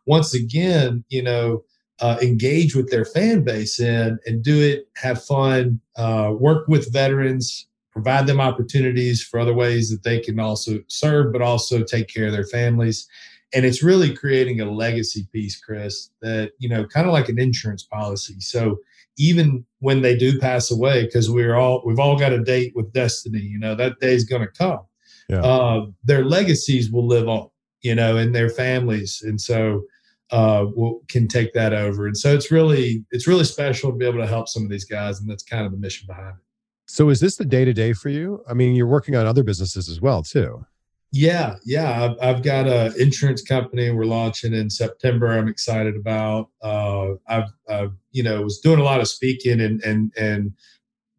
once 0.05 0.33
again, 0.33 1.05
you 1.07 1.23
know, 1.23 1.63
uh, 2.01 2.17
engage 2.21 2.75
with 2.75 2.91
their 2.91 3.05
fan 3.05 3.45
base 3.45 3.79
in 3.79 4.19
and 4.25 4.43
do 4.43 4.59
it, 4.59 4.89
have 4.97 5.23
fun, 5.23 5.79
uh, 5.95 6.33
work 6.37 6.67
with 6.67 6.91
veterans, 6.91 7.67
provide 7.91 8.27
them 8.27 8.39
opportunities 8.39 9.21
for 9.21 9.39
other 9.39 9.53
ways 9.53 9.89
that 9.89 10.03
they 10.03 10.19
can 10.19 10.39
also 10.39 10.79
serve, 10.87 11.31
but 11.31 11.41
also 11.41 11.83
take 11.83 12.07
care 12.07 12.27
of 12.27 12.31
their 12.31 12.45
families. 12.45 13.07
And 13.53 13.65
it's 13.65 13.83
really 13.83 14.15
creating 14.15 14.61
a 14.61 14.71
legacy 14.71 15.27
piece 15.33 15.59
chris 15.59 16.09
that 16.21 16.53
you 16.59 16.69
know 16.69 16.85
kind 16.85 17.05
of 17.05 17.13
like 17.13 17.29
an 17.29 17.39
insurance 17.39 17.83
policy. 17.83 18.39
So 18.39 18.77
even 19.17 19.65
when 19.79 20.01
they 20.01 20.15
do 20.15 20.39
pass 20.39 20.71
away 20.71 21.05
because 21.05 21.29
we're 21.29 21.55
all 21.55 21.83
we've 21.85 21.99
all 21.99 22.17
got 22.17 22.31
a 22.31 22.41
date 22.41 22.71
with 22.75 22.93
destiny 22.93 23.41
you 23.41 23.59
know 23.59 23.75
that 23.75 23.99
day's 23.99 24.23
going 24.23 24.41
to 24.41 24.47
come. 24.47 24.79
Yeah. 25.27 25.43
uh, 25.43 25.85
their 26.03 26.25
legacies 26.25 26.91
will 26.91 27.05
live 27.05 27.27
on 27.27 27.49
you 27.81 27.93
know 27.93 28.17
in 28.17 28.31
their 28.31 28.49
families. 28.49 29.21
And 29.21 29.39
so 29.39 29.83
uh, 30.29 30.65
will, 30.73 31.01
can 31.09 31.27
take 31.27 31.51
that 31.53 31.73
over. 31.73 32.07
And 32.07 32.17
so 32.17 32.33
it's 32.33 32.51
really 32.51 33.03
it's 33.11 33.27
really 33.27 33.43
special 33.43 33.91
to 33.91 33.97
be 33.97 34.05
able 34.05 34.19
to 34.19 34.27
help 34.27 34.47
some 34.47 34.63
of 34.63 34.69
these 34.69 34.85
guys 34.85 35.19
and 35.19 35.29
that's 35.29 35.43
kind 35.43 35.65
of 35.65 35.73
the 35.73 35.77
mission 35.77 36.07
behind 36.07 36.37
it 36.37 36.50
so 36.91 37.09
is 37.09 37.19
this 37.19 37.35
the 37.37 37.45
day 37.45 37.65
to 37.65 37.73
day 37.73 37.93
for 37.93 38.09
you 38.09 38.43
i 38.49 38.53
mean 38.53 38.75
you're 38.75 38.87
working 38.87 39.15
on 39.15 39.25
other 39.25 39.43
businesses 39.43 39.89
as 39.89 40.01
well 40.01 40.21
too 40.21 40.65
yeah, 41.13 41.57
yeah. 41.65 42.13
I've, 42.21 42.41
got 42.41 42.67
an 42.67 42.93
insurance 42.97 43.41
company 43.41 43.91
we're 43.91 44.05
launching 44.05 44.53
in 44.53 44.69
September. 44.69 45.27
I'm 45.27 45.49
excited 45.49 45.97
about. 45.97 46.49
Uh, 46.61 47.15
I've, 47.27 47.49
I've, 47.69 47.91
you 48.11 48.23
know, 48.23 48.41
was 48.41 48.59
doing 48.59 48.79
a 48.79 48.83
lot 48.83 49.01
of 49.01 49.09
speaking 49.09 49.59
and 49.59 49.83
and 49.83 50.13
and 50.17 50.53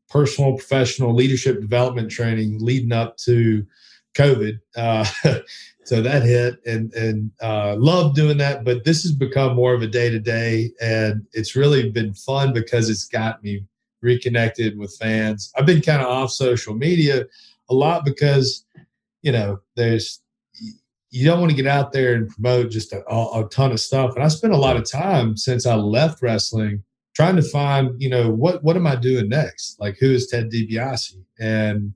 personal, 0.08 0.56
professional 0.56 1.14
leadership 1.14 1.60
development 1.60 2.10
training 2.10 2.58
leading 2.60 2.92
up 2.92 3.18
to 3.18 3.66
COVID. 4.14 4.60
Uh, 4.74 5.04
so 5.84 6.00
that 6.00 6.22
hit, 6.22 6.56
and 6.64 6.90
and 6.94 7.30
uh, 7.42 7.76
love 7.78 8.14
doing 8.14 8.38
that. 8.38 8.64
But 8.64 8.84
this 8.84 9.02
has 9.02 9.12
become 9.12 9.54
more 9.54 9.74
of 9.74 9.82
a 9.82 9.86
day 9.86 10.08
to 10.08 10.18
day, 10.18 10.70
and 10.80 11.26
it's 11.34 11.54
really 11.54 11.90
been 11.90 12.14
fun 12.14 12.54
because 12.54 12.88
it's 12.88 13.04
got 13.04 13.42
me 13.42 13.66
reconnected 14.02 14.78
with 14.78 14.96
fans. 15.00 15.52
I've 15.56 15.66
been 15.66 15.82
kind 15.82 16.02
of 16.02 16.08
off 16.08 16.30
social 16.30 16.74
media 16.74 17.24
a 17.70 17.74
lot 17.74 18.04
because 18.04 18.64
you 19.22 19.32
know, 19.32 19.60
there's 19.76 20.20
you 21.10 21.24
don't 21.26 21.40
want 21.40 21.50
to 21.50 21.56
get 21.56 21.66
out 21.66 21.92
there 21.92 22.14
and 22.14 22.28
promote 22.28 22.70
just 22.70 22.92
a, 22.92 23.02
a, 23.06 23.46
ton 23.50 23.70
of 23.70 23.80
stuff. 23.80 24.14
And 24.14 24.24
I 24.24 24.28
spent 24.28 24.54
a 24.54 24.58
lot 24.58 24.76
of 24.76 24.90
time 24.90 25.36
since 25.36 25.66
I 25.66 25.74
left 25.74 26.22
wrestling 26.22 26.82
trying 27.14 27.36
to 27.36 27.42
find, 27.42 28.00
you 28.00 28.08
know, 28.08 28.30
what 28.30 28.62
what 28.64 28.76
am 28.76 28.86
I 28.86 28.96
doing 28.96 29.28
next? 29.28 29.78
Like, 29.80 29.96
who 29.98 30.10
is 30.10 30.26
Ted 30.26 30.50
DiBiase? 30.50 31.14
And 31.38 31.94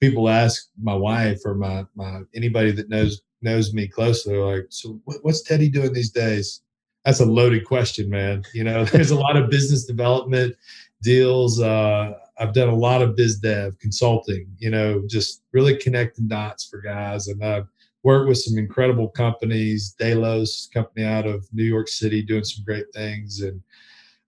people 0.00 0.28
ask 0.28 0.68
my 0.80 0.94
wife 0.94 1.40
or 1.44 1.54
my 1.54 1.84
my 1.94 2.22
anybody 2.34 2.72
that 2.72 2.88
knows 2.88 3.22
knows 3.42 3.74
me 3.74 3.86
closely, 3.86 4.36
like, 4.36 4.66
so 4.70 4.98
what's 5.04 5.42
Teddy 5.42 5.68
doing 5.68 5.92
these 5.92 6.10
days? 6.10 6.62
That's 7.04 7.20
a 7.20 7.26
loaded 7.26 7.66
question, 7.66 8.08
man. 8.08 8.44
You 8.54 8.64
know, 8.64 8.84
there's 8.86 9.10
a 9.10 9.18
lot 9.18 9.36
of 9.36 9.50
business 9.50 9.84
development 9.84 10.56
deals. 11.04 11.60
Uh, 11.60 12.14
I've 12.38 12.54
done 12.54 12.68
a 12.68 12.74
lot 12.74 13.02
of 13.02 13.14
biz 13.14 13.38
dev 13.38 13.78
consulting, 13.78 14.48
you 14.58 14.70
know, 14.70 15.02
just 15.06 15.42
really 15.52 15.76
connecting 15.76 16.26
dots 16.26 16.64
for 16.64 16.80
guys. 16.80 17.28
And 17.28 17.44
I've 17.44 17.68
worked 18.02 18.28
with 18.28 18.38
some 18.38 18.58
incredible 18.58 19.08
companies, 19.08 19.94
Delos 19.98 20.68
company 20.74 21.06
out 21.06 21.26
of 21.26 21.46
New 21.52 21.64
York 21.64 21.88
City 21.88 22.22
doing 22.22 22.44
some 22.44 22.64
great 22.64 22.86
things. 22.92 23.40
And 23.40 23.60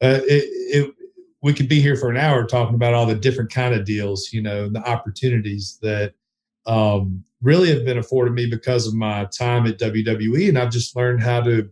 uh, 0.03 0.21
it, 0.25 0.45
it, 0.75 0.95
we 1.43 1.53
could 1.53 1.69
be 1.69 1.81
here 1.81 1.97
for 1.97 2.11
an 2.11 2.17
hour 2.17 2.45
talking 2.45 2.75
about 2.75 2.95
all 2.95 3.07
the 3.07 3.15
different 3.15 3.53
kind 3.53 3.75
of 3.75 3.85
deals, 3.85 4.33
you 4.33 4.43
know, 4.43 4.69
the 4.69 4.89
opportunities 4.89 5.79
that 5.83 6.15
um, 6.67 7.25
really 7.43 7.69
have 7.73 7.85
been 7.85 7.99
afforded 7.99 8.35
me 8.35 8.47
because 8.47 8.87
of 8.87 8.95
my 8.95 9.27
time 9.27 9.67
at 9.67 9.79
WWE. 9.79 10.49
And 10.49 10.59
I've 10.59 10.73
just 10.73 10.97
learned 10.97 11.23
how 11.23 11.41
to, 11.43 11.69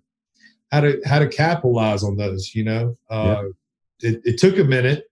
how 0.73 0.81
to, 0.81 1.01
how 1.05 1.21
to 1.21 1.29
capitalize 1.29 2.03
on 2.03 2.17
those, 2.17 2.55
you 2.55 2.65
know, 2.65 2.97
uh, 3.11 3.43
yeah. 3.45 3.49
It, 4.01 4.21
it 4.25 4.39
took 4.39 4.59
a 4.59 4.65
minute 4.65 5.05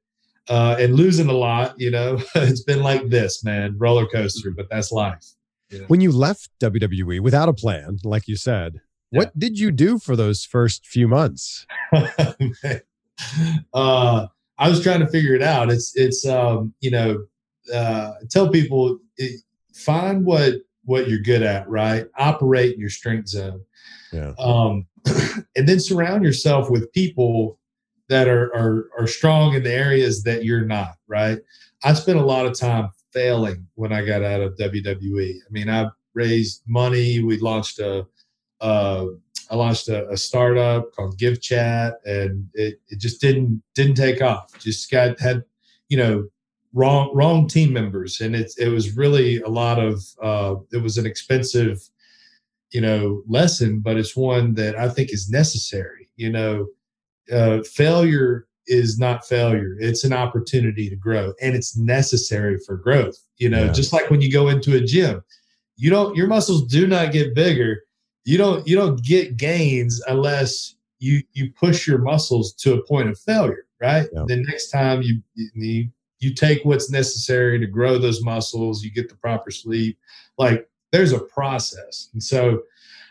uh, 0.48 0.76
and 0.78 0.94
losing 0.94 1.28
a 1.28 1.32
lot. 1.32 1.74
You 1.78 1.90
know, 1.90 2.18
it's 2.34 2.62
been 2.62 2.82
like 2.82 3.08
this, 3.08 3.44
man, 3.44 3.76
roller 3.78 4.06
coaster, 4.06 4.50
but 4.50 4.68
that's 4.70 4.92
life. 4.92 5.24
You 5.70 5.80
know? 5.80 5.84
When 5.88 6.00
you 6.00 6.12
left 6.12 6.50
WWE 6.60 7.20
without 7.20 7.48
a 7.48 7.52
plan, 7.52 7.98
like 8.04 8.28
you 8.28 8.36
said, 8.36 8.80
yeah. 9.10 9.18
what 9.18 9.38
did 9.38 9.58
you 9.58 9.70
do 9.70 9.98
for 9.98 10.16
those 10.16 10.44
first 10.44 10.86
few 10.86 11.08
months? 11.08 11.66
uh, 13.74 14.26
I 14.58 14.68
was 14.68 14.82
trying 14.82 15.00
to 15.00 15.08
figure 15.08 15.34
it 15.34 15.42
out. 15.42 15.70
It's 15.70 15.96
it's 15.96 16.26
um, 16.26 16.74
you 16.80 16.90
know, 16.90 17.24
uh, 17.72 18.12
tell 18.30 18.48
people 18.48 18.98
it, 19.16 19.40
find 19.74 20.24
what 20.24 20.54
what 20.84 21.08
you're 21.08 21.20
good 21.20 21.42
at, 21.42 21.68
right? 21.68 22.06
Operate 22.16 22.74
in 22.74 22.80
your 22.80 22.90
strength 22.90 23.28
zone. 23.28 23.62
Yeah. 24.12 24.34
Um, 24.38 24.86
and 25.56 25.68
then 25.68 25.80
surround 25.80 26.24
yourself 26.24 26.70
with 26.70 26.92
people 26.92 27.58
that 28.08 28.28
are, 28.28 28.54
are 28.54 28.88
are 28.98 29.06
strong 29.06 29.54
in 29.54 29.62
the 29.62 29.72
areas 29.72 30.22
that 30.22 30.44
you're 30.44 30.64
not 30.64 30.94
right 31.06 31.38
i 31.84 31.92
spent 31.92 32.18
a 32.18 32.24
lot 32.24 32.46
of 32.46 32.58
time 32.58 32.90
failing 33.12 33.66
when 33.74 33.92
i 33.92 34.04
got 34.04 34.22
out 34.22 34.40
of 34.40 34.56
wwe 34.56 35.34
i 35.34 35.50
mean 35.50 35.68
i 35.68 35.86
raised 36.14 36.62
money 36.66 37.22
we 37.22 37.38
launched 37.38 37.78
a 37.78 38.06
uh, 38.60 39.06
I 39.50 39.56
launched 39.56 39.88
a, 39.88 40.08
a, 40.08 40.16
startup 40.16 40.92
called 40.92 41.18
Give 41.18 41.40
Chat, 41.40 41.94
and 42.06 42.48
it, 42.54 42.80
it 42.88 42.98
just 42.98 43.20
didn't 43.20 43.62
didn't 43.74 43.96
take 43.96 44.22
off. 44.22 44.58
Just 44.58 44.90
got 44.90 45.20
had 45.20 45.42
you 45.88 45.98
know 45.98 46.28
wrong 46.72 47.10
wrong 47.14 47.46
team 47.48 47.72
members, 47.72 48.20
and 48.20 48.34
it 48.34 48.52
it 48.56 48.68
was 48.68 48.96
really 48.96 49.40
a 49.42 49.48
lot 49.48 49.78
of 49.78 50.02
uh, 50.22 50.54
it 50.72 50.78
was 50.78 50.96
an 50.96 51.06
expensive 51.06 51.82
you 52.70 52.80
know 52.80 53.22
lesson, 53.26 53.80
but 53.80 53.98
it's 53.98 54.16
one 54.16 54.54
that 54.54 54.76
I 54.76 54.88
think 54.88 55.12
is 55.12 55.28
necessary. 55.28 56.08
You 56.16 56.30
know, 56.30 56.68
uh, 57.30 57.62
failure 57.62 58.46
is 58.66 58.98
not 58.98 59.26
failure 59.26 59.76
it's 59.80 60.04
an 60.04 60.12
opportunity 60.12 60.88
to 60.88 60.96
grow 60.96 61.32
and 61.42 61.54
it's 61.54 61.76
necessary 61.76 62.58
for 62.64 62.76
growth 62.76 63.16
you 63.38 63.48
know 63.48 63.64
yeah. 63.64 63.72
just 63.72 63.92
like 63.92 64.08
when 64.08 64.20
you 64.20 64.30
go 64.30 64.48
into 64.48 64.76
a 64.76 64.80
gym 64.80 65.22
you 65.76 65.90
don't 65.90 66.16
your 66.16 66.28
muscles 66.28 66.64
do 66.66 66.86
not 66.86 67.12
get 67.12 67.34
bigger 67.34 67.82
you 68.24 68.38
don't 68.38 68.66
you 68.66 68.76
don't 68.76 69.02
get 69.04 69.36
gains 69.36 70.00
unless 70.06 70.76
you 71.00 71.22
you 71.32 71.50
push 71.52 71.86
your 71.86 71.98
muscles 71.98 72.52
to 72.54 72.74
a 72.74 72.86
point 72.86 73.08
of 73.08 73.18
failure 73.18 73.66
right 73.80 74.08
yeah. 74.12 74.24
the 74.28 74.36
next 74.36 74.70
time 74.70 75.02
you 75.02 75.20
you 75.34 75.88
you 76.20 76.32
take 76.32 76.64
what's 76.64 76.88
necessary 76.88 77.58
to 77.58 77.66
grow 77.66 77.98
those 77.98 78.22
muscles 78.22 78.84
you 78.84 78.90
get 78.90 79.08
the 79.08 79.16
proper 79.16 79.50
sleep 79.50 79.98
like 80.38 80.68
there's 80.92 81.12
a 81.12 81.18
process 81.18 82.08
and 82.12 82.22
so 82.22 82.62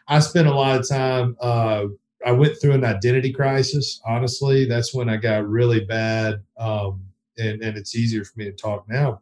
i 0.08 0.17
spent 0.19 0.47
a 0.47 0.54
lot 0.54 0.80
of 0.80 0.88
time 0.88 1.36
uh, 1.41 1.86
I 2.25 2.31
went 2.31 2.60
through 2.60 2.73
an 2.73 2.84
identity 2.84 3.31
crisis. 3.31 4.01
Honestly, 4.05 4.65
that's 4.65 4.93
when 4.93 5.10
I 5.10 5.17
got 5.17 5.47
really 5.47 5.86
bad. 5.86 6.43
Um, 6.57 7.01
and, 7.38 7.62
and 7.62 7.77
it's 7.77 7.95
easier 7.95 8.23
for 8.23 8.38
me 8.38 8.45
to 8.45 8.51
talk 8.51 8.88
now 8.88 9.21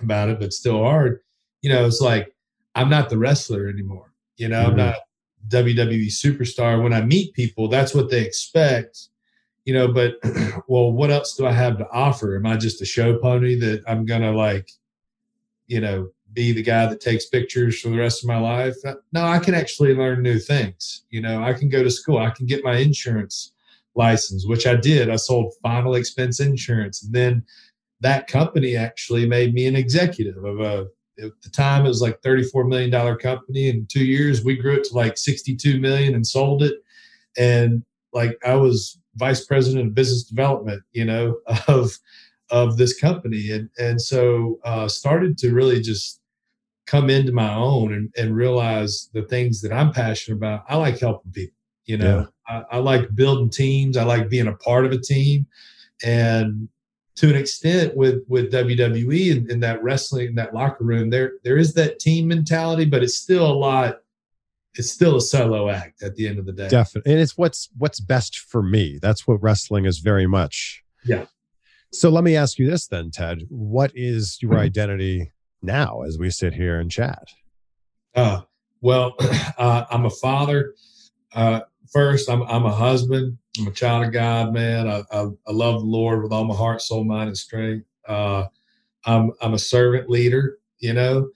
about 0.00 0.28
it, 0.28 0.40
but 0.40 0.52
still 0.52 0.82
hard. 0.82 1.20
You 1.62 1.70
know, 1.70 1.86
it's 1.86 2.00
like 2.00 2.34
I'm 2.74 2.90
not 2.90 3.08
the 3.08 3.18
wrestler 3.18 3.68
anymore. 3.68 4.12
You 4.36 4.48
know, 4.48 4.62
mm-hmm. 4.62 4.70
I'm 4.70 4.76
not 4.76 4.96
WWE 5.48 6.08
superstar. 6.08 6.82
When 6.82 6.92
I 6.92 7.02
meet 7.02 7.34
people, 7.34 7.68
that's 7.68 7.94
what 7.94 8.10
they 8.10 8.24
expect. 8.24 9.08
You 9.64 9.74
know, 9.74 9.88
but 9.88 10.16
well, 10.68 10.92
what 10.92 11.10
else 11.10 11.34
do 11.36 11.46
I 11.46 11.52
have 11.52 11.78
to 11.78 11.88
offer? 11.90 12.36
Am 12.36 12.46
I 12.46 12.56
just 12.56 12.82
a 12.82 12.86
show 12.86 13.18
pony 13.18 13.56
that 13.56 13.82
I'm 13.86 14.04
gonna 14.04 14.32
like, 14.32 14.70
you 15.66 15.80
know, 15.80 16.10
be 16.36 16.52
the 16.52 16.62
guy 16.62 16.86
that 16.86 17.00
takes 17.00 17.26
pictures 17.26 17.80
for 17.80 17.88
the 17.88 17.98
rest 17.98 18.22
of 18.22 18.28
my 18.28 18.38
life. 18.38 18.76
Uh, 18.84 18.94
no, 19.12 19.24
I 19.24 19.40
can 19.40 19.54
actually 19.54 19.94
learn 19.94 20.22
new 20.22 20.38
things. 20.38 21.04
You 21.10 21.20
know, 21.20 21.42
I 21.42 21.52
can 21.52 21.68
go 21.68 21.82
to 21.82 21.90
school. 21.90 22.18
I 22.18 22.30
can 22.30 22.46
get 22.46 22.62
my 22.62 22.76
insurance 22.76 23.52
license, 23.96 24.46
which 24.46 24.66
I 24.66 24.76
did. 24.76 25.10
I 25.10 25.16
sold 25.16 25.54
final 25.62 25.96
expense 25.96 26.38
insurance. 26.38 27.02
And 27.02 27.12
then 27.12 27.44
that 28.00 28.28
company 28.28 28.76
actually 28.76 29.26
made 29.26 29.54
me 29.54 29.66
an 29.66 29.74
executive 29.74 30.44
of 30.44 30.60
a 30.60 30.86
at 31.18 31.32
the 31.42 31.48
time 31.48 31.86
it 31.86 31.88
was 31.88 32.02
like 32.02 32.20
34 32.22 32.64
million 32.64 32.90
dollar 32.90 33.16
company 33.16 33.70
in 33.70 33.86
2 33.86 34.04
years 34.04 34.44
we 34.44 34.54
grew 34.54 34.74
it 34.74 34.84
to 34.84 34.94
like 34.94 35.16
62 35.16 35.80
million 35.80 36.14
and 36.14 36.26
sold 36.26 36.62
it 36.62 36.74
and 37.38 37.82
like 38.12 38.38
I 38.44 38.54
was 38.54 38.98
vice 39.16 39.44
president 39.44 39.86
of 39.86 39.94
business 39.94 40.24
development, 40.24 40.82
you 40.92 41.04
know, 41.04 41.38
of 41.68 41.96
of 42.50 42.76
this 42.76 42.98
company 43.00 43.50
and 43.50 43.68
and 43.78 44.00
so 44.00 44.60
uh 44.64 44.86
started 44.86 45.36
to 45.38 45.52
really 45.52 45.80
just 45.80 46.20
come 46.86 47.10
into 47.10 47.32
my 47.32 47.52
own 47.54 47.92
and, 47.92 48.12
and 48.16 48.36
realize 48.36 49.10
the 49.12 49.22
things 49.22 49.60
that 49.60 49.72
I'm 49.72 49.92
passionate 49.92 50.36
about. 50.36 50.64
I 50.68 50.76
like 50.76 50.98
helping 50.98 51.32
people. 51.32 51.56
You 51.84 51.98
know, 51.98 52.28
yeah. 52.48 52.62
I, 52.70 52.76
I, 52.76 52.78
like 52.78 53.14
building 53.14 53.50
teams. 53.50 53.96
I 53.96 54.02
like 54.02 54.28
being 54.28 54.48
a 54.48 54.54
part 54.54 54.84
of 54.86 54.90
a 54.90 54.98
team, 54.98 55.46
and 56.04 56.68
to 57.16 57.30
an 57.30 57.36
extent, 57.36 57.96
with 57.96 58.24
with 58.26 58.52
WWE 58.52 59.36
and, 59.36 59.50
and 59.50 59.62
that 59.62 59.82
wrestling, 59.84 60.34
that 60.34 60.52
locker 60.52 60.82
room, 60.82 61.10
there 61.10 61.34
there 61.44 61.56
is 61.56 61.74
that 61.74 62.00
team 62.00 62.26
mentality, 62.26 62.86
but 62.86 63.04
it's 63.04 63.16
still 63.16 63.46
a 63.46 63.54
lot. 63.54 64.00
it's 64.74 64.90
still 64.90 65.16
a 65.16 65.20
solo 65.20 65.70
act 65.70 66.02
at 66.02 66.16
the 66.16 66.26
end 66.26 66.40
of 66.40 66.46
the 66.46 66.52
day. 66.52 66.68
Definitely. 66.68 67.12
And 67.12 67.20
it's 67.20 67.38
what's 67.38 67.68
what's 67.78 68.00
best 68.00 68.38
for 68.38 68.64
me. 68.64 68.98
That's 69.00 69.24
what 69.26 69.40
wrestling 69.40 69.84
is 69.84 70.00
very 70.00 70.26
much. 70.26 70.82
Yeah. 71.04 71.26
So 71.92 72.10
let 72.10 72.24
me 72.24 72.34
ask 72.34 72.58
you 72.58 72.68
this 72.68 72.88
then, 72.88 73.12
Ted. 73.12 73.42
What 73.48 73.92
is 73.94 74.38
your 74.42 74.52
mm-hmm. 74.52 74.60
identity 74.60 75.32
now 75.66 76.02
as 76.02 76.18
we 76.18 76.30
sit 76.30 76.54
here 76.54 76.80
and 76.80 76.90
chat? 76.90 77.28
Uh, 78.14 78.42
well, 78.80 79.14
uh, 79.58 79.84
I'm 79.90 80.06
a 80.06 80.10
father. 80.10 80.74
Uh, 81.34 81.60
first, 81.92 82.30
I'm, 82.30 82.42
I'm 82.42 82.64
a 82.64 82.72
husband. 82.72 83.36
I'm 83.58 83.66
a 83.66 83.72
child 83.72 84.06
of 84.06 84.12
God, 84.12 84.54
man. 84.54 84.88
I, 84.88 85.02
I, 85.12 85.26
I 85.46 85.52
love 85.52 85.80
the 85.80 85.86
Lord 85.86 86.22
with 86.22 86.32
all 86.32 86.44
my 86.44 86.54
heart, 86.54 86.82
soul, 86.82 87.04
mind, 87.04 87.28
and 87.28 87.36
strength. 87.36 87.86
Uh, 88.06 88.46
I'm, 89.04 89.32
I'm 89.40 89.54
a 89.54 89.58
servant 89.58 90.08
leader, 90.08 90.58
you 90.78 90.92
know. 90.92 91.28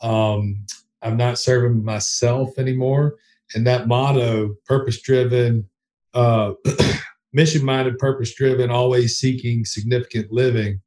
Um, 0.00 0.64
I'm 1.02 1.16
not 1.16 1.38
serving 1.38 1.84
myself 1.84 2.58
anymore. 2.58 3.16
And 3.54 3.66
that 3.66 3.88
motto, 3.88 4.56
purpose 4.66 5.00
driven, 5.00 5.68
uh, 6.14 6.52
mission 7.32 7.64
minded, 7.64 7.98
purpose 7.98 8.34
driven, 8.34 8.70
always 8.70 9.18
seeking 9.18 9.64
significant 9.64 10.32
living. 10.32 10.80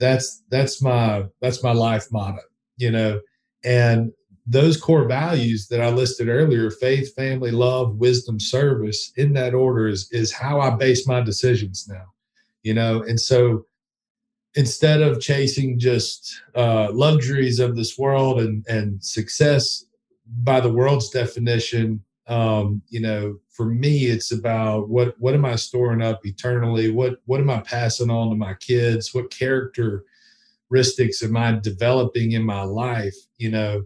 That's 0.00 0.42
that's 0.50 0.82
my 0.82 1.24
that's 1.40 1.62
my 1.62 1.72
life 1.72 2.06
motto, 2.10 2.42
you 2.76 2.90
know. 2.90 3.20
And 3.64 4.12
those 4.46 4.76
core 4.76 5.06
values 5.06 5.68
that 5.68 5.80
I 5.80 5.88
listed 5.90 6.28
earlier 6.28 6.70
faith, 6.70 7.14
family, 7.14 7.50
love, 7.50 7.96
wisdom, 7.96 8.38
service 8.38 9.12
in 9.16 9.32
that 9.34 9.54
order 9.54 9.88
is, 9.88 10.08
is 10.12 10.32
how 10.32 10.60
I 10.60 10.70
base 10.70 11.06
my 11.06 11.22
decisions 11.22 11.86
now, 11.88 12.04
you 12.62 12.74
know. 12.74 13.02
And 13.02 13.18
so 13.18 13.64
instead 14.54 15.00
of 15.00 15.20
chasing 15.20 15.78
just 15.78 16.42
uh, 16.54 16.90
luxuries 16.92 17.58
of 17.58 17.74
this 17.74 17.98
world 17.98 18.40
and, 18.40 18.66
and 18.68 19.02
success 19.02 19.84
by 20.42 20.60
the 20.60 20.72
world's 20.72 21.08
definition, 21.10 22.04
um, 22.26 22.80
you 22.88 23.00
know, 23.00 23.38
for 23.50 23.66
me, 23.66 24.06
it's 24.06 24.32
about 24.32 24.88
what 24.88 25.14
what 25.18 25.34
am 25.34 25.44
I 25.44 25.56
storing 25.56 26.02
up 26.02 26.24
eternally? 26.24 26.90
What 26.90 27.20
what 27.26 27.40
am 27.40 27.50
I 27.50 27.60
passing 27.60 28.10
on 28.10 28.30
to 28.30 28.36
my 28.36 28.54
kids? 28.54 29.12
What 29.14 29.30
characteristics 29.30 31.22
am 31.22 31.36
I 31.36 31.52
developing 31.52 32.32
in 32.32 32.42
my 32.42 32.62
life? 32.62 33.14
You 33.36 33.50
know, 33.50 33.82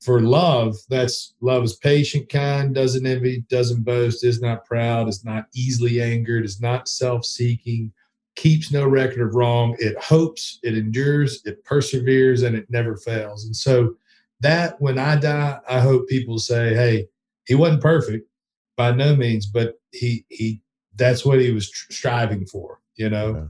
for 0.00 0.20
love, 0.20 0.76
that's 0.88 1.34
love 1.40 1.64
is 1.64 1.76
patient, 1.76 2.28
kind, 2.28 2.74
doesn't 2.74 3.06
envy, 3.06 3.44
doesn't 3.48 3.84
boast, 3.84 4.24
is 4.24 4.40
not 4.40 4.64
proud, 4.64 5.08
is 5.08 5.24
not 5.24 5.46
easily 5.54 6.00
angered, 6.00 6.44
is 6.44 6.60
not 6.60 6.88
self-seeking, 6.88 7.92
keeps 8.36 8.72
no 8.72 8.86
record 8.86 9.26
of 9.26 9.34
wrong. 9.34 9.76
It 9.78 9.98
hopes, 9.98 10.60
it 10.62 10.76
endures, 10.76 11.42
it 11.44 11.64
perseveres, 11.64 12.42
and 12.42 12.56
it 12.56 12.70
never 12.70 12.96
fails. 12.96 13.44
And 13.44 13.54
so 13.54 13.96
that 14.40 14.80
when 14.80 14.98
I 14.98 15.16
die, 15.16 15.58
I 15.68 15.80
hope 15.80 16.08
people 16.08 16.38
say, 16.38 16.74
"Hey, 16.74 17.08
he 17.46 17.54
wasn't 17.54 17.82
perfect 17.82 18.28
by 18.76 18.92
no 18.92 19.16
means, 19.16 19.46
but 19.46 19.74
he 19.92 20.24
he 20.28 20.62
that's 20.94 21.24
what 21.24 21.40
he 21.40 21.52
was 21.52 21.70
tr- 21.70 21.92
striving 21.92 22.46
for." 22.46 22.80
You 22.96 23.10
know. 23.10 23.34
Yeah. 23.34 23.46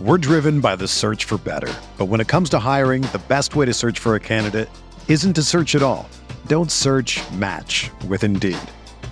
We're 0.00 0.16
driven 0.16 0.60
by 0.60 0.76
the 0.76 0.88
search 0.88 1.26
for 1.26 1.36
better. 1.36 1.70
But 1.98 2.06
when 2.06 2.22
it 2.22 2.28
comes 2.28 2.48
to 2.50 2.58
hiring, 2.58 3.02
the 3.02 3.20
best 3.28 3.54
way 3.54 3.66
to 3.66 3.74
search 3.74 3.98
for 3.98 4.14
a 4.14 4.20
candidate 4.20 4.70
isn't 5.08 5.34
to 5.34 5.42
search 5.42 5.74
at 5.74 5.82
all. 5.82 6.08
Don't 6.46 6.72
search 6.72 7.20
match 7.32 7.90
with 8.08 8.24
Indeed. 8.24 8.56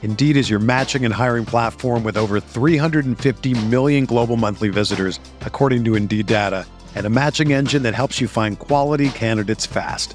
Indeed 0.03 0.39
is 0.39 0.49
your 0.49 0.61
matching 0.61 1.05
and 1.05 1.13
hiring 1.13 1.45
platform 1.45 2.05
with 2.05 2.17
over 2.17 2.41
350 2.41 3.67
million 3.67 4.07
global 4.07 4.39
monthly 4.39 4.71
visitors, 4.71 5.21
according 5.43 5.85
to 5.85 5.95
Indeed 5.95 6.25
data, 6.25 6.65
and 6.95 7.05
a 7.05 7.11
matching 7.11 7.53
engine 7.53 7.83
that 7.83 7.95
helps 7.95 8.19
you 8.19 8.27
find 8.27 8.59
quality 8.59 9.11
candidates 9.11 9.67
fast. 9.67 10.15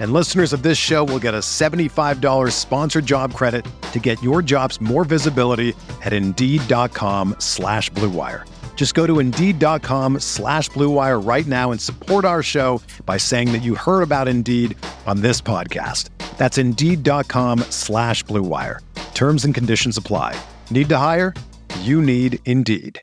And 0.00 0.14
listeners 0.14 0.54
of 0.54 0.62
this 0.62 0.78
show 0.78 1.04
will 1.04 1.18
get 1.18 1.34
a 1.34 1.42
$75 1.42 2.52
sponsored 2.52 3.04
job 3.04 3.34
credit 3.34 3.66
to 3.92 3.98
get 3.98 4.22
your 4.22 4.40
jobs 4.40 4.80
more 4.80 5.04
visibility 5.04 5.74
at 6.02 6.14
Indeed.com 6.14 7.36
slash 7.38 7.90
BlueWire. 7.90 8.48
Just 8.76 8.94
go 8.94 9.06
to 9.06 9.18
Indeed.com 9.18 10.20
slash 10.20 10.70
BlueWire 10.70 11.20
right 11.22 11.46
now 11.46 11.70
and 11.70 11.78
support 11.78 12.24
our 12.24 12.42
show 12.42 12.80
by 13.04 13.18
saying 13.18 13.52
that 13.52 13.58
you 13.58 13.74
heard 13.74 14.00
about 14.00 14.26
Indeed 14.26 14.74
on 15.06 15.20
this 15.20 15.42
podcast. 15.42 16.08
That's 16.38 16.56
Indeed.com 16.56 17.58
slash 17.68 18.24
BlueWire. 18.24 18.78
Terms 19.12 19.44
and 19.44 19.54
conditions 19.54 19.98
apply. 19.98 20.34
Need 20.70 20.88
to 20.88 20.96
hire? 20.96 21.34
You 21.80 22.00
need 22.00 22.38
Indeed. 22.46 23.02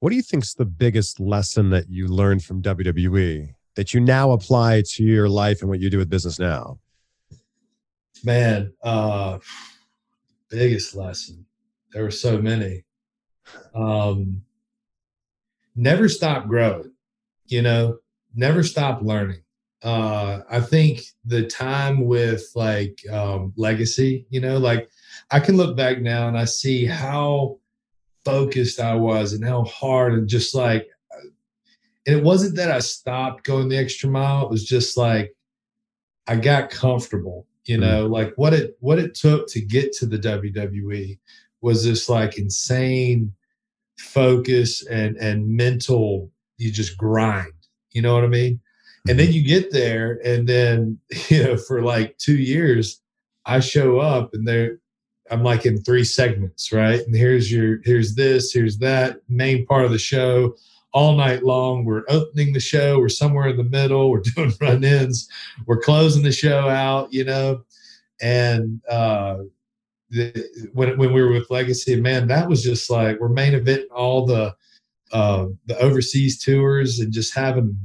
What 0.00 0.10
do 0.10 0.16
you 0.16 0.22
think 0.22 0.42
is 0.42 0.54
the 0.54 0.66
biggest 0.66 1.20
lesson 1.20 1.70
that 1.70 1.88
you 1.88 2.08
learned 2.08 2.42
from 2.42 2.62
WWE 2.62 3.55
that 3.76 3.94
you 3.94 4.00
now 4.00 4.32
apply 4.32 4.82
to 4.86 5.04
your 5.04 5.28
life 5.28 5.60
and 5.60 5.70
what 5.70 5.80
you 5.80 5.88
do 5.88 5.98
with 5.98 6.10
business 6.10 6.38
now? 6.38 6.78
Man, 8.24 8.72
uh, 8.82 9.38
biggest 10.50 10.96
lesson. 10.96 11.46
There 11.92 12.02
were 12.02 12.10
so 12.10 12.40
many. 12.40 12.84
Um, 13.74 14.42
never 15.76 16.08
stop 16.08 16.48
growing, 16.48 16.92
you 17.46 17.62
know, 17.62 17.98
never 18.34 18.62
stop 18.62 19.02
learning. 19.02 19.42
Uh, 19.82 20.40
I 20.50 20.60
think 20.60 21.02
the 21.24 21.46
time 21.46 22.06
with 22.06 22.50
like 22.54 22.98
um, 23.12 23.52
legacy, 23.56 24.26
you 24.30 24.40
know, 24.40 24.56
like 24.58 24.88
I 25.30 25.38
can 25.38 25.56
look 25.56 25.76
back 25.76 26.00
now 26.00 26.28
and 26.28 26.36
I 26.36 26.46
see 26.46 26.86
how 26.86 27.58
focused 28.24 28.80
I 28.80 28.94
was 28.94 29.32
and 29.32 29.44
how 29.44 29.64
hard 29.64 30.14
and 30.14 30.28
just 30.28 30.54
like 30.54 30.88
and 32.06 32.16
it 32.16 32.22
wasn't 32.22 32.56
that 32.56 32.70
I 32.70 32.78
stopped 32.78 33.44
going 33.44 33.68
the 33.68 33.76
extra 33.76 34.08
mile. 34.08 34.44
It 34.44 34.50
was 34.50 34.64
just 34.64 34.96
like 34.96 35.34
I 36.28 36.36
got 36.36 36.70
comfortable, 36.70 37.46
you 37.64 37.78
know, 37.78 38.04
mm-hmm. 38.04 38.12
like 38.12 38.32
what 38.36 38.52
it 38.52 38.76
what 38.80 38.98
it 38.98 39.14
took 39.14 39.48
to 39.48 39.60
get 39.60 39.92
to 39.94 40.06
the 40.06 40.18
WWE 40.18 41.18
was 41.60 41.84
this 41.84 42.08
like 42.08 42.38
insane 42.38 43.32
focus 43.98 44.86
and 44.86 45.16
and 45.16 45.48
mental 45.48 46.30
you 46.58 46.70
just 46.70 46.96
grind. 46.96 47.52
You 47.90 48.02
know 48.02 48.14
what 48.14 48.24
I 48.24 48.28
mean? 48.28 48.54
Mm-hmm. 48.54 49.10
And 49.10 49.20
then 49.20 49.32
you 49.32 49.42
get 49.42 49.72
there 49.72 50.20
and 50.24 50.48
then 50.48 50.98
you 51.28 51.42
know 51.42 51.56
for 51.56 51.82
like 51.82 52.16
2 52.18 52.36
years 52.36 53.00
I 53.46 53.60
show 53.60 53.98
up 53.98 54.30
and 54.32 54.46
they're 54.46 54.78
I'm 55.28 55.42
like 55.42 55.66
in 55.66 55.82
three 55.82 56.04
segments, 56.04 56.70
right? 56.70 57.00
And 57.00 57.16
here's 57.16 57.50
your 57.50 57.80
here's 57.82 58.14
this, 58.14 58.52
here's 58.52 58.78
that 58.78 59.22
main 59.28 59.66
part 59.66 59.84
of 59.84 59.90
the 59.90 59.98
show 59.98 60.54
all 60.96 61.14
night 61.14 61.44
long. 61.44 61.84
We're 61.84 62.04
opening 62.08 62.54
the 62.54 62.60
show, 62.60 62.98
we're 62.98 63.10
somewhere 63.10 63.48
in 63.48 63.58
the 63.58 63.64
middle, 63.64 64.10
we're 64.10 64.22
doing 64.34 64.54
run-ins, 64.62 65.28
we're 65.66 65.78
closing 65.78 66.22
the 66.22 66.32
show 66.32 66.70
out, 66.70 67.12
you 67.12 67.22
know. 67.22 67.64
And 68.22 68.80
uh 68.88 69.40
the, 70.08 70.70
when 70.72 70.96
when 70.96 71.12
we 71.12 71.22
were 71.22 71.32
with 71.32 71.50
Legacy, 71.50 72.00
man, 72.00 72.28
that 72.28 72.48
was 72.48 72.62
just 72.62 72.88
like 72.88 73.20
we're 73.20 73.28
main 73.28 73.52
event 73.52 73.90
all 73.94 74.24
the 74.24 74.54
uh 75.12 75.46
the 75.66 75.78
overseas 75.80 76.42
tours 76.42 76.98
and 76.98 77.12
just 77.12 77.34
having 77.34 77.78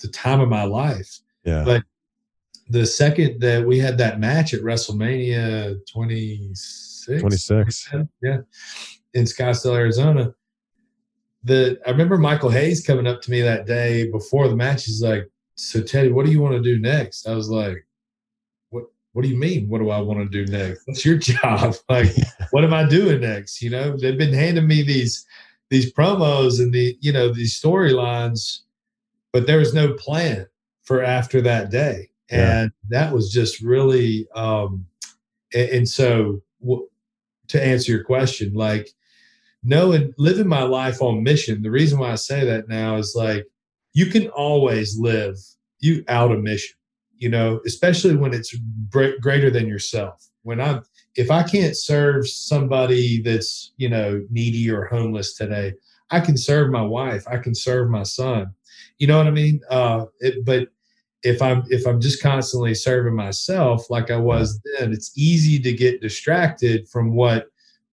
the 0.00 0.08
time 0.08 0.40
of 0.40 0.50
my 0.50 0.64
life. 0.64 1.18
Yeah. 1.44 1.64
But 1.64 1.84
the 2.68 2.84
second 2.84 3.40
that 3.40 3.66
we 3.66 3.78
had 3.78 3.96
that 3.98 4.20
match 4.20 4.52
at 4.52 4.60
WrestleMania 4.60 5.78
26, 5.90 7.20
26. 7.22 7.88
yeah, 8.22 8.38
in 9.14 9.24
Scottsdale, 9.24 9.76
Arizona. 9.76 10.34
The 11.44 11.80
I 11.86 11.90
remember 11.90 12.18
Michael 12.18 12.50
Hayes 12.50 12.84
coming 12.84 13.06
up 13.06 13.22
to 13.22 13.30
me 13.30 13.40
that 13.42 13.66
day 13.66 14.10
before 14.10 14.48
the 14.48 14.56
match. 14.56 14.84
He's 14.84 15.02
like, 15.02 15.28
"So 15.54 15.82
Teddy, 15.82 16.10
what 16.10 16.26
do 16.26 16.32
you 16.32 16.40
want 16.40 16.54
to 16.54 16.62
do 16.62 16.78
next?" 16.78 17.26
I 17.26 17.34
was 17.34 17.48
like, 17.48 17.86
"What? 18.70 18.84
What 19.12 19.22
do 19.22 19.28
you 19.28 19.36
mean? 19.36 19.68
What 19.68 19.78
do 19.78 19.90
I 19.90 20.00
want 20.00 20.20
to 20.20 20.44
do 20.44 20.50
next? 20.50 20.86
What's 20.86 21.04
your 21.04 21.18
job? 21.18 21.74
Like, 21.88 22.12
what 22.50 22.64
am 22.64 22.74
I 22.74 22.88
doing 22.88 23.20
next?" 23.20 23.62
You 23.62 23.70
know, 23.70 23.96
they've 23.96 24.18
been 24.18 24.34
handing 24.34 24.66
me 24.66 24.82
these 24.82 25.26
these 25.70 25.92
promos 25.92 26.60
and 26.60 26.72
the 26.72 26.98
you 27.00 27.12
know 27.12 27.32
these 27.32 27.58
storylines, 27.58 28.60
but 29.32 29.46
there 29.46 29.58
was 29.58 29.72
no 29.72 29.94
plan 29.94 30.46
for 30.82 31.02
after 31.02 31.40
that 31.40 31.70
day 31.70 32.10
and 32.30 32.72
yeah. 32.90 33.00
that 33.00 33.12
was 33.12 33.30
just 33.30 33.60
really 33.60 34.26
um 34.34 34.86
and, 35.52 35.68
and 35.70 35.88
so 35.88 36.40
w- 36.60 36.88
to 37.48 37.64
answer 37.64 37.92
your 37.92 38.04
question 38.04 38.52
like 38.54 38.90
knowing 39.62 40.12
living 40.18 40.48
my 40.48 40.62
life 40.62 41.02
on 41.02 41.22
mission 41.22 41.62
the 41.62 41.70
reason 41.70 41.98
why 41.98 42.10
i 42.10 42.14
say 42.14 42.44
that 42.44 42.68
now 42.68 42.96
is 42.96 43.14
like 43.14 43.44
you 43.92 44.06
can 44.06 44.28
always 44.28 44.98
live 44.98 45.36
you 45.80 46.04
out 46.08 46.32
of 46.32 46.40
mission 46.40 46.76
you 47.16 47.28
know 47.28 47.60
especially 47.66 48.16
when 48.16 48.32
it's 48.32 48.54
greater 49.20 49.50
than 49.50 49.66
yourself 49.66 50.28
when 50.42 50.60
i'm 50.60 50.82
if 51.16 51.30
I 51.30 51.42
can't 51.42 51.76
serve 51.76 52.28
somebody 52.28 53.20
that's, 53.22 53.72
you 53.76 53.88
know, 53.88 54.24
needy 54.30 54.70
or 54.70 54.86
homeless 54.86 55.34
today, 55.34 55.74
I 56.10 56.20
can 56.20 56.36
serve 56.36 56.70
my 56.70 56.82
wife, 56.82 57.26
I 57.28 57.38
can 57.38 57.54
serve 57.54 57.90
my 57.90 58.04
son. 58.04 58.52
You 58.98 59.06
know 59.06 59.18
what 59.18 59.26
I 59.26 59.32
mean? 59.32 59.60
Uh, 59.70 60.06
it, 60.20 60.44
but 60.44 60.68
if 61.22 61.42
I'm 61.42 61.64
if 61.68 61.86
I'm 61.86 62.00
just 62.00 62.22
constantly 62.22 62.74
serving 62.74 63.14
myself 63.14 63.90
like 63.90 64.10
I 64.10 64.16
was 64.16 64.60
then, 64.78 64.92
it's 64.92 65.12
easy 65.16 65.58
to 65.60 65.72
get 65.72 66.00
distracted 66.00 66.88
from 66.88 67.14
what 67.14 67.48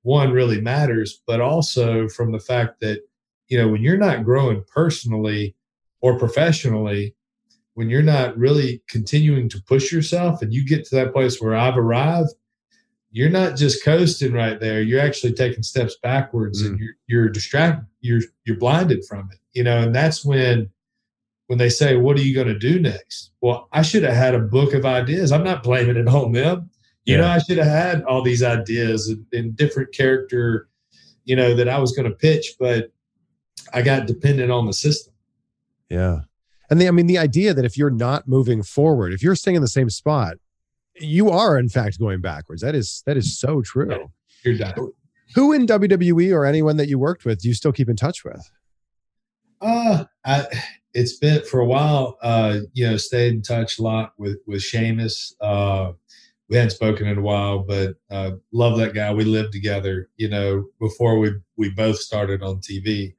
one 0.08 0.32
really 0.32 0.62
matters, 0.62 1.22
but 1.28 1.42
also 1.42 2.08
from 2.08 2.32
the 2.32 2.40
fact 2.40 2.80
that 2.80 3.02
you 3.50 3.58
know 3.58 3.68
when 3.68 3.82
you're 3.82 3.98
not 3.98 4.24
growing 4.24 4.64
personally 4.74 5.54
or 6.00 6.18
professionally, 6.18 7.14
when 7.74 7.90
you're 7.90 8.02
not 8.02 8.38
really 8.38 8.82
continuing 8.88 9.50
to 9.50 9.62
push 9.64 9.92
yourself, 9.92 10.42
and 10.42 10.54
you 10.54 10.66
get 10.66 10.86
to 10.86 10.96
that 10.96 11.12
place 11.12 11.42
where 11.42 11.58
I've 11.58 11.78
arrived, 11.78 12.30
you're 13.12 13.30
not 13.30 13.58
just 13.58 13.84
coasting 13.84 14.32
right 14.32 14.58
there. 14.62 14.82
You're 14.82 15.02
actually 15.02 15.34
taking 15.34 15.62
steps 15.62 15.98
backwards, 16.02 16.64
mm. 16.64 16.68
and 16.68 16.80
you're 16.80 16.94
you're 17.08 17.30
distracted. 17.30 17.86
You're 18.00 18.22
you're 18.46 18.58
blinded 18.58 19.04
from 19.04 19.28
it. 19.34 19.40
You 19.52 19.66
know, 19.66 19.80
and 19.80 19.94
that's 19.94 20.24
when 20.24 20.70
when 21.48 21.60
they 21.60 21.70
say, 21.70 21.98
What 21.98 22.18
are 22.18 22.22
you 22.22 22.34
going 22.34 22.48
to 22.48 22.58
do 22.58 22.80
next? 22.80 23.32
Well, 23.42 23.68
I 23.74 23.82
should 23.82 24.04
have 24.04 24.16
had 24.16 24.36
a 24.36 24.40
book 24.40 24.74
of 24.74 24.86
ideas. 24.86 25.34
I'm 25.34 25.44
not 25.44 25.64
blaming 25.64 25.98
it 25.98 26.08
on 26.08 26.32
them. 26.32 26.70
You 27.08 27.16
yeah. 27.16 27.22
know, 27.22 27.28
I 27.30 27.38
should 27.38 27.58
have 27.58 27.68
had 27.68 28.04
all 28.04 28.22
these 28.22 28.44
ideas 28.44 29.08
and, 29.08 29.26
and 29.32 29.56
different 29.56 29.94
character, 29.94 30.68
you 31.24 31.38
know, 31.38 31.56
that 31.56 31.70
I 31.70 31.80
was 31.80 31.94
going 31.94 32.10
to 32.10 32.14
pitch, 32.14 32.56
but 32.60 32.92
I 33.74 33.82
got 33.82 34.08
dependent 34.08 34.52
on 34.52 34.66
the 34.66 34.74
system. 34.74 35.14
Yeah. 35.90 36.20
And 36.70 36.82
the, 36.82 36.88
I 36.90 36.92
mean, 36.92 37.08
the 37.08 37.18
idea 37.18 37.54
that 37.54 37.64
if 37.64 37.78
you're 37.78 37.90
not 37.90 38.28
moving 38.28 38.62
forward, 38.62 39.14
if 39.14 39.24
you're 39.24 39.36
staying 39.36 39.56
in 39.56 39.62
the 39.62 39.70
same 39.70 39.90
spot, 39.90 40.36
you 40.96 41.30
are 41.30 41.58
in 41.58 41.70
fact 41.70 41.98
going 41.98 42.20
backwards. 42.20 42.62
That 42.62 42.76
is 42.76 43.04
that 43.06 43.16
is 43.16 43.40
so 43.40 43.62
true. 43.62 44.12
You're 44.44 44.58
done. 44.58 44.74
Who 45.36 45.54
in 45.54 45.66
WWE 45.66 46.34
or 46.34 46.46
anyone 46.46 46.76
that 46.76 46.90
you 46.90 47.00
worked 47.00 47.24
with 47.24 47.40
do 47.40 47.48
you 47.48 47.54
still 47.54 47.72
keep 47.72 47.88
in 47.88 47.96
touch 47.96 48.26
with? 48.26 48.52
Uh, 49.62 50.04
I, 50.26 50.46
it's 50.94 51.18
been 51.18 51.42
for 51.44 51.62
a 51.62 51.66
while. 51.66 52.18
Uh, 52.22 52.60
you 52.74 52.86
know, 52.86 52.98
stayed 52.98 53.34
in 53.34 53.42
touch 53.44 53.80
a 53.80 53.82
lot 53.82 54.12
with 54.18 54.40
with 54.46 54.62
Sheamus. 54.62 55.34
Uh, 55.40 55.94
we 56.50 56.56
hadn't 56.56 56.72
spoken 56.72 57.08
in 57.08 57.18
a 57.18 57.22
while, 57.22 57.60
but 57.60 57.96
uh, 58.10 58.32
love 58.52 58.78
that 58.78 58.94
guy. 58.94 59.14
We 59.14 59.26
lived 59.26 59.52
together. 59.52 60.10
You 60.18 60.30
know, 60.30 60.66
before 60.80 61.20
we 61.20 61.32
we 61.58 61.70
both 61.72 61.98
started 61.98 62.42
on 62.44 62.62
TV, 62.62 63.16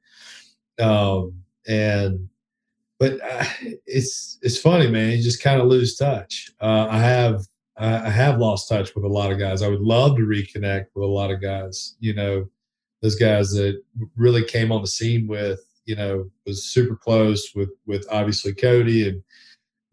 um, 0.79 1.33
and 1.67 2.29
but 2.99 3.19
uh, 3.21 3.45
it's 3.85 4.37
it's 4.41 4.59
funny, 4.59 4.87
man. 4.89 5.11
You 5.11 5.23
just 5.23 5.43
kind 5.43 5.61
of 5.61 5.67
lose 5.67 5.95
touch. 5.97 6.51
Uh, 6.61 6.87
I 6.89 6.99
have 6.99 7.41
I 7.77 8.09
have 8.09 8.39
lost 8.39 8.67
touch 8.67 8.93
with 8.95 9.05
a 9.05 9.09
lot 9.09 9.31
of 9.31 9.39
guys. 9.39 9.61
I 9.61 9.69
would 9.69 9.81
love 9.81 10.17
to 10.17 10.23
reconnect 10.23 10.87
with 10.95 11.03
a 11.03 11.07
lot 11.07 11.31
of 11.31 11.41
guys. 11.41 11.95
You 11.99 12.13
know, 12.13 12.49
those 13.01 13.15
guys 13.15 13.51
that 13.51 13.81
really 14.15 14.43
came 14.43 14.71
on 14.71 14.81
the 14.81 14.87
scene 14.87 15.27
with 15.27 15.59
you 15.89 15.95
know, 15.95 16.29
was 16.45 16.63
super 16.65 16.95
close 16.95 17.51
with 17.55 17.71
with 17.87 18.05
obviously 18.11 18.53
Cody 18.53 19.09
and 19.09 19.23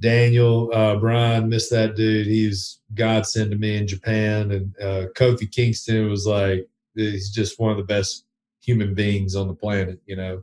Daniel 0.01 0.71
uh. 0.75 1.41
Missed 1.41 1.71
that 1.71 1.97
dude. 1.97 2.27
He's 2.27 2.81
godsend 2.95 3.51
to 3.51 3.57
me 3.57 3.77
in 3.77 3.87
Japan. 3.87 4.51
And 4.51 4.75
uh, 4.81 5.07
Kofi 5.15 5.51
Kingston 5.51 6.11
was 6.11 6.27
like 6.27 6.69
he's 6.95 7.31
just 7.31 7.59
one 7.59 7.71
of 7.71 7.77
the 7.77 7.85
best 7.85 8.25
human 8.61 8.95
beings 8.95 9.37
on 9.37 9.49
the 9.49 9.55
planet, 9.55 10.01
you 10.07 10.17
know. 10.17 10.43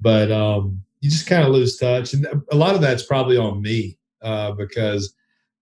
But 0.00 0.30
um, 0.30 0.82
you 1.00 1.10
just 1.10 1.26
kind 1.26 1.44
of 1.44 1.52
lose 1.52 1.76
touch, 1.76 2.12
and 2.12 2.26
a 2.50 2.56
lot 2.56 2.74
of 2.74 2.80
that's 2.80 3.02
probably 3.02 3.36
on 3.36 3.60
me 3.60 3.98
uh, 4.22 4.52
because 4.52 5.14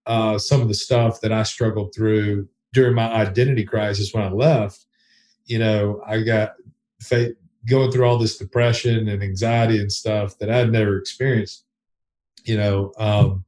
uh, 0.06 0.38
some 0.38 0.60
of 0.60 0.68
the 0.68 0.74
stuff 0.74 1.20
that 1.22 1.32
I 1.32 1.42
struggled 1.42 1.94
through 1.94 2.48
during 2.72 2.94
my 2.94 3.10
identity 3.12 3.64
crisis 3.64 4.12
when 4.12 4.24
I 4.24 4.30
left, 4.30 4.84
you 5.46 5.58
know, 5.58 6.02
I 6.06 6.20
got 6.20 6.52
going 7.68 7.90
through 7.90 8.04
all 8.04 8.18
this 8.18 8.38
depression 8.38 9.08
and 9.08 9.22
anxiety 9.22 9.80
and 9.80 9.90
stuff 9.90 10.38
that 10.38 10.50
I'd 10.50 10.70
never 10.70 10.98
experienced, 10.98 11.64
you 12.46 12.56
know, 12.56 12.92
um, 12.98 13.44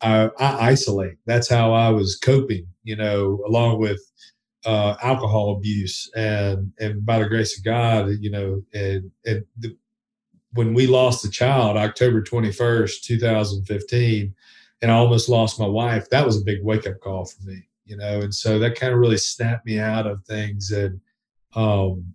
I, 0.00 0.30
I, 0.38 0.70
isolate. 0.70 1.16
That's 1.26 1.48
how 1.48 1.72
I 1.72 1.90
was 1.90 2.16
coping, 2.16 2.66
you 2.84 2.96
know, 2.96 3.42
along 3.46 3.80
with 3.80 4.00
uh, 4.64 4.96
alcohol 5.02 5.56
abuse 5.56 6.10
and 6.14 6.72
and 6.78 7.04
by 7.04 7.18
the 7.18 7.28
grace 7.28 7.56
of 7.58 7.64
God, 7.64 8.08
you 8.20 8.30
know, 8.30 8.62
and 8.74 9.10
and 9.24 9.44
the, 9.58 9.76
when 10.52 10.74
we 10.74 10.86
lost 10.86 11.22
the 11.22 11.30
child, 11.30 11.76
October 11.76 12.22
twenty 12.22 12.52
first, 12.52 13.04
two 13.04 13.18
thousand 13.18 13.64
fifteen, 13.64 14.34
and 14.82 14.90
I 14.90 14.94
almost 14.94 15.28
lost 15.28 15.60
my 15.60 15.66
wife. 15.66 16.08
That 16.10 16.26
was 16.26 16.40
a 16.40 16.44
big 16.44 16.62
wake 16.62 16.86
up 16.86 17.00
call 17.00 17.26
for 17.26 17.42
me, 17.44 17.68
you 17.84 17.96
know, 17.96 18.20
and 18.20 18.34
so 18.34 18.58
that 18.58 18.78
kind 18.78 18.92
of 18.92 18.98
really 18.98 19.18
snapped 19.18 19.66
me 19.66 19.78
out 19.78 20.06
of 20.06 20.24
things 20.24 20.70
and 20.72 21.00
um 21.54 22.14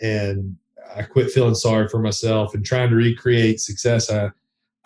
and 0.00 0.56
I 0.94 1.02
quit 1.02 1.30
feeling 1.30 1.54
sorry 1.54 1.88
for 1.88 1.98
myself 1.98 2.54
and 2.54 2.64
trying 2.64 2.90
to 2.90 2.96
recreate 2.96 3.60
success 3.60 4.10
I 4.10 4.30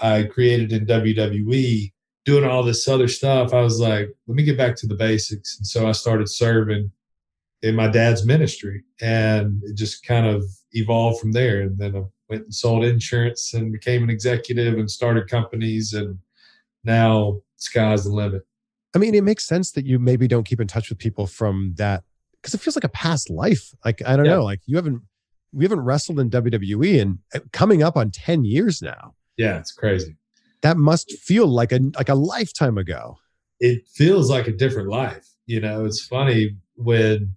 I 0.01 0.25
created 0.25 0.73
in 0.73 0.87
WWE, 0.87 1.93
doing 2.25 2.45
all 2.45 2.63
this 2.63 2.89
other 2.89 3.09
stuff. 3.09 3.53
I 3.53 3.61
was 3.61 3.81
like, 3.81 4.09
let 4.27 4.35
me 4.35 4.43
get 4.43 4.59
back 4.59 4.77
to 4.77 4.87
the 4.87 4.95
basics. 4.95 5.59
And 5.59 5.67
so 5.67 5.89
I 5.89 5.93
started 5.93 6.29
serving 6.29 6.91
in 7.63 7.75
my 7.75 7.89
dad's 7.89 8.25
ministry 8.25 8.83
and 9.01 9.63
it 9.65 9.77
just 9.77 10.05
kind 10.07 10.27
of 10.27 10.45
evolved 10.73 11.21
from 11.21 11.33
there. 11.33 11.61
And 11.63 11.77
then 11.79 11.97
I 11.97 12.03
went 12.29 12.45
and 12.45 12.55
sold 12.55 12.85
insurance 12.85 13.55
and 13.55 13.73
became 13.73 14.03
an 14.03 14.11
executive 14.11 14.79
and 14.79 14.91
started 14.91 15.29
companies 15.29 15.93
and 15.93 16.19
now 16.85 17.41
sky's 17.57 18.05
the 18.05 18.11
limit. 18.11 18.43
I 18.95 18.99
mean, 18.99 19.15
it 19.15 19.25
makes 19.25 19.47
sense 19.47 19.73
that 19.73 19.87
you 19.87 19.99
maybe 19.99 20.27
don't 20.27 20.45
keep 20.45 20.61
in 20.61 20.67
touch 20.67 20.89
with 20.89 20.99
people 20.99 21.27
from 21.27 21.75
that 21.77 22.03
because 22.41 22.55
it 22.55 22.61
feels 22.61 22.77
like 22.77 22.85
a 22.85 22.89
past 22.89 23.31
life. 23.31 23.73
Like 23.85 24.03
I 24.05 24.17
don't 24.17 24.25
yeah. 24.25 24.37
know, 24.37 24.45
like 24.45 24.61
you 24.67 24.77
haven't 24.77 25.03
we 25.53 25.65
haven't 25.65 25.81
wrestled 25.81 26.19
in 26.21 26.31
WWE 26.31 27.01
and 27.01 27.19
uh, 27.35 27.41
coming 27.53 27.83
up 27.83 27.97
on 27.97 28.11
10 28.11 28.45
years 28.45 28.81
now. 28.81 29.15
Yeah, 29.41 29.57
it's 29.57 29.73
crazy. 29.73 30.17
That 30.61 30.77
must 30.77 31.13
feel 31.13 31.47
like 31.47 31.73
a 31.73 31.81
like 31.97 32.11
a 32.11 32.15
lifetime 32.15 32.77
ago. 32.77 33.17
It 33.59 33.89
feels 33.89 34.29
like 34.29 34.47
a 34.49 34.53
different 34.53 34.91
life. 34.91 35.27
You 35.47 35.61
know, 35.61 35.87
it's 35.87 36.05
funny 36.05 36.59
when 36.77 37.35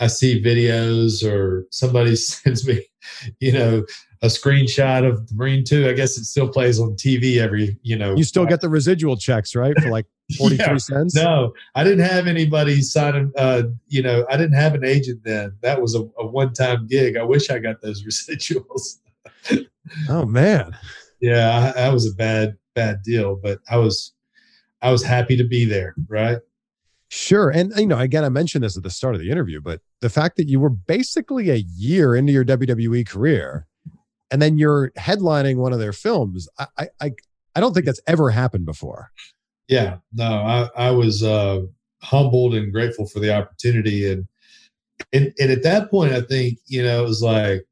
I 0.00 0.06
see 0.06 0.42
videos 0.42 1.22
or 1.22 1.66
somebody 1.70 2.16
sends 2.16 2.66
me, 2.66 2.86
you 3.38 3.52
know, 3.52 3.84
a 4.22 4.28
screenshot 4.28 5.06
of 5.06 5.28
the 5.28 5.34
Marine 5.34 5.62
2. 5.62 5.90
I 5.90 5.92
guess 5.92 6.16
it 6.16 6.24
still 6.24 6.48
plays 6.48 6.80
on 6.80 6.92
TV 6.92 7.36
every, 7.36 7.78
you 7.82 7.98
know. 7.98 8.16
You 8.16 8.24
still 8.24 8.46
get 8.46 8.62
the 8.62 8.70
residual 8.70 9.18
checks, 9.18 9.54
right? 9.54 9.78
For 9.78 9.90
like 9.90 10.06
43 10.38 10.66
yeah, 10.66 10.76
cents? 10.78 11.14
No, 11.14 11.52
I 11.74 11.84
didn't 11.84 12.06
have 12.06 12.26
anybody 12.26 12.80
sign, 12.80 13.30
uh, 13.36 13.64
you 13.88 14.02
know, 14.02 14.24
I 14.30 14.38
didn't 14.38 14.54
have 14.54 14.74
an 14.74 14.86
agent 14.86 15.20
then. 15.22 15.52
That 15.60 15.82
was 15.82 15.94
a, 15.94 16.00
a 16.18 16.26
one 16.26 16.54
time 16.54 16.86
gig. 16.86 17.18
I 17.18 17.24
wish 17.24 17.50
I 17.50 17.58
got 17.58 17.82
those 17.82 18.02
residuals. 18.06 19.00
oh, 20.08 20.24
man. 20.24 20.74
Yeah, 21.22 21.72
that 21.74 21.92
was 21.92 22.06
a 22.06 22.14
bad, 22.14 22.58
bad 22.74 23.02
deal, 23.02 23.36
but 23.36 23.60
I 23.70 23.78
was, 23.78 24.12
I 24.82 24.90
was 24.90 25.02
happy 25.02 25.36
to 25.38 25.44
be 25.44 25.64
there, 25.64 25.94
right? 26.08 26.38
Sure. 27.08 27.48
And, 27.48 27.72
you 27.76 27.86
know, 27.86 27.98
again, 27.98 28.24
I 28.24 28.28
mentioned 28.28 28.64
this 28.64 28.76
at 28.76 28.82
the 28.82 28.90
start 28.90 29.14
of 29.14 29.20
the 29.20 29.30
interview, 29.30 29.60
but 29.60 29.80
the 30.00 30.10
fact 30.10 30.36
that 30.36 30.48
you 30.48 30.60
were 30.60 30.70
basically 30.70 31.50
a 31.50 31.64
year 31.76 32.14
into 32.14 32.32
your 32.32 32.44
WWE 32.44 33.06
career 33.06 33.66
and 34.32 34.40
then 34.40 34.58
you're 34.58 34.90
headlining 34.92 35.56
one 35.56 35.72
of 35.72 35.78
their 35.78 35.92
films. 35.92 36.48
I 36.58 36.88
I 37.00 37.12
I 37.54 37.60
don't 37.60 37.74
think 37.74 37.86
that's 37.86 38.00
ever 38.06 38.30
happened 38.30 38.64
before. 38.64 39.12
Yeah, 39.68 39.98
no, 40.12 40.24
I 40.24 40.68
I 40.74 40.90
was 40.90 41.22
uh, 41.22 41.60
humbled 42.02 42.54
and 42.54 42.72
grateful 42.72 43.06
for 43.06 43.20
the 43.20 43.32
opportunity, 43.32 44.10
and 44.10 44.26
and 45.12 45.32
and 45.38 45.52
at 45.52 45.62
that 45.62 45.90
point, 45.90 46.12
I 46.12 46.22
think 46.22 46.58
you 46.66 46.82
know 46.82 47.04
it 47.04 47.06
was 47.06 47.22
like, 47.22 47.66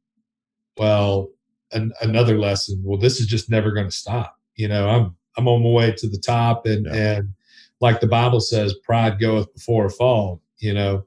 well, 0.77 1.31
an, 1.73 1.93
another 2.01 2.39
lesson. 2.39 2.83
Well, 2.85 2.99
this 2.99 3.21
is 3.21 3.27
just 3.27 3.51
never 3.51 3.71
going 3.71 3.89
to 3.89 3.95
stop. 3.95 4.39
You 4.57 4.69
know, 4.69 4.89
I'm 4.89 5.17
I'm 5.37 5.49
on 5.49 5.63
my 5.63 5.71
way 5.71 5.93
to 5.93 6.09
the 6.09 6.19
top, 6.19 6.67
and 6.67 6.87
yeah. 6.87 7.17
and 7.17 7.35
like 7.81 8.01
the 8.01 8.07
Bible 8.07 8.41
says, 8.41 8.75
pride 8.85 9.21
goeth 9.21 9.53
before 9.55 9.87
a 9.87 9.91
fall. 9.91 10.43
You 10.59 10.75
know, 10.75 11.05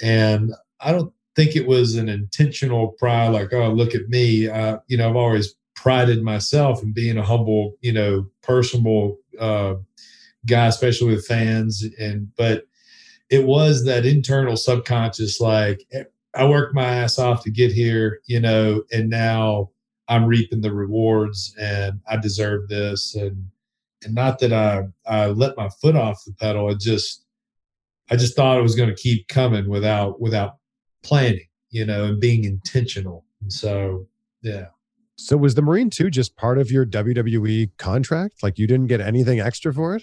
and 0.00 0.52
I 0.80 0.92
don't 0.92 1.12
think 1.34 1.56
it 1.56 1.66
was 1.66 1.96
an 1.96 2.08
intentional 2.08 2.88
pride, 2.98 3.28
like, 3.28 3.52
oh, 3.52 3.70
look 3.70 3.94
at 3.94 4.08
me. 4.08 4.48
Uh, 4.48 4.78
you 4.88 4.96
know, 4.96 5.08
I've 5.08 5.16
always 5.16 5.54
prided 5.74 6.22
myself 6.22 6.82
in 6.82 6.92
being 6.92 7.16
a 7.18 7.24
humble, 7.24 7.76
you 7.80 7.92
know, 7.92 8.26
personable 8.42 9.18
uh, 9.40 9.74
guy, 10.46 10.66
especially 10.66 11.14
with 11.14 11.26
fans. 11.26 11.84
And, 11.98 12.28
but 12.36 12.66
it 13.30 13.44
was 13.44 13.84
that 13.84 14.04
internal 14.04 14.56
subconscious, 14.56 15.40
like, 15.40 15.84
eh, 15.92 16.04
I 16.34 16.46
worked 16.46 16.74
my 16.74 16.84
ass 16.84 17.18
off 17.18 17.42
to 17.44 17.50
get 17.50 17.72
here, 17.72 18.20
you 18.26 18.40
know, 18.40 18.82
and 18.90 19.10
now 19.10 19.70
I'm 20.08 20.24
reaping 20.24 20.60
the 20.60 20.72
rewards 20.72 21.54
and 21.60 22.00
I 22.08 22.16
deserve 22.16 22.68
this. 22.68 23.14
And, 23.14 23.48
and 24.04 24.14
not 24.14 24.38
that 24.40 24.52
I, 24.52 24.84
I 25.06 25.26
let 25.28 25.56
my 25.56 25.68
foot 25.80 25.96
off 25.96 26.24
the 26.26 26.32
pedal. 26.32 26.70
It 26.70 26.80
just, 26.80 27.24
I 28.10 28.16
just 28.16 28.34
thought 28.34 28.58
it 28.58 28.62
was 28.62 28.74
going 28.74 28.88
to 28.88 28.94
keep 28.94 29.28
coming 29.28 29.68
without, 29.68 30.20
without 30.20 30.56
planning, 31.02 31.46
you 31.70 31.84
know, 31.86 32.04
and 32.04 32.20
being 32.20 32.44
intentional. 32.44 33.24
And 33.40 33.52
so, 33.52 34.06
yeah. 34.42 34.66
So 35.16 35.36
was 35.36 35.54
the 35.54 35.62
Marine 35.62 35.90
2 35.90 36.10
just 36.10 36.36
part 36.36 36.58
of 36.58 36.70
your 36.70 36.84
WWE 36.84 37.70
contract? 37.78 38.42
Like 38.42 38.58
you 38.58 38.66
didn't 38.66 38.88
get 38.88 39.00
anything 39.00 39.40
extra 39.40 39.72
for 39.72 39.94
it? 39.94 40.02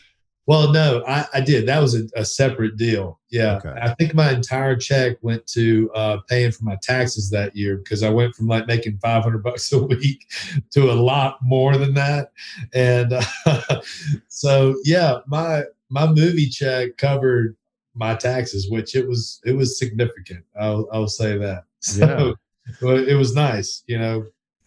Well, 0.50 0.74
no, 0.74 1.04
I, 1.08 1.28
I 1.36 1.41
did. 1.41 1.68
That 1.68 1.80
was 1.80 1.93
a, 1.93 2.08
a 2.16 2.26
separate 2.26 2.76
deal. 2.76 3.20
Yeah. 3.30 3.58
Okay. 3.58 3.80
I 3.80 3.93
think 3.93 4.16
my 4.16 4.32
entire 4.32 4.76
check 4.76 5.18
went 5.22 5.45
to 5.50 5.91
uh, 5.93 6.18
paying 6.28 6.52
for 6.52 6.64
my 6.64 6.76
taxes 6.82 7.30
that 7.30 7.56
year 7.56 7.78
because 7.78 8.02
I 8.02 8.10
went 8.10 8.34
from 8.34 8.47
like 8.47 8.66
making 8.66 8.97
500 8.97 9.43
bucks 9.43 9.72
a 9.72 9.78
week 9.78 10.26
to 10.72 10.89
a 10.89 10.93
lot 10.93 11.38
more 11.43 11.78
than 11.78 11.93
that. 11.93 12.32
And 12.74 13.14
uh, 13.14 13.82
so, 14.28 14.74
yeah, 14.86 15.20
my, 15.28 15.66
my 15.89 16.08
movie 16.08 16.50
check 16.50 16.97
covered 16.97 17.56
my 17.93 18.16
taxes, 18.16 18.72
which 18.72 18.95
it 18.95 19.08
was, 19.08 19.41
it 19.45 19.56
was 19.56 19.78
significant. 19.78 20.43
I'll, 20.60 20.89
I'll 20.91 21.08
say 21.08 21.38
that. 21.38 21.66
So 21.82 22.34
well, 22.82 22.97
it 22.97 23.14
was 23.14 23.36
nice, 23.36 23.84
you 23.86 24.00
know, 24.00 24.26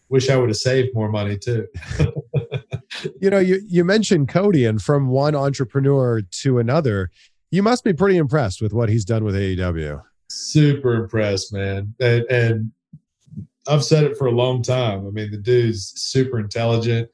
wish 0.09 0.31
I 0.31 0.37
would 0.37 0.49
have 0.49 0.57
saved 0.57 0.95
more 0.95 1.11
money 1.11 1.37
too. 1.37 1.67
You 3.21 3.31
know, 3.31 3.39
you, 3.39 3.61
you 3.67 3.85
mentioned 3.85 4.29
Cody, 4.29 4.65
and 4.65 4.81
from 4.81 5.09
one 5.09 5.35
entrepreneur 5.35 6.21
to 6.21 6.59
another, 6.59 7.11
you 7.51 7.63
must 7.63 7.85
be 7.85 7.93
pretty 7.93 8.17
impressed 8.17 8.63
with 8.63 8.73
what 8.73 8.89
he's 8.89 9.05
done 9.05 9.25
with 9.25 9.35
AEW. 9.35 10.03
Super 10.29 10.95
impressed, 10.95 11.53
man. 11.53 11.95
And, 12.01 12.25
and 12.31 12.73
I've 13.69 13.85
said 13.85 14.05
it 14.05 14.17
for 14.17 14.27
a 14.27 14.33
long 14.33 14.63
time. 14.63 15.07
I 15.07 15.11
mean, 15.11 15.31
the 15.31 15.37
dude's 15.37 15.93
super 15.97 16.41
intelligent. 16.41 17.09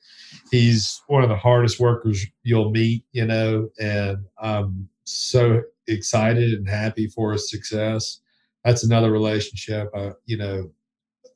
He's 0.51 1.03
one 1.09 1.23
of 1.23 1.29
the 1.29 1.37
hardest 1.37 1.81
workers 1.81 2.25
you'll 2.43 2.71
meet, 2.71 3.05
you 3.13 3.27
know, 3.27 3.69
and 3.81 4.19
I'm 4.39 4.89
so 5.05 5.63
excited 5.89 6.53
and 6.53 6.69
happy 6.69 7.09
for 7.09 7.33
his 7.33 7.51
success. 7.51 8.21
That's 8.65 8.85
another 8.85 9.11
relationship. 9.11 9.91
I, 9.95 10.13
you 10.27 10.37
know, 10.37 10.71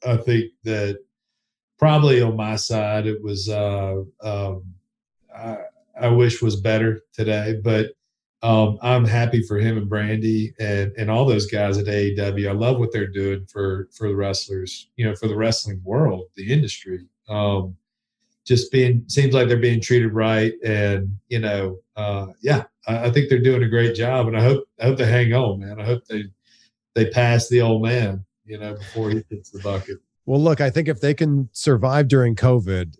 I 0.07 0.17
think 0.17 0.53
that 0.65 0.99
probably 1.79 2.23
on 2.23 2.37
my 2.37 2.57
side, 2.57 3.07
it 3.07 3.23
was, 3.23 3.49
uh, 3.49 4.03
um, 4.23 4.65
I, 5.35 5.59
I 6.01 6.09
wish 6.09 6.43
was 6.43 6.61
better 6.61 7.03
today, 7.13 7.61
but 7.63 7.91
um, 8.43 8.79
I'm 8.83 9.05
happy 9.05 9.43
for 9.43 9.59
him 9.59 9.79
and 9.79 9.91
Brandi 9.91 10.53
and, 10.59 10.93
and 10.97 11.11
all 11.11 11.25
those 11.25 11.47
guys 11.47 11.79
at 11.79 11.87
AEW. 11.87 12.49
I 12.49 12.53
love 12.53 12.79
what 12.79 12.93
they're 12.93 13.07
doing 13.07 13.47
for, 13.47 13.89
for 13.93 14.09
the 14.09 14.17
wrestlers, 14.17 14.89
you 14.97 15.05
know, 15.05 15.15
for 15.15 15.29
the 15.29 15.37
wrestling 15.37 15.81
world, 15.85 16.25
the 16.35 16.53
industry. 16.53 17.07
Um, 17.29 17.77
just 18.45 18.73
being 18.73 19.05
seems 19.09 19.35
like 19.35 19.49
they're 19.49 19.57
being 19.57 19.81
treated 19.81 20.13
right, 20.13 20.53
and 20.65 21.17
you 21.29 21.39
know, 21.39 21.79
uh, 21.97 22.27
yeah, 22.43 22.65
I, 22.87 23.07
I 23.07 23.11
think 23.11 23.29
they're 23.29 23.39
doing 23.39 23.63
a 23.63 23.69
great 23.69 23.95
job, 23.95 24.27
and 24.27 24.37
I 24.37 24.43
hope 24.43 24.65
I 24.81 24.85
hope 24.85 24.99
they 24.99 25.07
hang 25.07 25.33
on, 25.33 25.61
man. 25.61 25.81
I 25.81 25.85
hope 25.85 26.05
they 26.07 26.25
they 26.95 27.07
pass 27.11 27.49
the 27.49 27.61
old 27.61 27.83
man, 27.83 28.25
you 28.45 28.59
know, 28.59 28.75
before 28.75 29.11
he 29.11 29.23
hits 29.31 29.51
the 29.51 29.61
bucket. 29.61 29.99
Well, 30.27 30.41
look, 30.41 30.61
I 30.61 30.71
think 30.71 30.89
if 30.89 31.01
they 31.01 31.15
can 31.15 31.49
survive 31.53 32.09
during 32.09 32.37
COVID, 32.37 32.97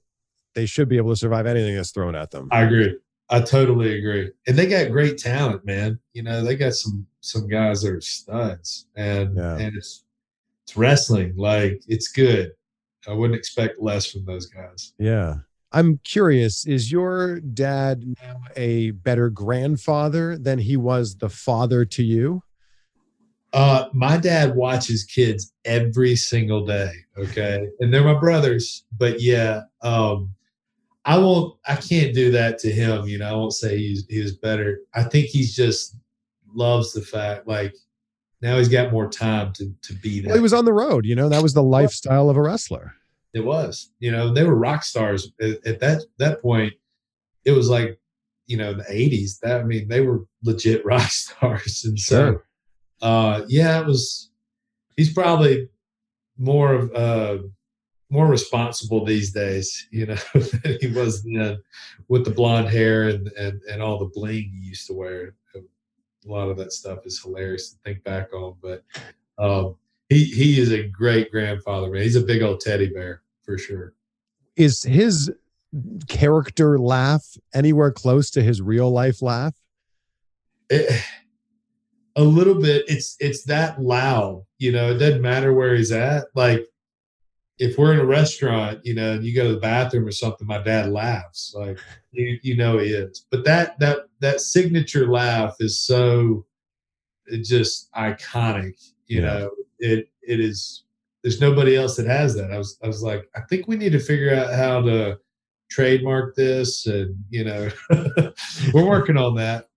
they 0.55 0.67
should 0.67 0.89
be 0.89 0.97
able 0.97 1.11
to 1.11 1.17
survive 1.17 1.47
anything 1.47 1.77
that's 1.77 1.93
thrown 1.93 2.15
at 2.15 2.31
them. 2.31 2.49
I 2.51 2.63
agree. 2.63 2.97
I 3.31 3.41
totally 3.41 3.99
agree. 3.99 4.31
And 4.47 4.59
they 4.59 4.67
got 4.67 4.91
great 4.91 5.17
talent, 5.19 5.65
man. 5.65 5.99
You 6.13 6.23
know, 6.25 6.45
they 6.45 6.57
got 6.57 6.75
some 6.75 7.07
some 7.21 7.47
guys 7.49 7.83
that 7.83 7.93
are 7.93 8.01
studs, 8.01 8.87
and 8.97 9.37
Yeah. 9.37 9.57
and 9.59 9.77
it's 9.77 10.05
it's 10.65 10.77
wrestling. 10.77 11.35
Like 11.37 11.81
it's 11.89 12.09
good. 12.09 12.53
I 13.09 13.13
wouldn't 13.13 13.39
expect 13.39 13.81
less 13.81 14.07
from 14.07 14.25
those 14.27 14.47
guys. 14.47 14.93
Yeah. 14.99 15.37
I'm 15.75 15.99
curious, 16.05 16.67
is 16.67 16.93
your 16.93 17.41
dad 17.41 18.05
now 18.23 18.43
a 18.57 18.91
better 18.91 19.31
grandfather 19.31 20.37
than 20.37 20.59
he 20.59 20.77
was 20.77 21.17
the 21.17 21.31
father 21.31 21.87
to 21.87 22.03
you? 22.03 22.43
Uh, 23.53 23.89
my 23.93 24.17
dad 24.17 24.55
watches 24.55 25.05
kids 25.05 25.53
every 25.65 26.17
single 26.17 26.65
day. 26.65 26.93
Okay, 27.19 27.69
and 27.81 27.93
they're 27.93 28.05
my 28.05 28.19
brothers, 28.19 28.85
but 28.97 29.21
yeah, 29.21 29.63
um, 29.83 30.35
I 31.05 31.19
won't. 31.19 31.59
I 31.67 31.77
can't 31.77 32.15
do 32.15 32.31
that 32.31 32.59
to 32.61 32.71
him. 32.71 33.07
You 33.07 33.19
know, 33.19 33.29
I 33.29 33.33
won't 33.33 33.53
say 33.53 33.77
he's 33.77 34.07
he 34.09 34.21
was 34.21 34.37
better. 34.37 34.81
I 34.95 35.03
think 35.05 35.27
he's 35.27 35.55
just 35.55 35.97
loves 36.55 36.93
the 36.93 37.01
fact 37.01 37.47
like 37.47 37.75
now 38.41 38.59
he's 38.59 38.69
got 38.69 38.93
more 38.93 39.09
time 39.09 39.53
to 39.55 39.73
to 39.83 39.95
be 39.95 40.21
that. 40.21 40.29
Well, 40.29 40.37
he 40.37 40.43
was 40.43 40.53
on 40.53 40.65
the 40.65 40.73
road, 40.73 41.07
you 41.07 41.15
know, 41.15 41.29
that 41.29 41.43
was 41.43 41.55
the 41.55 41.63
lifestyle 41.63 42.29
of 42.29 42.37
a 42.37 42.43
wrestler. 42.43 42.95
It 43.35 43.45
was, 43.45 43.91
you 43.99 44.13
know, 44.13 44.33
they 44.33 44.45
were 44.45 44.57
rock 44.57 44.83
stars 44.83 45.33
at, 45.41 45.65
at 45.67 45.81
that 45.81 46.05
that 46.19 46.43
point. 46.43 46.75
It 47.45 47.53
was 47.53 47.69
like, 47.69 47.99
you 48.47 48.57
know, 48.57 48.75
the 48.75 48.85
'80s. 48.85 49.39
That 49.41 49.61
I 49.61 49.65
mean, 49.65 49.89
they 49.89 50.01
were 50.01 50.25
legit 50.43 50.85
rock 50.85 51.11
stars, 51.11 51.85
and 51.85 51.99
so, 51.99 52.41
uh, 53.03 53.43
yeah, 53.49 53.81
it 53.81 53.87
was. 53.87 54.31
He's 54.97 55.13
probably 55.13 55.69
more 56.39 56.73
of 56.73 56.95
uh, 56.95 57.39
more 58.11 58.27
responsible 58.27 59.05
these 59.05 59.33
days, 59.33 59.89
you 59.91 60.07
know, 60.07 60.17
than 60.35 60.79
he 60.81 60.87
was 60.89 61.23
then, 61.25 61.59
with 62.09 62.25
the 62.25 62.31
blonde 62.31 62.69
hair 62.69 63.09
and 63.09 63.29
and 63.39 63.61
and 63.71 63.83
all 63.83 63.99
the 63.99 64.11
bling 64.15 64.51
he 64.55 64.69
used 64.69 64.87
to 64.87 64.95
wear. 64.95 65.35
A 65.55 65.61
lot 66.31 66.49
of 66.49 66.57
that 66.59 66.73
stuff 66.73 67.01
is 67.05 67.21
hilarious 67.21 67.71
to 67.71 67.79
think 67.85 68.05
back 68.05 68.33
on, 68.33 68.55
but 68.63 68.85
um, 69.39 69.75
he 70.09 70.25
he 70.25 70.61
is 70.61 70.71
a 70.71 70.85
great 70.85 71.33
grandfather, 71.33 71.91
man. 71.91 72.03
He's 72.03 72.17
a 72.17 72.21
big 72.21 72.43
old 72.43 72.61
teddy 72.61 72.89
bear 72.89 73.23
for 73.43 73.59
sure. 73.59 73.95
Is 74.55 74.85
his 74.85 75.33
character 76.07 76.79
laugh 76.79 77.37
anywhere 77.55 77.91
close 77.91 78.31
to 78.31 78.43
his 78.43 78.63
real 78.63 78.91
life 78.91 79.23
laugh? 79.23 79.55
It, 80.71 81.03
a 82.17 82.23
little 82.23 82.55
bit. 82.61 82.85
It's 82.89 83.17
it's 83.21 83.45
that 83.45 83.81
loud, 83.81 84.45
you 84.59 84.73
know. 84.73 84.91
It 84.93 84.99
doesn't 84.99 85.23
matter 85.23 85.53
where 85.55 85.75
he's 85.75 85.93
at. 85.93 86.27
Like 86.35 86.67
if 87.59 87.79
we're 87.79 87.93
in 87.93 88.01
a 88.01 88.05
restaurant, 88.05 88.81
you 88.85 88.95
know, 88.95 89.13
and 89.13 89.25
you 89.25 89.35
go 89.35 89.47
to 89.49 89.55
the 89.55 89.61
bathroom 89.61 90.07
or 90.07 90.13
something, 90.13 90.47
my 90.47 90.59
dad 90.63 90.91
laughs. 90.91 91.55
Like 91.57 91.79
you 92.13 92.39
you 92.43 92.57
know 92.57 92.79
he 92.79 92.91
is. 92.91 93.27
But 93.31 93.45
that 93.45 93.79
that 93.81 94.01
that 94.21 94.41
signature 94.41 95.07
laugh 95.07 95.57
is 95.61 95.81
so 95.81 96.45
just 97.43 97.91
iconic. 97.95 98.75
You 99.07 99.21
Yeah. 99.23 99.27
know, 99.27 99.51
it 99.79 100.09
it 100.23 100.41
is. 100.41 100.85
There's 101.23 101.41
nobody 101.41 101.77
else 101.77 101.97
that 101.97 102.07
has 102.07 102.35
that. 102.35 102.51
I 102.51 102.59
was 102.59 102.79
I 102.83 102.87
was 102.89 103.03
like, 103.03 103.29
I 103.37 103.41
think 103.43 103.69
we 103.69 103.77
need 103.77 103.93
to 103.93 104.01
figure 104.01 104.35
out 104.35 104.53
how 104.53 104.81
to 104.83 105.19
trademark 105.71 106.35
this, 106.35 106.87
and 106.87 107.15
you 107.31 107.45
know, 107.45 107.69
we're 108.75 108.85
working 108.87 109.17
on 109.17 109.35
that. 109.37 109.69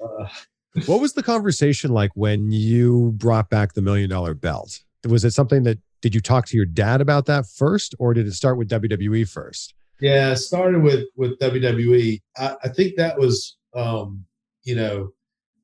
Uh, 0.00 0.28
What 0.84 1.00
was 1.00 1.14
the 1.14 1.22
conversation 1.22 1.90
like 1.90 2.10
when 2.14 2.52
you 2.52 3.12
brought 3.16 3.48
back 3.48 3.72
the 3.72 3.82
million 3.82 4.10
dollar 4.10 4.34
belt? 4.34 4.80
Was 5.04 5.24
it 5.24 5.32
something 5.32 5.62
that 5.62 5.78
did 6.02 6.14
you 6.14 6.20
talk 6.20 6.46
to 6.46 6.56
your 6.56 6.66
dad 6.66 7.00
about 7.00 7.26
that 7.26 7.46
first, 7.46 7.94
or 7.98 8.12
did 8.14 8.26
it 8.26 8.34
start 8.34 8.58
with 8.58 8.68
WWE 8.68 9.28
first? 9.28 9.74
Yeah, 10.00 10.32
it 10.32 10.36
started 10.36 10.82
with 10.82 11.06
with 11.16 11.38
WWE. 11.38 12.20
I, 12.36 12.56
I 12.62 12.68
think 12.68 12.96
that 12.96 13.18
was, 13.18 13.56
um, 13.74 14.24
you 14.64 14.76
know, 14.76 15.12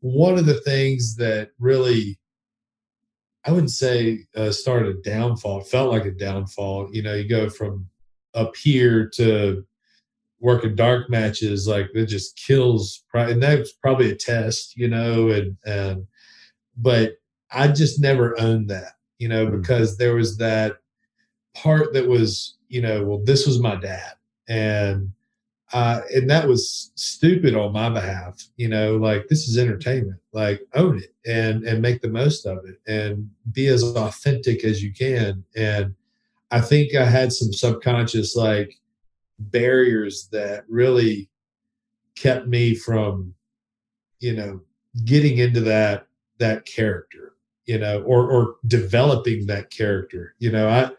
one 0.01 0.39
of 0.39 0.47
the 0.47 0.61
things 0.63 1.17
that 1.17 1.51
really, 1.59 2.19
I 3.45 3.53
wouldn't 3.53 3.71
say 3.71 4.27
uh, 4.35 4.51
started 4.51 4.97
a 4.97 5.03
downfall. 5.03 5.61
It 5.61 5.67
felt 5.67 5.93
like 5.93 6.07
a 6.07 6.11
downfall. 6.11 6.89
You 6.93 7.03
know, 7.03 7.15
you 7.15 7.29
go 7.29 7.51
from 7.51 7.89
up 8.35 8.57
here 8.57 9.11
to 9.15 9.67
working 10.43 10.75
dark 10.75 11.09
matches, 11.09 11.67
like 11.69 11.89
it 11.95 12.07
just 12.07 12.37
kills. 12.37 13.05
And 13.15 13.43
that's 13.43 13.73
probably 13.73 14.11
a 14.11 14.17
test, 14.17 14.77
you 14.77 14.89
know, 14.89 15.31
and 15.31 15.57
and, 15.65 16.07
but 16.77 17.15
I 17.53 17.69
just 17.69 18.01
never 18.01 18.39
owned 18.41 18.69
that, 18.71 18.95
you 19.19 19.29
know, 19.29 19.47
Mm. 19.47 19.61
because 19.61 19.97
there 19.97 20.15
was 20.15 20.37
that 20.39 20.79
part 21.55 21.93
that 21.95 22.09
was, 22.09 22.57
you 22.69 22.83
know, 22.83 23.05
well, 23.05 23.23
this 23.25 23.47
was 23.47 23.59
my 23.61 23.77
dad 23.77 24.15
and 24.49 25.13
uh, 25.73 26.03
and 26.15 26.29
that 26.29 26.47
was 26.47 26.93
stupid 26.97 27.55
on 27.57 27.73
my 27.73 27.89
behalf. 27.89 28.43
You 28.57 28.69
know, 28.69 28.97
like 28.97 29.29
this 29.29 29.49
is 29.49 29.57
entertainment. 29.57 30.21
Like 30.33 30.61
own 30.75 30.99
it 30.99 31.15
and 31.25 31.65
and 31.65 31.81
make 31.81 32.03
the 32.03 32.09
most 32.09 32.47
of 32.47 32.59
it 32.67 32.81
and 32.87 33.31
be 33.53 33.69
as 33.69 33.83
authentic 33.83 34.65
as 34.65 34.83
you 34.83 34.93
can. 34.93 35.45
And 35.57 35.95
I 36.51 36.61
think 36.61 36.95
I 36.95 37.05
had 37.07 37.33
some 37.33 37.53
subconscious 37.53 38.37
like 38.37 38.75
barriers 39.51 40.29
that 40.33 40.65
really 40.69 41.29
kept 42.15 42.47
me 42.47 42.75
from, 42.75 43.35
you 44.21 44.35
know, 44.35 44.61
getting 45.05 45.39
into 45.39 45.61
that 45.61 46.07
that 46.39 46.65
character. 46.67 47.35
You 47.67 47.79
know, 47.79 48.03
or 48.03 48.29
or 48.29 48.57
developing 48.67 49.47
that 49.47 49.71
character. 49.71 50.35
You 50.41 50.51
know, 50.51 50.69
I 50.69 50.91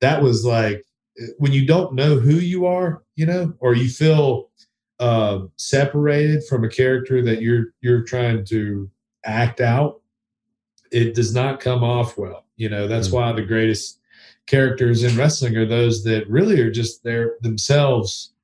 that 0.00 0.22
was 0.22 0.44
like 0.44 0.84
when 1.38 1.52
you 1.52 1.66
don't 1.66 1.94
know 1.94 2.16
who 2.16 2.34
you 2.34 2.64
are, 2.64 3.02
you 3.16 3.26
know, 3.26 3.52
or 3.58 3.74
you 3.74 3.88
feel 3.88 4.50
uh, 5.00 5.40
separated 5.56 6.44
from 6.44 6.62
a 6.62 6.68
character 6.68 7.22
that 7.22 7.42
you're 7.42 7.74
you're 7.80 8.04
trying 8.04 8.44
to 8.46 8.88
act 9.24 9.60
out, 9.60 10.00
it 10.92 11.14
does 11.14 11.34
not 11.34 11.58
come 11.58 11.82
off 11.82 12.16
well. 12.16 12.46
You 12.56 12.68
know, 12.68 12.86
that's 12.86 13.08
Mm. 13.08 13.12
why 13.14 13.32
the 13.32 13.42
greatest 13.42 13.98
characters 14.52 15.02
in 15.02 15.16
wrestling 15.16 15.56
are 15.56 15.64
those 15.64 16.04
that 16.04 16.28
really 16.28 16.60
are 16.60 16.70
just 16.70 17.02
their 17.02 17.36
themselves 17.40 18.34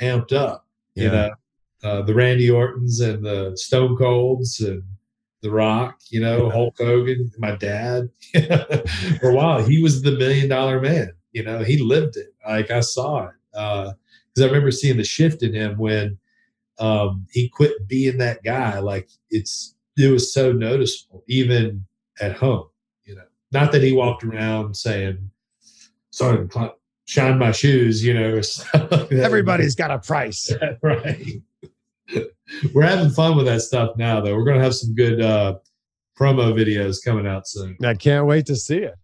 amped 0.00 0.32
up. 0.32 0.66
You 0.94 1.08
know, 1.10 1.30
uh, 1.82 2.02
the 2.02 2.14
Randy 2.14 2.48
Ortons 2.48 3.00
and 3.00 3.24
the 3.24 3.52
Stone 3.56 3.96
Colds 3.96 4.60
and 4.60 4.82
the 5.42 5.50
Rock. 5.50 5.98
You 6.08 6.20
know, 6.20 6.48
Hulk 6.48 6.76
Hogan, 6.78 7.30
my 7.38 7.56
dad. 7.56 8.08
For 9.20 9.30
a 9.30 9.34
while, 9.34 9.62
he 9.62 9.82
was 9.82 10.00
the 10.00 10.12
million 10.12 10.48
dollar 10.48 10.80
man. 10.80 11.12
You 11.32 11.42
know, 11.42 11.58
he 11.62 11.78
lived 11.78 12.16
it. 12.16 12.32
Like 12.46 12.70
I 12.70 12.80
saw 12.80 13.24
it. 13.24 13.34
Because 13.52 14.40
I 14.40 14.46
remember 14.46 14.70
seeing 14.70 14.96
the 14.96 15.04
shift 15.04 15.42
in 15.42 15.52
him 15.52 15.76
when 15.76 16.16
um, 16.78 17.26
he 17.32 17.48
quit 17.48 17.86
being 17.86 18.16
that 18.18 18.42
guy. 18.44 18.78
Like 18.78 19.10
it's 19.30 19.74
it 19.98 20.10
was 20.10 20.32
so 20.32 20.52
noticeable, 20.52 21.22
even 21.28 21.84
at 22.20 22.36
home. 22.36 22.68
You 23.04 23.16
know, 23.16 23.26
not 23.52 23.72
that 23.72 23.82
he 23.82 23.92
walked 23.92 24.24
around 24.24 24.76
saying, 24.76 25.30
"Sorry, 26.14 26.48
shine 27.06 27.38
my 27.38 27.52
shoes." 27.52 28.04
You 28.04 28.14
know, 28.14 28.40
everybody's 29.10 29.74
got 29.74 29.90
a 29.90 29.98
price, 29.98 30.52
right? 30.82 31.42
We're 32.72 32.82
having 32.82 33.10
fun 33.10 33.36
with 33.36 33.46
that 33.46 33.62
stuff 33.62 33.96
now, 33.96 34.20
though. 34.20 34.36
We're 34.36 34.44
going 34.44 34.58
to 34.58 34.64
have 34.64 34.74
some 34.74 34.94
good 34.94 35.20
uh, 35.20 35.56
promo 36.18 36.52
videos 36.52 36.98
coming 37.04 37.26
out 37.26 37.48
soon. 37.48 37.76
I 37.82 37.94
can't 37.94 38.26
wait 38.26 38.46
to 38.46 38.56
see 38.56 38.78
it. 38.78 38.94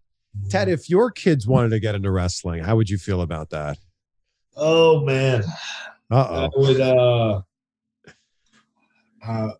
Ted, 0.49 0.69
if 0.69 0.89
your 0.89 1.11
kids 1.11 1.45
wanted 1.45 1.69
to 1.69 1.79
get 1.79 1.95
into 1.95 2.11
wrestling, 2.11 2.63
how 2.63 2.75
would 2.77 2.89
you 2.89 2.97
feel 2.97 3.21
about 3.21 3.49
that? 3.49 3.77
Oh 4.55 5.01
man. 5.01 5.43
Uh-oh. 6.09 6.45
I 6.45 6.49
would 6.55 6.81
uh 6.81 7.41
uh, 9.25 9.51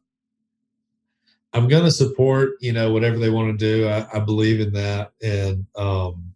I'm 1.54 1.68
going 1.68 1.84
to 1.84 1.92
support, 1.92 2.52
you 2.62 2.72
know, 2.72 2.94
whatever 2.94 3.18
they 3.18 3.30
want 3.30 3.58
to 3.60 3.66
do. 3.66 3.88
I, 3.88 4.08
I 4.14 4.20
believe 4.20 4.60
in 4.60 4.74
that, 4.74 5.12
and 5.22 5.66
um, 5.76 6.31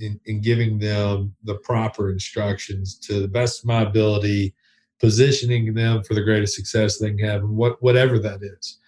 in, 0.00 0.20
in, 0.24 0.40
giving 0.40 0.78
them 0.78 1.34
the 1.44 1.56
proper 1.56 2.10
instructions 2.10 2.98
to 2.98 3.20
the 3.20 3.28
best 3.28 3.60
of 3.60 3.66
my 3.66 3.82
ability, 3.82 4.54
positioning 4.98 5.74
them 5.74 6.02
for 6.02 6.14
the 6.14 6.22
greatest 6.22 6.54
success 6.54 6.98
they 6.98 7.10
can 7.10 7.18
have, 7.18 7.42
and 7.42 7.56
what 7.56 7.82
whatever 7.82 8.18
that 8.18 8.42
is. 8.42 8.78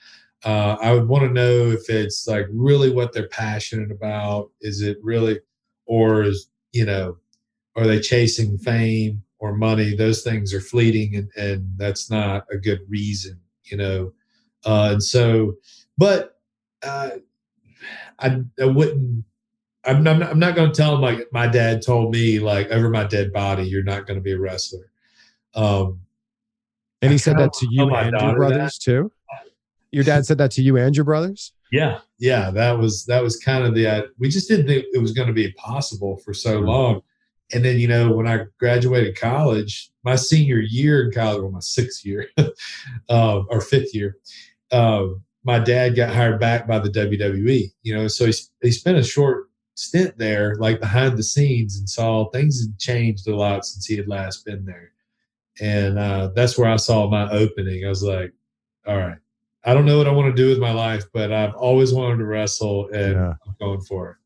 Uh, 0.44 0.76
I 0.82 0.92
would 0.92 1.06
want 1.06 1.24
to 1.24 1.30
know 1.30 1.70
if 1.70 1.88
it's 1.88 2.26
like 2.26 2.46
really 2.50 2.90
what 2.90 3.12
they're 3.12 3.28
passionate 3.28 3.90
about. 3.90 4.50
Is 4.60 4.82
it 4.82 4.98
really, 5.02 5.40
or 5.86 6.22
is 6.22 6.48
you 6.72 6.84
know, 6.84 7.16
are 7.76 7.86
they 7.86 8.00
chasing 8.00 8.58
fame 8.58 9.22
or 9.38 9.54
money? 9.54 9.94
Those 9.94 10.22
things 10.22 10.52
are 10.52 10.60
fleeting, 10.60 11.16
and 11.16 11.30
and 11.36 11.68
that's 11.76 12.10
not 12.10 12.44
a 12.50 12.56
good 12.56 12.80
reason 12.88 13.38
you 13.64 13.76
know. 13.76 14.12
Uh, 14.64 14.90
and 14.92 15.02
so, 15.02 15.54
but 15.98 16.40
uh, 16.82 17.10
I, 18.18 18.40
I 18.60 18.64
wouldn't. 18.64 19.24
I'm 19.84 20.02
not, 20.02 20.22
I'm 20.22 20.38
not 20.38 20.54
going 20.54 20.72
to 20.72 20.76
tell 20.76 20.92
them 20.92 21.00
like 21.00 21.26
my 21.32 21.46
dad 21.46 21.82
told 21.84 22.12
me 22.12 22.38
like 22.38 22.68
over 22.70 22.88
my 22.88 23.04
dead 23.04 23.32
body 23.32 23.64
you're 23.64 23.82
not 23.82 24.06
going 24.06 24.18
to 24.18 24.22
be 24.22 24.32
a 24.32 24.38
wrestler. 24.38 24.90
Um, 25.54 26.00
and 27.02 27.10
he 27.10 27.18
said 27.18 27.36
that 27.38 27.52
to 27.54 27.66
you 27.68 27.92
and 27.94 28.12
your 28.12 28.36
brothers 28.36 28.78
that. 28.78 28.84
too. 28.84 29.12
Your 29.90 30.04
dad 30.04 30.24
said 30.24 30.38
that 30.38 30.52
to 30.52 30.62
you 30.62 30.78
and 30.78 30.96
your 30.96 31.04
brothers. 31.04 31.52
Yeah, 31.70 32.00
yeah, 32.18 32.50
that 32.50 32.78
was 32.78 33.06
that 33.06 33.22
was 33.22 33.38
kind 33.38 33.64
of 33.64 33.74
the. 33.74 33.86
Uh, 33.86 34.02
we 34.18 34.28
just 34.28 34.48
didn't 34.48 34.66
think 34.66 34.84
it 34.92 35.00
was 35.00 35.12
going 35.12 35.28
to 35.28 35.34
be 35.34 35.52
possible 35.52 36.18
for 36.18 36.32
so 36.32 36.60
long, 36.60 37.00
and 37.52 37.64
then 37.64 37.78
you 37.78 37.88
know 37.88 38.12
when 38.12 38.26
I 38.26 38.44
graduated 38.58 39.18
college, 39.18 39.90
my 40.04 40.16
senior 40.16 40.58
year 40.58 41.04
in 41.04 41.12
college, 41.12 41.42
well, 41.42 41.50
my 41.50 41.60
sixth 41.60 42.04
year 42.04 42.28
uh, 42.36 42.50
or 43.48 43.60
fifth 43.60 43.94
year, 43.94 44.16
uh, 44.70 45.06
my 45.44 45.58
dad 45.58 45.96
got 45.96 46.14
hired 46.14 46.38
back 46.38 46.66
by 46.66 46.78
the 46.78 46.90
WWE. 46.90 47.72
You 47.82 47.96
know, 47.96 48.06
so 48.06 48.26
he, 48.26 48.34
he 48.62 48.70
spent 48.70 48.98
a 48.98 49.02
short 49.02 49.41
stint 49.74 50.16
there, 50.18 50.56
like 50.56 50.80
behind 50.80 51.16
the 51.16 51.22
scenes, 51.22 51.78
and 51.78 51.88
saw 51.88 52.28
things 52.30 52.62
had 52.62 52.78
changed 52.78 53.26
a 53.28 53.36
lot 53.36 53.64
since 53.64 53.86
he 53.86 53.96
had 53.96 54.08
last 54.08 54.44
been 54.44 54.64
there. 54.64 54.92
And 55.60 55.98
uh, 55.98 56.30
that's 56.34 56.56
where 56.56 56.70
I 56.70 56.76
saw 56.76 57.08
my 57.08 57.30
opening. 57.30 57.84
I 57.84 57.88
was 57.88 58.02
like, 58.02 58.32
all 58.86 58.96
right, 58.96 59.18
I 59.64 59.74
don't 59.74 59.86
know 59.86 59.98
what 59.98 60.08
I 60.08 60.12
want 60.12 60.34
to 60.34 60.42
do 60.42 60.48
with 60.48 60.58
my 60.58 60.72
life, 60.72 61.04
but 61.12 61.32
I've 61.32 61.54
always 61.54 61.92
wanted 61.92 62.18
to 62.18 62.24
wrestle, 62.24 62.88
and 62.88 63.12
yeah. 63.12 63.34
I'm 63.46 63.54
going 63.60 63.80
for 63.80 64.10
it. 64.10 64.16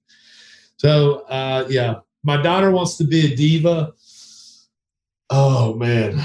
So, 0.78 1.20
uh, 1.28 1.66
yeah, 1.68 1.96
my 2.22 2.40
daughter 2.40 2.70
wants 2.70 2.96
to 2.98 3.04
be 3.04 3.32
a 3.32 3.36
diva. 3.36 3.92
Oh 5.30 5.74
man, 5.74 6.20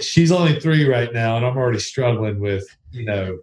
she's 0.00 0.32
only 0.32 0.60
three 0.60 0.88
right 0.88 1.12
now, 1.12 1.36
and 1.36 1.44
I'm 1.44 1.56
already 1.56 1.78
struggling 1.78 2.40
with 2.40 2.64
you 2.92 3.04
know 3.04 3.38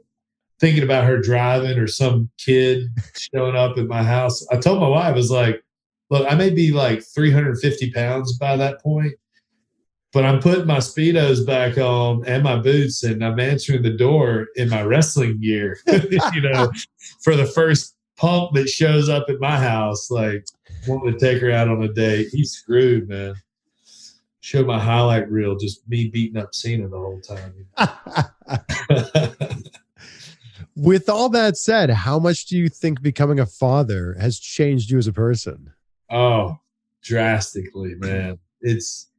thinking 0.60 0.84
about 0.84 1.06
her 1.06 1.20
driving 1.20 1.78
or 1.78 1.88
some 1.88 2.30
kid 2.38 2.88
showing 3.16 3.56
up 3.56 3.78
at 3.78 3.86
my 3.86 4.04
house. 4.04 4.46
I 4.52 4.58
told 4.58 4.82
my 4.82 4.88
wife, 4.88 5.06
I 5.06 5.12
was 5.12 5.32
like, 5.32 5.64
look, 6.10 6.26
I 6.30 6.36
may 6.36 6.50
be 6.50 6.72
like 6.72 7.04
350 7.04 7.92
pounds 7.92 8.38
by 8.38 8.56
that 8.58 8.82
point, 8.82 9.14
but 10.14 10.26
I'm 10.26 10.40
putting 10.40 10.66
my 10.66 10.78
speedos 10.78 11.46
back 11.46 11.78
on 11.78 12.26
and 12.26 12.44
my 12.44 12.58
boots, 12.58 13.04
and 13.04 13.24
I'm 13.24 13.40
answering 13.40 13.84
the 13.84 13.92
door 13.92 14.48
in 14.56 14.70
my 14.70 14.82
wrestling 14.82 15.40
gear. 15.42 15.78
you 15.88 16.42
know, 16.42 16.72
for 17.22 17.36
the 17.36 17.46
first 17.46 17.96
punk 18.16 18.54
that 18.56 18.68
shows 18.68 19.10
up 19.10 19.30
at 19.30 19.40
my 19.40 19.58
house, 19.58 20.10
like 20.10 20.46
wanting 20.88 21.14
to 21.14 21.20
take 21.20 21.42
her 21.42 21.52
out 21.52 21.70
on 21.70 21.84
a 21.84 21.88
date. 21.88 22.28
He's 22.32 22.52
screwed, 22.52 23.08
man. 23.08 23.36
Show 24.40 24.64
my 24.64 24.80
highlight 24.80 25.30
reel, 25.30 25.58
just 25.58 25.88
me 25.88 26.08
beating 26.08 26.42
up 26.42 26.56
Cena 26.56 26.88
the 26.88 26.98
whole 26.98 27.22
time. 27.22 27.54
With 30.78 31.10
all 31.10 31.30
that 31.30 31.58
said, 31.58 31.90
how 31.90 32.20
much 32.20 32.46
do 32.46 32.58
you 32.58 32.70
think 32.70 33.02
becoming 33.02 33.40
a 33.40 33.46
father 33.46 34.16
has 34.20 34.40
changed 34.40 34.90
you 34.92 34.98
as 34.98 35.08
a 35.08 35.14
person? 35.14 35.74
Oh, 36.12 36.58
drastically, 37.02 37.96
man. 37.96 38.40
It's 38.62 39.10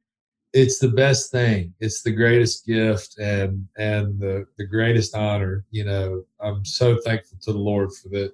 it's 0.54 0.78
the 0.78 0.88
best 0.88 1.30
thing. 1.30 1.74
It's 1.80 2.02
the 2.02 2.12
greatest 2.12 2.64
gift 2.64 3.18
and 3.18 3.66
and 3.76 4.18
the 4.18 4.46
the 4.56 4.66
greatest 4.66 5.14
honor. 5.14 5.64
You 5.70 5.84
know, 5.84 6.24
I'm 6.40 6.64
so 6.64 6.98
thankful 7.04 7.38
to 7.42 7.52
the 7.52 7.58
Lord 7.58 7.92
for 7.92 8.08
that 8.10 8.32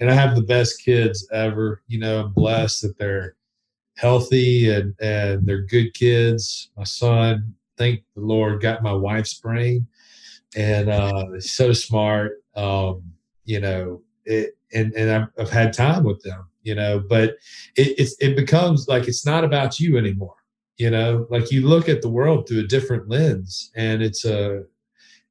and 0.00 0.10
I 0.10 0.14
have 0.14 0.34
the 0.34 0.42
best 0.42 0.82
kids 0.82 1.28
ever. 1.30 1.82
You 1.86 2.00
know, 2.00 2.20
I'm 2.22 2.32
blessed 2.32 2.82
that 2.82 2.98
they're 2.98 3.36
healthy 3.96 4.70
and 4.70 4.94
and 5.00 5.46
they're 5.46 5.62
good 5.62 5.94
kids. 5.94 6.70
My 6.76 6.84
son, 6.84 7.54
thank 7.76 8.02
the 8.16 8.22
Lord, 8.22 8.62
got 8.62 8.82
my 8.82 8.92
wife's 8.92 9.34
brain, 9.34 9.86
and 10.56 10.88
uh, 10.88 11.40
so 11.40 11.72
smart. 11.72 12.42
Um, 12.56 13.02
you 13.44 13.60
know, 13.60 14.02
it, 14.24 14.56
and 14.72 14.92
and 14.94 15.10
I've, 15.10 15.28
I've, 15.38 15.50
had 15.50 15.72
time 15.72 16.04
with 16.04 16.22
them. 16.22 16.46
You 16.62 16.74
know, 16.74 17.02
but 17.08 17.36
it 17.76 18.12
it 18.20 18.36
becomes 18.36 18.88
like 18.88 19.08
it's 19.08 19.24
not 19.24 19.44
about 19.44 19.80
you 19.80 19.96
anymore. 19.96 20.34
You 20.76 20.90
know, 20.90 21.26
like 21.30 21.50
you 21.50 21.66
look 21.66 21.88
at 21.88 22.02
the 22.02 22.08
world 22.08 22.48
through 22.48 22.60
a 22.60 22.66
different 22.66 23.08
lens, 23.08 23.70
and 23.74 24.02
it's 24.02 24.24
a 24.24 24.62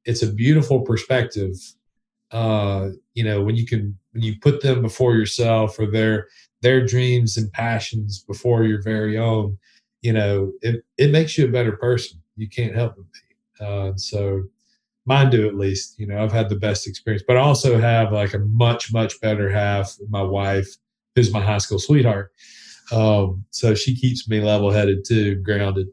it's 0.05 0.23
a 0.23 0.31
beautiful 0.31 0.81
perspective 0.81 1.55
uh, 2.31 2.89
you 3.13 3.23
know, 3.23 3.41
when 3.41 3.55
you 3.55 3.65
can 3.65 3.97
when 4.11 4.23
you 4.23 4.35
put 4.39 4.61
them 4.61 4.81
before 4.81 5.15
yourself 5.15 5.79
or 5.79 5.87
their 5.87 6.27
their 6.61 6.85
dreams 6.85 7.37
and 7.37 7.51
passions 7.51 8.23
before 8.27 8.63
your 8.63 8.81
very 8.81 9.17
own, 9.17 9.57
you 10.01 10.13
know, 10.13 10.51
it 10.61 10.83
it 10.97 11.11
makes 11.11 11.37
you 11.37 11.45
a 11.45 11.51
better 11.51 11.73
person. 11.73 12.21
You 12.35 12.47
can't 12.47 12.75
help 12.75 12.95
but 12.95 13.05
be. 13.11 13.65
Uh, 13.65 13.93
so 13.97 14.43
mine 15.09 15.31
do 15.31 15.47
at 15.47 15.55
least. 15.55 15.99
You 15.99 16.07
know, 16.07 16.23
I've 16.23 16.31
had 16.31 16.47
the 16.47 16.55
best 16.55 16.87
experience, 16.87 17.23
but 17.27 17.35
I 17.35 17.41
also 17.41 17.79
have 17.79 18.13
like 18.13 18.33
a 18.33 18.39
much 18.39 18.93
much 18.93 19.19
better 19.19 19.49
half. 19.49 19.97
My 20.09 20.21
wife, 20.21 20.67
who's 21.15 21.33
my 21.33 21.41
high 21.41 21.57
school 21.57 21.79
sweetheart. 21.79 22.31
Um, 22.91 23.43
so 23.49 23.75
she 23.75 23.95
keeps 23.95 24.29
me 24.29 24.39
level 24.39 24.71
headed 24.71 25.03
too, 25.05 25.35
grounded. 25.35 25.87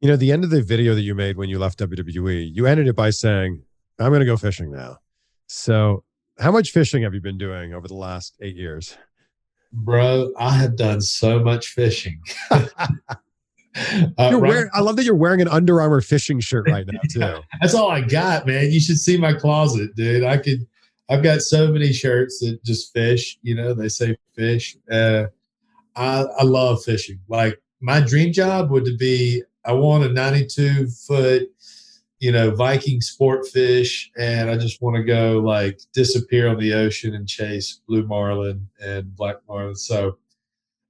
You 0.00 0.08
know, 0.08 0.16
the 0.16 0.32
end 0.32 0.42
of 0.42 0.50
the 0.50 0.62
video 0.62 0.94
that 0.94 1.02
you 1.02 1.14
made 1.14 1.36
when 1.36 1.48
you 1.48 1.58
left 1.58 1.78
WWE, 1.78 2.50
you 2.52 2.66
ended 2.66 2.88
it 2.88 2.96
by 2.96 3.10
saying, 3.10 3.62
"I'm 4.00 4.08
going 4.08 4.20
to 4.20 4.26
go 4.26 4.36
fishing 4.36 4.72
now." 4.72 4.96
So, 5.46 6.02
how 6.38 6.50
much 6.50 6.70
fishing 6.70 7.02
have 7.02 7.14
you 7.14 7.20
been 7.20 7.38
doing 7.38 7.74
over 7.74 7.86
the 7.86 7.94
last 7.94 8.36
eight 8.40 8.56
years? 8.56 8.96
Bro, 9.72 10.32
I 10.38 10.50
have 10.56 10.76
done 10.76 11.00
so 11.02 11.38
much 11.38 11.68
fishing. 11.68 12.20
uh, 13.92 14.12
right, 14.18 14.36
wearing, 14.36 14.70
I 14.74 14.80
love 14.80 14.96
that 14.96 15.04
you're 15.04 15.14
wearing 15.14 15.40
an 15.40 15.48
Under 15.48 15.80
Armour 15.80 16.00
fishing 16.00 16.40
shirt 16.40 16.68
right 16.68 16.86
now, 16.86 17.00
too. 17.10 17.20
yeah, 17.20 17.38
that's 17.60 17.74
all 17.74 17.90
I 17.90 18.00
got, 18.00 18.46
man. 18.46 18.70
You 18.70 18.80
should 18.80 18.98
see 18.98 19.16
my 19.16 19.32
closet, 19.32 19.94
dude. 19.94 20.24
I 20.24 20.36
could, 20.36 20.66
I've 21.08 21.22
got 21.22 21.42
so 21.42 21.70
many 21.70 21.92
shirts 21.92 22.40
that 22.40 22.62
just 22.64 22.92
fish, 22.92 23.38
you 23.42 23.54
know, 23.54 23.74
they 23.74 23.88
say 23.88 24.16
fish. 24.34 24.76
Uh, 24.90 25.24
I, 25.96 26.24
I 26.38 26.42
love 26.42 26.82
fishing. 26.84 27.20
Like, 27.28 27.60
my 27.80 28.00
dream 28.00 28.32
job 28.32 28.70
would 28.70 28.86
be 28.98 29.42
I 29.64 29.72
want 29.72 30.04
a 30.04 30.08
92 30.08 30.88
foot 30.88 31.48
you 32.22 32.30
know, 32.30 32.52
Viking 32.52 33.00
sport 33.00 33.48
fish, 33.48 34.08
and 34.16 34.48
I 34.48 34.56
just 34.56 34.80
want 34.80 34.94
to 34.94 35.02
go 35.02 35.40
like 35.40 35.80
disappear 35.92 36.46
on 36.46 36.56
the 36.56 36.72
ocean 36.72 37.16
and 37.16 37.28
chase 37.28 37.80
blue 37.88 38.06
marlin 38.06 38.68
and 38.80 39.12
black 39.16 39.38
marlin. 39.48 39.74
So 39.74 40.18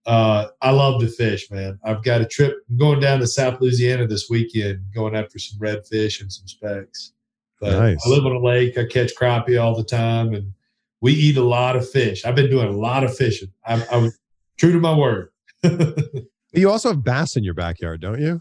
uh, 0.06 0.48
I 0.60 0.70
love 0.70 1.00
to 1.00 1.08
fish, 1.08 1.50
man. 1.50 1.78
I've 1.84 2.02
got 2.02 2.20
a 2.20 2.26
trip 2.26 2.56
I'm 2.68 2.76
going 2.76 3.00
down 3.00 3.20
to 3.20 3.26
South 3.26 3.60
Louisiana 3.60 4.06
this 4.06 4.28
weekend, 4.28 4.84
going 4.94 5.14
after 5.14 5.38
some 5.38 5.60
redfish 5.60 6.20
and 6.20 6.32
some 6.32 6.46
specks. 6.46 7.12
But 7.60 7.78
nice. 7.78 8.04
I 8.04 8.08
live 8.08 8.26
on 8.26 8.32
a 8.32 8.40
lake. 8.40 8.76
I 8.76 8.84
catch 8.84 9.12
crappie 9.14 9.62
all 9.62 9.76
the 9.76 9.84
time, 9.84 10.34
and 10.34 10.52
we 11.00 11.12
eat 11.12 11.36
a 11.36 11.44
lot 11.44 11.76
of 11.76 11.88
fish. 11.88 12.24
I've 12.24 12.34
been 12.34 12.50
doing 12.50 12.68
a 12.68 12.76
lot 12.76 13.04
of 13.04 13.16
fishing. 13.16 13.52
I'm, 13.64 13.84
I'm 13.92 14.10
true 14.58 14.72
to 14.72 14.80
my 14.80 14.94
word. 14.94 15.28
you 16.52 16.68
also 16.68 16.90
have 16.90 17.04
bass 17.04 17.36
in 17.36 17.44
your 17.44 17.54
backyard, 17.54 18.00
don't 18.00 18.20
you? 18.20 18.40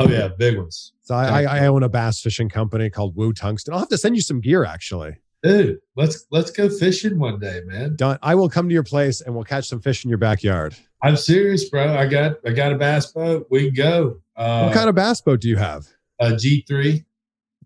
Oh 0.00 0.08
yeah, 0.08 0.28
big 0.28 0.58
ones. 0.58 0.92
So 1.02 1.14
I, 1.14 1.42
I, 1.42 1.66
own 1.66 1.82
a 1.82 1.88
bass 1.88 2.20
fishing 2.20 2.48
company 2.48 2.90
called 2.90 3.14
Woo 3.14 3.32
Tungsten. 3.32 3.72
I'll 3.72 3.80
have 3.80 3.88
to 3.90 3.98
send 3.98 4.16
you 4.16 4.22
some 4.22 4.40
gear 4.40 4.64
actually. 4.64 5.18
Dude, 5.42 5.78
let's 5.96 6.26
let's 6.30 6.50
go 6.50 6.68
fishing 6.68 7.18
one 7.18 7.40
day, 7.40 7.62
man. 7.64 7.96
Done. 7.96 8.18
I 8.22 8.34
will 8.34 8.48
come 8.48 8.68
to 8.68 8.72
your 8.72 8.84
place 8.84 9.20
and 9.20 9.34
we'll 9.34 9.44
catch 9.44 9.68
some 9.68 9.80
fish 9.80 10.04
in 10.04 10.08
your 10.08 10.18
backyard. 10.18 10.76
I'm 11.02 11.16
serious, 11.16 11.68
bro. 11.68 11.96
I 11.96 12.06
got 12.06 12.36
I 12.46 12.50
got 12.52 12.72
a 12.72 12.76
bass 12.76 13.06
boat. 13.10 13.48
We 13.50 13.66
can 13.66 13.74
go. 13.74 14.20
Uh, 14.36 14.64
what 14.66 14.74
kind 14.74 14.88
of 14.88 14.94
bass 14.94 15.20
boat 15.20 15.40
do 15.40 15.48
you 15.48 15.56
have? 15.56 15.86
a 16.20 16.30
G3. 16.30 17.04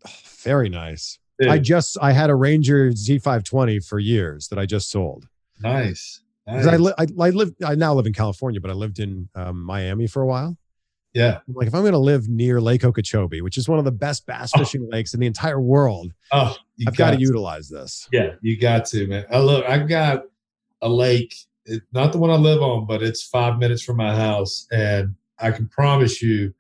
Very 0.43 0.68
nice. 0.68 1.18
I 1.47 1.59
just 1.59 1.99
I 2.01 2.12
had 2.12 2.31
a 2.31 2.35
Ranger 2.35 2.91
Z520 2.93 3.87
for 3.87 3.99
years 3.99 4.49
that 4.49 4.59
I 4.59 4.64
just 4.64 4.91
sold. 4.91 5.29
Nice. 5.61 6.22
Because 6.47 6.66
I, 6.66 6.77
li- 6.77 6.95
I 6.97 7.07
I 7.20 7.31
live 7.31 7.53
I 7.62 7.74
now 7.74 7.93
live 7.93 8.07
in 8.07 8.14
California, 8.14 8.61
but 8.61 8.70
I 8.70 8.74
lived 8.74 9.01
in 9.01 9.29
um, 9.35 9.62
Miami 9.62 10.07
for 10.07 10.22
a 10.22 10.27
while. 10.27 10.57
Yeah. 11.17 11.39
I'm 11.49 11.55
like 11.55 11.67
if 11.67 11.75
I'm 11.75 11.81
going 11.81 11.93
to 11.93 11.99
live 11.99 12.29
near 12.29 12.61
Lake 12.61 12.85
Okeechobee, 12.85 13.41
which 13.41 13.57
is 13.57 13.69
one 13.69 13.79
of 13.79 13.85
the 13.87 13.93
best 13.93 14.27
bass 14.27 14.53
Oh. 14.55 14.59
fishing 14.59 14.87
lakes 14.91 15.14
in 15.14 15.21
the 15.21 15.27
entire 15.27 15.61
world, 15.61 16.12
Oh, 16.31 16.55
I've 16.87 16.95
got 16.97 17.12
to 17.12 17.17
to. 17.17 17.23
utilize 17.23 17.69
this. 17.71 18.07
Yeah, 18.12 18.35
you 18.43 18.59
got 18.61 18.85
to, 18.87 19.07
man. 19.07 19.25
I 19.31 19.39
look, 19.39 19.64
I've 19.64 19.89
got 19.89 20.25
a 20.83 20.89
lake, 20.91 21.35
it, 21.64 21.83
not 21.93 22.12
the 22.12 22.19
one 22.19 22.31
I 22.31 22.37
live 22.37 22.61
on, 22.61 22.87
but 22.87 23.03
it's 23.03 23.23
five 23.23 23.59
minutes 23.59 23.83
from 23.83 23.97
my 23.97 24.14
house, 24.14 24.67
and 24.71 25.14
I 25.39 25.53
can 25.53 25.69
promise 25.69 26.21
you, 26.21 26.53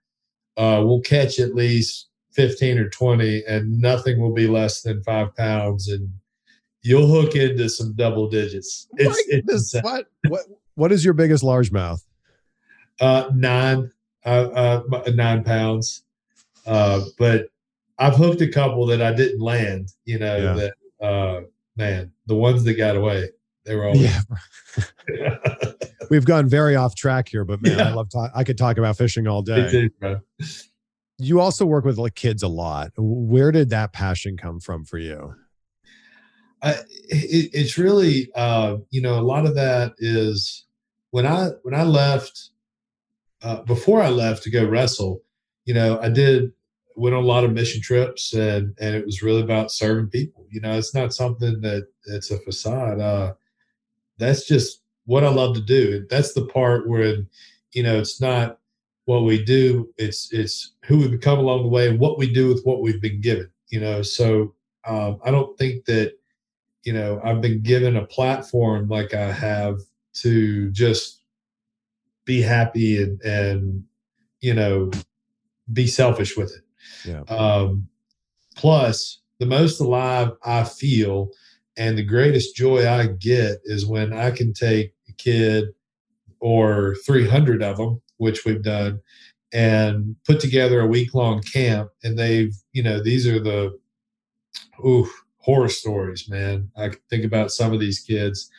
uh, 0.56 0.80
we'll 0.84 1.02
catch 1.02 1.38
at 1.38 1.54
least 1.54 2.08
fifteen 2.32 2.78
or 2.78 2.88
twenty, 2.88 3.44
and 3.46 3.78
nothing 3.78 4.18
will 4.20 4.32
be 4.32 4.46
less 4.46 4.80
than 4.82 5.02
five 5.02 5.36
pounds, 5.36 5.88
and 5.88 6.08
you'll 6.82 7.06
hook 7.08 7.36
into 7.36 7.68
some 7.68 7.92
double 7.94 8.28
digits. 8.30 8.88
It's, 8.96 9.22
it's 9.50 9.74
what 9.82 10.06
what 10.28 10.42
what 10.76 10.92
is 10.92 11.04
your 11.04 11.12
biggest 11.14 11.44
largemouth? 11.44 12.00
uh, 13.00 13.28
nine, 13.34 13.90
uh, 14.26 14.82
uh, 14.92 15.10
nine 15.14 15.44
pounds, 15.44 16.04
uh, 16.66 17.02
but 17.18 17.48
I've 17.98 18.16
hooked 18.16 18.40
a 18.42 18.48
couple 18.48 18.84
that 18.86 19.00
I 19.00 19.12
didn't 19.14 19.40
land. 19.40 19.92
You 20.04 20.18
know 20.18 20.36
Yeah. 20.36 20.54
that, 21.00 21.06
uh, 21.06 21.40
man, 21.76 22.12
the 22.26 22.34
ones 22.34 22.64
that 22.64 22.74
got 22.74 22.96
away, 22.96 23.30
they 23.64 23.74
were 23.74 23.86
always. 23.86 24.02
Yeah, 25.08 25.36
we've 26.10 26.26
gone 26.26 26.48
very 26.48 26.76
off 26.76 26.94
track 26.94 27.28
here, 27.28 27.44
but 27.44 27.62
man, 27.62 27.80
I 27.80 27.94
love 27.94 28.10
talk. 28.10 28.30
I 28.34 28.44
could 28.44 28.58
talk 28.58 28.78
about 28.78 28.96
fishing 28.98 29.26
all 29.26 29.42
day. 29.42 29.70
too. 29.70 30.20
You 31.18 31.40
also 31.40 31.64
work 31.64 31.84
with 31.86 31.96
like 31.96 32.14
kids 32.14 32.42
a 32.42 32.48
lot. 32.48 32.92
Where 32.98 33.50
did 33.50 33.70
that 33.70 33.92
passion 33.94 34.36
come 34.36 34.60
from 34.60 34.84
for 34.84 34.98
you? 34.98 35.34
I, 36.62 36.72
it, 37.08 37.50
it's 37.52 37.78
really, 37.78 38.30
uh, 38.34 38.78
you 38.90 39.00
know, 39.00 39.18
a 39.18 39.22
lot 39.22 39.46
of 39.46 39.54
that 39.54 39.94
is 39.98 40.66
when 41.10 41.26
I 41.26 41.50
when 41.62 41.74
I 41.74 41.84
left, 41.84 42.50
uh, 43.42 43.62
before 43.62 44.02
I 44.02 44.08
left 44.08 44.42
to 44.44 44.50
go 44.50 44.64
wrestle, 44.64 45.22
you 45.64 45.74
know, 45.74 45.98
I 46.00 46.08
did 46.08 46.52
went 46.96 47.14
on 47.14 47.22
a 47.22 47.26
lot 47.26 47.44
of 47.44 47.52
mission 47.52 47.80
trips, 47.80 48.32
and 48.32 48.74
and 48.80 48.94
it 48.94 49.04
was 49.04 49.22
really 49.22 49.42
about 49.42 49.70
serving 49.70 50.08
people. 50.08 50.46
You 50.50 50.60
know, 50.60 50.76
it's 50.76 50.94
not 50.94 51.12
something 51.12 51.60
that 51.60 51.86
it's 52.06 52.30
a 52.30 52.38
facade. 52.38 53.00
Uh, 53.00 53.34
that's 54.18 54.46
just 54.46 54.82
what 55.04 55.24
I 55.24 55.28
love 55.28 55.54
to 55.54 55.60
do. 55.60 56.06
That's 56.10 56.32
the 56.32 56.46
part 56.46 56.88
where, 56.88 57.16
you 57.72 57.82
know, 57.82 57.98
it's 57.98 58.20
not 58.20 58.58
what 59.04 59.24
we 59.24 59.44
do. 59.44 59.92
It's 59.96 60.32
it's 60.32 60.72
who 60.84 60.98
we 60.98 61.08
become 61.08 61.38
along 61.38 61.62
the 61.62 61.68
way 61.68 61.88
and 61.88 62.00
what 62.00 62.18
we 62.18 62.32
do 62.32 62.48
with 62.48 62.64
what 62.64 62.82
we've 62.82 63.00
been 63.00 63.20
given. 63.20 63.50
You 63.68 63.80
know, 63.80 64.02
so 64.02 64.54
um, 64.86 65.18
I 65.24 65.30
don't 65.30 65.56
think 65.58 65.84
that 65.86 66.14
you 66.84 66.92
know 66.92 67.20
I've 67.24 67.40
been 67.40 67.62
given 67.62 67.96
a 67.96 68.06
platform 68.06 68.88
like 68.88 69.14
I 69.14 69.32
have 69.32 69.80
to 70.22 70.70
just 70.70 71.15
be 72.26 72.42
happy 72.42 73.02
and 73.02 73.20
and 73.22 73.84
you 74.40 74.52
know 74.52 74.90
be 75.72 75.86
selfish 75.86 76.36
with 76.36 76.54
it. 76.54 76.62
Yeah. 77.08 77.22
Um, 77.34 77.88
plus, 78.56 79.20
the 79.38 79.46
most 79.46 79.80
alive 79.80 80.32
I 80.44 80.64
feel 80.64 81.30
and 81.76 81.98
the 81.98 82.02
greatest 82.02 82.56
joy 82.56 82.88
I 82.88 83.06
get 83.06 83.60
is 83.64 83.86
when 83.86 84.12
I 84.12 84.30
can 84.30 84.52
take 84.52 84.94
a 85.08 85.12
kid 85.12 85.66
or 86.40 86.96
300 87.06 87.62
of 87.62 87.76
them, 87.76 88.00
which 88.16 88.44
we've 88.44 88.62
done, 88.62 89.00
and 89.52 90.16
put 90.26 90.40
together 90.40 90.80
a 90.80 90.86
week 90.86 91.14
long 91.14 91.42
camp. 91.42 91.90
And 92.02 92.18
they've, 92.18 92.54
you 92.72 92.82
know, 92.82 93.02
these 93.02 93.26
are 93.26 93.40
the 93.40 93.78
ooh, 94.84 95.08
horror 95.38 95.68
stories, 95.68 96.28
man. 96.28 96.70
I 96.76 96.88
can 96.88 96.98
think 97.10 97.24
about 97.24 97.50
some 97.50 97.72
of 97.72 97.80
these 97.80 98.00
kids 98.00 98.50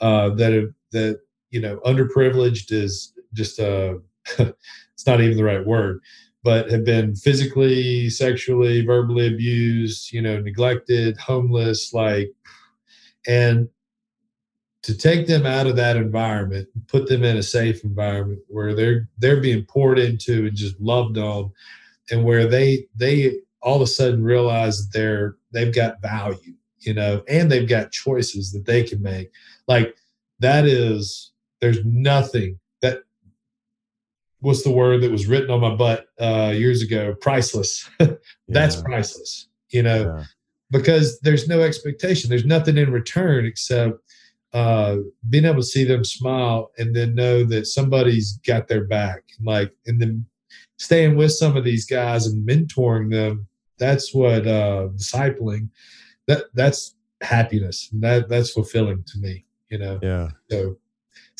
uh, 0.00 0.30
that 0.30 0.52
have, 0.52 0.74
that, 0.92 1.20
you 1.54 1.60
know, 1.60 1.78
underprivileged 1.86 2.72
is 2.72 3.14
just 3.32 3.60
uh, 3.60 3.94
a, 4.38 4.52
it's 4.92 5.06
not 5.06 5.20
even 5.20 5.36
the 5.36 5.44
right 5.44 5.64
word 5.64 6.00
but 6.44 6.70
have 6.70 6.84
been 6.84 7.16
physically, 7.16 8.10
sexually, 8.10 8.84
verbally 8.84 9.26
abused, 9.26 10.12
you 10.12 10.20
know, 10.20 10.38
neglected, 10.38 11.16
homeless, 11.16 11.94
like, 11.94 12.30
and 13.26 13.66
to 14.82 14.94
take 14.94 15.26
them 15.26 15.46
out 15.46 15.66
of 15.66 15.76
that 15.76 15.96
environment, 15.96 16.68
put 16.86 17.08
them 17.08 17.24
in 17.24 17.38
a 17.38 17.42
safe 17.42 17.82
environment 17.82 18.40
where 18.48 18.74
they're 18.74 19.08
they're 19.16 19.40
being 19.40 19.64
poured 19.64 19.98
into 19.98 20.46
and 20.46 20.54
just 20.54 20.78
loved 20.78 21.16
on, 21.16 21.50
and 22.10 22.22
where 22.22 22.46
they 22.46 22.86
they 22.94 23.38
all 23.62 23.76
of 23.76 23.82
a 23.82 23.86
sudden 23.86 24.22
realize 24.22 24.86
they're 24.90 25.36
they've 25.52 25.74
got 25.74 26.02
value, 26.02 26.52
you 26.80 26.92
know, 26.92 27.22
and 27.26 27.50
they've 27.50 27.68
got 27.68 27.90
choices 27.90 28.52
that 28.52 28.66
they 28.66 28.82
can 28.82 29.00
make. 29.00 29.30
Like 29.66 29.96
that 30.40 30.66
is 30.66 31.32
there's 31.64 31.82
nothing 31.84 32.58
that 32.82 32.98
what's 34.40 34.62
the 34.62 34.70
word 34.70 35.00
that 35.00 35.10
was 35.10 35.26
written 35.26 35.50
on 35.50 35.60
my 35.60 35.74
butt 35.74 36.06
uh, 36.20 36.52
years 36.54 36.82
ago? 36.82 37.14
Priceless. 37.20 37.88
That's 38.48 38.76
Yeah. 38.76 38.82
priceless, 38.82 39.48
you 39.70 39.82
know, 39.82 40.02
Yeah. 40.04 40.24
because 40.70 41.18
there's 41.20 41.48
no 41.48 41.62
expectation. 41.62 42.28
There's 42.28 42.44
nothing 42.44 42.76
in 42.76 42.92
return 42.92 43.46
except 43.46 43.98
uh, 44.52 44.98
being 45.30 45.46
able 45.46 45.56
to 45.56 45.62
see 45.62 45.84
them 45.84 46.04
smile 46.04 46.70
and 46.78 46.94
then 46.94 47.14
know 47.14 47.42
that 47.44 47.66
somebody's 47.66 48.36
got 48.46 48.68
their 48.68 48.84
back. 48.84 49.22
Like, 49.42 49.72
and 49.86 50.00
then 50.00 50.26
staying 50.78 51.16
with 51.16 51.32
some 51.32 51.56
of 51.56 51.64
these 51.64 51.86
guys 51.86 52.26
and 52.26 52.46
mentoring 52.46 53.10
them. 53.10 53.46
That's 53.78 54.14
what 54.14 54.46
uh, 54.46 54.88
discipling. 54.94 55.70
That 56.28 56.44
that's 56.54 56.94
happiness. 57.22 57.88
And 57.92 58.02
that 58.02 58.28
that's 58.28 58.50
fulfilling 58.50 59.02
to 59.04 59.18
me. 59.18 59.44
You 59.70 59.78
know. 59.78 59.98
yeah. 60.02 60.28
So 60.50 60.76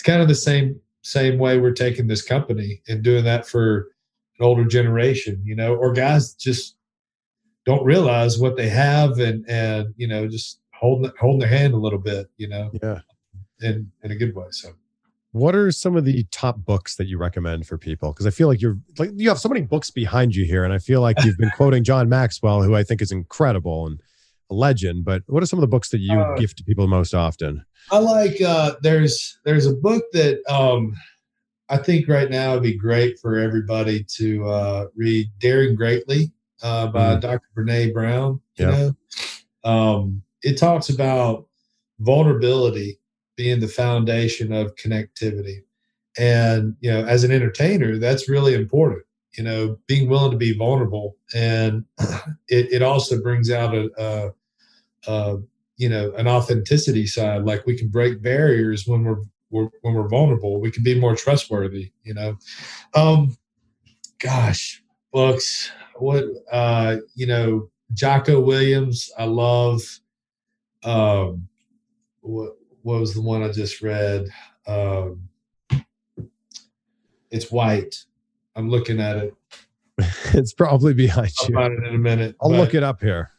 kind 0.05 0.23
of 0.23 0.29
the 0.29 0.35
same 0.35 0.81
same 1.03 1.39
way 1.39 1.59
we're 1.59 1.73
taking 1.73 2.07
this 2.07 2.23
company 2.23 2.81
and 2.89 3.03
doing 3.03 3.25
that 3.25 3.47
for 3.47 3.89
an 4.39 4.47
older 4.47 4.65
generation, 4.65 5.41
you 5.45 5.55
know, 5.55 5.75
or 5.75 5.93
guys 5.93 6.35
just 6.35 6.77
don't 7.67 7.85
realize 7.85 8.39
what 8.39 8.57
they 8.57 8.69
have 8.69 9.19
and 9.19 9.45
and 9.49 9.95
you 9.97 10.07
know 10.09 10.27
just 10.29 10.61
holding 10.75 11.11
holding 11.21 11.41
their 11.41 11.49
hand 11.49 11.75
a 11.75 11.79
little 11.79 11.99
bit, 11.99 12.29
you 12.37 12.49
know, 12.49 12.71
Yeah. 12.83 13.01
in 13.61 13.91
in 14.03 14.11
a 14.11 14.17
good 14.17 14.35
way. 14.35 14.47
So 14.51 14.71
What 15.33 15.55
are 15.57 15.71
some 15.73 15.97
of 15.97 16.05
the 16.05 16.25
top 16.31 16.59
books 16.65 16.97
that 16.97 17.07
you 17.07 17.19
recommend 17.19 17.67
for 17.67 17.77
people? 17.79 18.13
Because 18.13 18.27
I 18.27 18.31
feel 18.31 18.49
like 18.49 18.61
you're 18.61 18.79
like 18.99 19.11
you 19.15 19.29
have 19.29 19.39
so 19.39 19.49
many 19.49 19.63
books 19.63 19.91
behind 19.91 20.35
you 20.35 20.45
here, 20.45 20.65
and 20.65 20.73
I 20.73 20.79
feel 20.79 21.01
like 21.01 21.23
you've 21.25 21.39
been 21.39 21.51
quoting 21.57 21.85
John 21.85 22.09
Maxwell, 22.09 22.63
who 22.63 22.75
I 22.75 22.83
think 22.83 23.01
is 23.03 23.11
incredible 23.13 23.87
and 23.87 24.01
a 24.51 24.55
legend. 24.55 25.05
But 25.05 25.23
what 25.27 25.43
are 25.43 25.47
some 25.47 25.59
of 25.59 25.63
the 25.63 25.67
books 25.69 25.89
that 25.91 26.01
you 26.01 26.19
Uh, 26.19 26.37
give 26.37 26.55
to 26.57 26.65
people 26.65 26.87
most 26.87 27.15
often? 27.15 27.65
I 27.91 27.99
like 27.99 28.41
uh 28.41 28.75
there's 28.83 29.39
there's 29.45 29.67
a 29.67 29.75
book 29.75 30.05
that 30.13 30.41
um 30.49 30.95
I 31.69 31.77
think 31.79 32.09
right 32.09 32.31
now 32.31 32.55
would 32.55 32.63
be 32.63 32.77
great 32.77 33.19
for 33.19 33.37
everybody 33.39 34.05
to 34.17 34.47
uh 34.49 34.87
read 34.97 35.31
Daring 35.39 35.75
Greatly 35.75 36.31
uh 36.63 36.89
by 36.89 37.17
Mm. 37.17 37.21
Dr. 37.21 37.49
Brene 37.57 37.93
Brown. 37.93 38.41
You 38.57 38.67
Yeah. 38.67 38.91
know? 39.65 39.71
Um 39.71 40.23
it 40.43 40.57
talks 40.59 40.89
about 40.89 41.47
vulnerability 42.01 42.99
being 43.37 43.61
the 43.61 43.69
foundation 43.69 44.53
of 44.53 44.75
connectivity. 44.77 45.63
And 46.19 46.77
you 46.81 46.91
know, 46.91 47.05
as 47.05 47.25
an 47.25 47.33
entertainer, 47.33 47.99
that's 47.99 48.29
really 48.29 48.55
important. 48.55 49.03
You 49.37 49.43
know, 49.43 49.79
being 49.89 50.09
willing 50.09 50.31
to 50.31 50.37
be 50.37 50.53
vulnerable, 50.57 51.17
and 51.35 51.85
it, 52.49 52.73
it 52.73 52.83
also 52.83 53.21
brings 53.21 53.51
out 53.51 53.75
a, 53.75 53.91
a, 53.99 54.31
a 55.13 55.39
you 55.77 55.89
know 55.89 56.13
an 56.13 56.29
authenticity 56.29 57.07
side 57.07 57.45
like 57.45 57.67
we 57.67 57.77
can 57.77 57.89
break 57.89 58.23
barriers 58.23 58.87
when 58.87 59.05
we're, 59.05 59.23
we're 59.51 59.69
when 59.83 59.95
we're 59.95 60.09
vulnerable 60.09 60.61
we 60.61 60.71
can 60.71 60.83
be 60.83 60.99
more 60.99 61.17
trustworthy 61.17 61.93
you 62.03 62.15
know? 62.15 62.37
Um 62.95 63.37
gosh 64.19 64.83
books 65.13 65.71
what 65.97 66.25
uh 66.51 66.97
you 67.15 67.27
know 67.27 67.69
Jocko 67.93 68.45
Willink 68.45 69.09
i 69.19 69.25
love 69.25 69.83
um 70.83 71.49
what 72.21 72.53
what 72.83 73.01
was 73.01 73.15
the 73.15 73.21
one 73.23 73.43
i 73.43 73.51
just 73.51 73.81
read? 73.83 74.27
Um 74.67 75.29
it's 77.31 77.51
white. 77.51 78.05
I'm 78.55 78.71
looking 78.71 79.01
at 79.01 79.17
it. 79.17 79.35
It's 80.35 80.53
probably 80.53 80.95
behind 80.95 81.31
i'll 81.41 81.49
you. 81.49 81.55
find 81.55 81.73
it 81.75 81.87
in 81.87 81.95
a 81.95 81.99
minute 81.99 82.35
I'll 82.41 82.51
but 82.51 82.59
look 82.59 82.75
it 82.75 82.83
up 82.83 83.01
here 83.01 83.31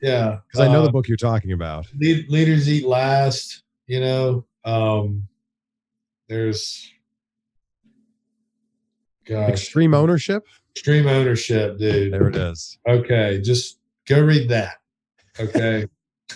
yeah 0.00 0.38
because 0.46 0.60
I 0.60 0.72
know 0.72 0.80
uh, 0.80 0.86
the 0.86 0.92
book 0.92 1.08
you're 1.08 1.16
talking 1.16 1.52
about. 1.52 1.86
lead, 1.98 2.28
leaders 2.30 2.68
eat 2.68 2.86
last 2.86 3.62
you 3.86 4.00
know 4.00 4.44
um 4.64 5.26
there's 6.28 6.90
gosh 9.26 9.48
Extreme 9.48 9.94
ownership. 9.94 10.44
extreme 10.76 11.06
ownership 11.06 11.78
dude 11.78 12.12
There 12.12 12.28
it 12.28 12.36
is. 12.36 12.78
okay 12.88 13.40
just 13.42 13.78
go 14.08 14.20
read 14.22 14.48
that 14.50 14.76
okay 15.40 15.86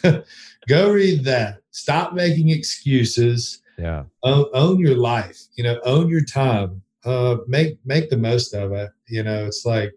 go 0.69 0.93
read 0.93 1.25
that 1.25 1.59
stop 1.71 2.13
making 2.15 2.51
excuses 2.51 3.63
Yeah. 3.79 4.05
own, 4.23 4.47
own 4.55 4.79
your 4.81 4.97
life 4.97 5.39
you 5.57 5.65
know 5.65 5.79
own 5.85 6.09
your 6.09 6.25
time 6.25 6.83
uh 7.05 7.37
make 7.49 7.79
make 7.85 8.11
the 8.11 8.17
most 8.17 8.55
of 8.55 8.73
it 8.73 8.91
you 9.09 9.23
know 9.23 9.47
it's 9.47 9.65
like 9.65 9.93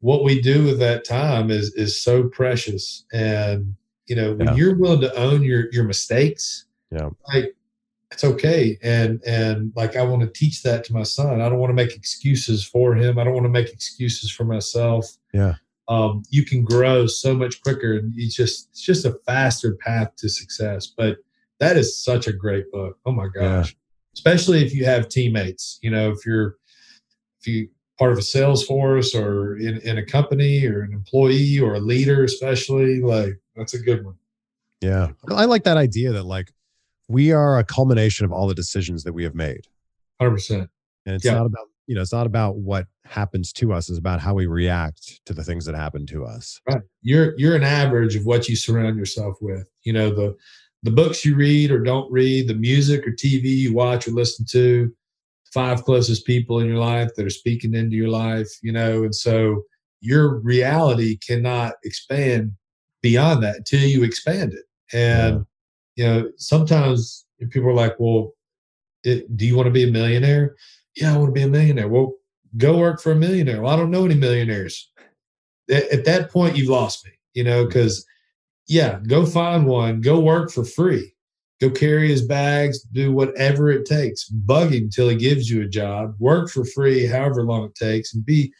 what 0.00 0.24
we 0.24 0.40
do 0.40 0.64
with 0.64 0.78
that 0.78 1.04
time 1.04 1.50
is 1.50 1.72
is 1.74 2.00
so 2.02 2.28
precious. 2.28 3.04
And 3.12 3.74
you 4.06 4.16
know 4.16 4.34
when 4.34 4.48
Yeah. 4.48 4.54
you're 4.54 4.76
willing 4.76 5.00
to 5.00 5.14
own 5.16 5.42
your 5.42 5.66
your 5.72 5.84
mistakes 5.84 6.66
Yeah. 6.92 7.10
like 7.32 7.54
it's 8.12 8.22
okay. 8.24 8.78
And 8.82 9.20
and 9.26 9.72
like 9.74 9.96
i 9.96 10.02
want 10.02 10.22
to 10.22 10.28
teach 10.28 10.62
that 10.62 10.84
to 10.84 10.92
my 10.92 11.02
son. 11.02 11.40
I 11.40 11.48
don't 11.48 11.58
want 11.58 11.70
to 11.70 11.74
make 11.74 11.94
excuses 11.96 12.64
for 12.64 12.94
him. 12.94 13.18
I 13.18 13.24
don't 13.24 13.34
want 13.34 13.46
to 13.46 13.50
make 13.50 13.68
excuses 13.72 14.30
for 14.30 14.44
myself. 14.44 15.06
Yeah. 15.32 15.54
um, 15.88 16.22
you 16.30 16.44
can 16.44 16.64
grow 16.64 17.06
so 17.06 17.32
much 17.34 17.60
quicker 17.62 17.94
and 17.98 18.12
it's 18.16 18.34
just 18.34 18.68
it's 18.70 18.82
just 18.82 19.04
a 19.04 19.16
faster 19.26 19.76
path 19.76 20.14
to 20.16 20.28
success. 20.28 20.86
But 20.86 21.18
that 21.58 21.76
is 21.76 21.96
such 21.98 22.26
a 22.26 22.32
great 22.32 22.70
book. 22.70 22.98
Oh 23.06 23.12
my 23.12 23.28
gosh. 23.34 23.74
Especially 24.14 24.64
if 24.64 24.74
you 24.74 24.84
have 24.84 25.08
teammates 25.08 25.78
you 25.82 25.90
know 25.90 26.10
if 26.10 26.24
you're 26.26 26.56
if 27.40 27.46
you 27.48 27.68
part 27.98 28.12
of 28.12 28.18
a 28.18 28.22
sales 28.22 28.64
force 28.64 29.14
or 29.14 29.56
in, 29.56 29.78
in 29.78 29.98
a 29.98 30.04
company 30.04 30.66
or 30.66 30.82
an 30.82 30.92
employee 30.92 31.58
or 31.58 31.74
a 31.74 31.80
leader 31.80 32.24
especially 32.24 33.00
like 33.00 33.38
that's 33.54 33.74
a 33.74 33.78
good 33.78 34.04
one 34.04 34.16
Yeah. 34.82 35.08
I 35.30 35.46
like 35.46 35.64
that 35.64 35.76
idea 35.78 36.12
that 36.12 36.24
like 36.24 36.52
we 37.08 37.32
are 37.32 37.58
a 37.58 37.64
culmination 37.64 38.24
of 38.26 38.32
all 38.32 38.46
the 38.46 38.54
decisions 38.54 39.04
that 39.04 39.12
we 39.12 39.22
have 39.24 39.34
made. 39.34 39.66
100% 40.20 40.68
And 41.06 41.14
it's 41.14 41.24
Yeah. 41.24 41.34
not 41.34 41.46
about, 41.46 41.66
you 41.86 41.94
know, 41.94 42.02
it's 42.02 42.12
not 42.12 42.26
about 42.26 42.56
what 42.56 42.86
happens 43.04 43.52
to 43.54 43.72
us, 43.72 43.88
it's 43.88 43.98
about 43.98 44.20
how 44.20 44.34
we 44.34 44.46
react 44.46 45.24
to 45.26 45.32
the 45.32 45.44
things 45.44 45.64
that 45.66 45.74
happen 45.76 46.04
to 46.06 46.24
us. 46.24 46.60
Right. 46.68 46.82
You're 47.02 47.34
you're 47.38 47.54
an 47.56 47.62
average 47.62 48.16
of 48.16 48.26
what 48.26 48.48
you 48.48 48.56
surround 48.56 48.98
yourself 48.98 49.36
with. 49.40 49.68
You 49.84 49.92
know, 49.92 50.10
the 50.10 50.36
the 50.82 50.90
books 50.90 51.24
you 51.24 51.34
read 51.36 51.70
or 51.70 51.78
don't 51.82 52.10
read, 52.12 52.48
the 52.48 52.54
music 52.54 53.06
or 53.06 53.12
TV 53.12 53.44
you 53.44 53.72
watch 53.72 54.06
or 54.08 54.10
listen 54.10 54.44
to, 54.50 54.92
five 55.56 55.84
closest 55.84 56.26
people 56.26 56.60
in 56.60 56.66
your 56.66 56.78
life 56.78 57.10
that 57.16 57.26
are 57.26 57.30
speaking 57.30 57.74
into 57.74 57.96
your 57.96 58.10
life, 58.10 58.48
you 58.62 58.72
know, 58.72 59.02
and 59.02 59.14
so 59.14 59.62
your 60.00 60.40
reality 60.40 61.18
cannot 61.26 61.74
expand 61.84 62.52
beyond 63.02 63.42
that 63.42 63.56
until 63.56 63.80
you 63.80 64.04
expand 64.04 64.52
it. 64.52 64.64
And 64.92 65.46
you 65.96 66.04
know, 66.04 66.30
sometimes 66.36 67.24
people 67.50 67.70
are 67.70 67.74
like, 67.74 67.94
"Well, 67.98 68.32
it, 69.02 69.36
do 69.36 69.46
you 69.46 69.56
want 69.56 69.66
to 69.66 69.72
be 69.72 69.88
a 69.88 69.90
millionaire?" 69.90 70.54
Yeah, 70.94 71.14
I 71.14 71.16
want 71.16 71.28
to 71.28 71.32
be 71.32 71.42
a 71.42 71.48
millionaire. 71.48 71.88
Well, 71.88 72.12
go 72.56 72.78
work 72.78 73.00
for 73.00 73.12
a 73.12 73.16
millionaire. 73.16 73.62
Well, 73.62 73.72
I 73.72 73.76
don't 73.76 73.90
know 73.90 74.04
any 74.04 74.14
millionaires 74.14 74.90
at, 75.70 75.88
at 75.90 76.04
that 76.04 76.30
point 76.30 76.56
you've 76.56 76.68
lost 76.68 77.04
me 77.04 77.12
you 77.34 77.44
know 77.44 77.64
mm. 77.64 77.68
because 77.68 78.06
yeah 78.68 79.00
go 79.06 79.24
find 79.26 79.66
one 79.66 80.00
go 80.00 80.20
work 80.20 80.50
for 80.50 80.64
free 80.64 81.14
go 81.60 81.70
carry 81.70 82.08
his 82.08 82.22
bags 82.22 82.82
do 82.82 83.12
whatever 83.12 83.70
it 83.70 83.86
takes. 83.86 84.28
Bug 84.28 84.72
him 84.72 84.90
till 84.90 85.08
he 85.08 85.16
gives 85.16 85.50
you 85.50 85.62
a 85.62 85.68
job. 85.68 86.14
Work 86.18 86.50
for 86.50 86.64
free 86.64 87.06
however 87.06 87.42
long 87.44 87.64
it 87.64 87.74
takes 87.74 88.14
and 88.14 88.24
be 88.24 88.52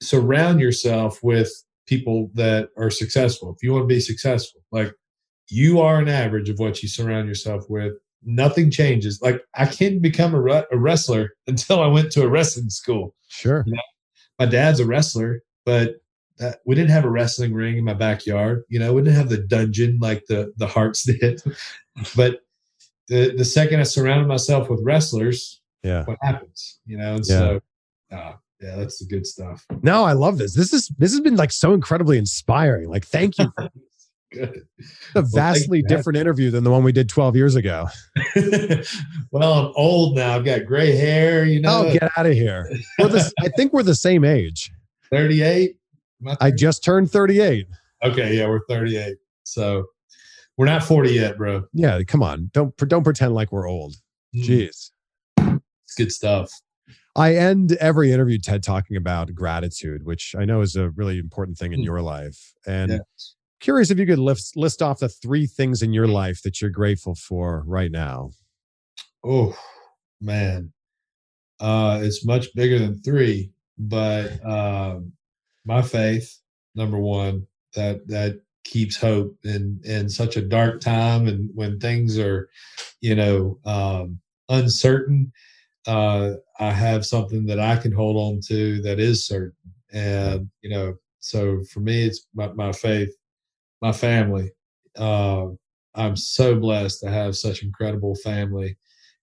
surround 0.00 0.60
yourself 0.60 1.18
with 1.22 1.50
people 1.86 2.30
that 2.34 2.68
are 2.78 2.90
successful. 2.90 3.54
If 3.54 3.62
you 3.62 3.72
want 3.72 3.84
to 3.84 3.94
be 3.94 4.00
successful 4.00 4.60
like 4.70 4.92
you 5.50 5.80
are 5.80 5.98
an 5.98 6.08
average 6.08 6.48
of 6.48 6.58
what 6.58 6.82
you 6.82 6.88
surround 6.88 7.28
yourself 7.28 7.64
with. 7.68 7.92
Nothing 8.26 8.70
changes. 8.70 9.20
Like 9.20 9.42
i 9.54 9.66
can't 9.66 10.00
become 10.00 10.34
a, 10.34 10.64
a 10.72 10.78
wrestler 10.78 11.30
until 11.46 11.80
i 11.80 11.86
went 11.86 12.10
to 12.12 12.22
a 12.22 12.28
wrestling 12.28 12.70
school. 12.70 13.14
Sure. 13.28 13.64
my 14.38 14.46
dad's 14.46 14.80
a 14.80 14.86
wrestler, 14.86 15.42
but 15.66 15.96
that, 16.38 16.58
we 16.66 16.74
didn't 16.74 16.90
have 16.90 17.04
a 17.04 17.10
wrestling 17.10 17.52
ring 17.54 17.76
in 17.78 17.84
my 17.84 17.94
backyard. 17.94 18.64
You 18.68 18.78
know, 18.80 18.92
we 18.92 19.02
didn't 19.02 19.16
have 19.16 19.28
the 19.28 19.38
dungeon 19.38 19.98
like 20.00 20.24
the 20.28 20.52
the 20.56 20.66
Hearts 20.66 21.02
did. 21.20 21.42
but 22.16 22.40
the 23.08 23.34
the 23.36 23.44
second 23.44 23.80
I 23.80 23.84
surrounded 23.84 24.26
myself 24.26 24.68
with 24.70 24.80
wrestlers, 24.82 25.60
Yeah. 25.82 26.04
what 26.04 26.18
happens? 26.22 26.80
You 26.86 26.98
know, 26.98 27.16
and 27.16 27.24
Yeah. 27.26 27.38
so 27.38 27.60
uh, 28.12 28.32
yeah, 28.60 28.76
that's 28.76 28.98
the 28.98 29.06
good 29.06 29.26
stuff. 29.26 29.66
No, 29.82 30.04
I 30.04 30.12
love 30.12 30.38
this. 30.38 30.54
This 30.54 30.72
is 30.72 30.88
this 30.98 31.12
has 31.12 31.20
been 31.20 31.36
like 31.36 31.52
so 31.52 31.74
incredibly 31.74 32.16
inspiring. 32.18 32.88
Like, 32.88 33.04
thank 33.06 33.38
you. 33.38 33.52
Good. 34.32 34.66
a 35.14 35.22
vastly 35.22 35.78
you 35.78 35.84
different 35.86 36.16
interview 36.16 36.50
than 36.50 36.64
the 36.64 36.70
one 36.70 36.82
we 36.82 36.90
did 36.90 37.08
12 37.08 37.36
years 37.36 37.54
ago. 37.54 37.86
well, 39.30 39.52
I'm 39.66 39.72
old 39.76 40.16
now. 40.16 40.34
I've 40.34 40.44
got 40.44 40.66
gray 40.66 40.90
hair. 40.96 41.44
You 41.44 41.60
know, 41.60 41.84
Oh, 41.86 41.92
get 41.92 42.10
out 42.16 42.26
of 42.26 42.32
here. 42.32 42.68
The, 42.98 43.32
I 43.40 43.48
think 43.50 43.72
we're 43.72 43.84
the 43.84 43.94
same 43.94 44.24
age. 44.24 44.72
38. 45.10 45.76
I 46.40 46.50
just 46.50 46.84
turned 46.84 47.10
38. 47.10 47.66
okay, 48.04 48.36
yeah, 48.36 48.48
we're 48.48 48.60
38. 48.68 49.16
So 49.44 49.84
we're 50.56 50.66
not 50.66 50.82
40 50.82 51.10
yet, 51.10 51.36
bro. 51.36 51.64
Yeah, 51.72 52.02
come 52.06 52.22
on. 52.22 52.50
Don't 52.52 52.76
don't 52.76 53.04
pretend 53.04 53.34
like 53.34 53.52
we're 53.52 53.68
old. 53.68 53.96
Mm, 54.34 54.44
Jeez. 54.44 54.90
It's 55.38 55.94
good 55.96 56.12
stuff. 56.12 56.50
I 57.16 57.36
end 57.36 57.72
every 57.80 58.12
interview, 58.12 58.38
Ted, 58.38 58.62
talking 58.62 58.96
about 58.96 59.32
gratitude, 59.34 60.04
which 60.04 60.34
I 60.36 60.44
know 60.44 60.60
is 60.62 60.74
a 60.76 60.90
really 60.90 61.18
important 61.18 61.56
thing 61.58 61.72
in 61.72 61.80
Mm. 61.80 61.84
your 61.84 62.02
life. 62.02 62.52
And 62.66 62.90
Yeah. 62.92 62.98
curious 63.60 63.90
if 63.90 63.98
you 63.98 64.06
could 64.06 64.18
list, 64.18 64.56
list 64.56 64.82
off 64.82 64.98
the 64.98 65.08
three 65.08 65.46
things 65.46 65.80
in 65.82 65.92
your 65.92 66.08
life 66.08 66.42
that 66.42 66.60
you're 66.60 66.70
grateful 66.70 67.14
for 67.14 67.62
right 67.66 67.90
now. 67.92 68.30
Oh 69.22 69.56
man, 70.20 70.72
uh, 71.60 72.00
it's 72.02 72.24
much 72.24 72.52
bigger 72.54 72.78
than 72.78 73.00
three. 73.02 73.52
But 73.78 74.44
um, 74.44 75.12
my 75.64 75.82
faith, 75.82 76.40
number 76.74 76.98
one, 76.98 77.46
that 77.74 78.06
that 78.08 78.40
keeps 78.64 78.96
hope 78.96 79.36
in 79.44 79.80
in 79.84 80.08
such 80.08 80.36
a 80.36 80.42
dark 80.42 80.80
time, 80.80 81.28
and 81.28 81.50
when 81.54 81.78
things 81.78 82.18
are, 82.18 82.48
you 83.00 83.14
know, 83.14 83.58
um, 83.64 84.20
uncertain. 84.48 85.32
Uh, 85.86 86.34
I 86.60 86.70
have 86.72 87.04
something 87.04 87.44
that 87.46 87.60
I 87.60 87.76
can 87.76 87.92
hold 87.92 88.16
on 88.16 88.40
to 88.48 88.80
that 88.82 88.98
is 88.98 89.26
certain, 89.26 89.52
and 89.92 90.50
you 90.62 90.70
know, 90.70 90.94
so 91.20 91.62
for 91.72 91.80
me, 91.80 92.04
it's 92.04 92.26
my, 92.34 92.48
my 92.52 92.72
faith, 92.72 93.14
my 93.82 93.92
family. 93.92 94.50
Uh, 94.96 95.48
I'm 95.94 96.16
so 96.16 96.56
blessed 96.56 97.00
to 97.00 97.10
have 97.10 97.36
such 97.36 97.62
incredible 97.62 98.14
family 98.16 98.76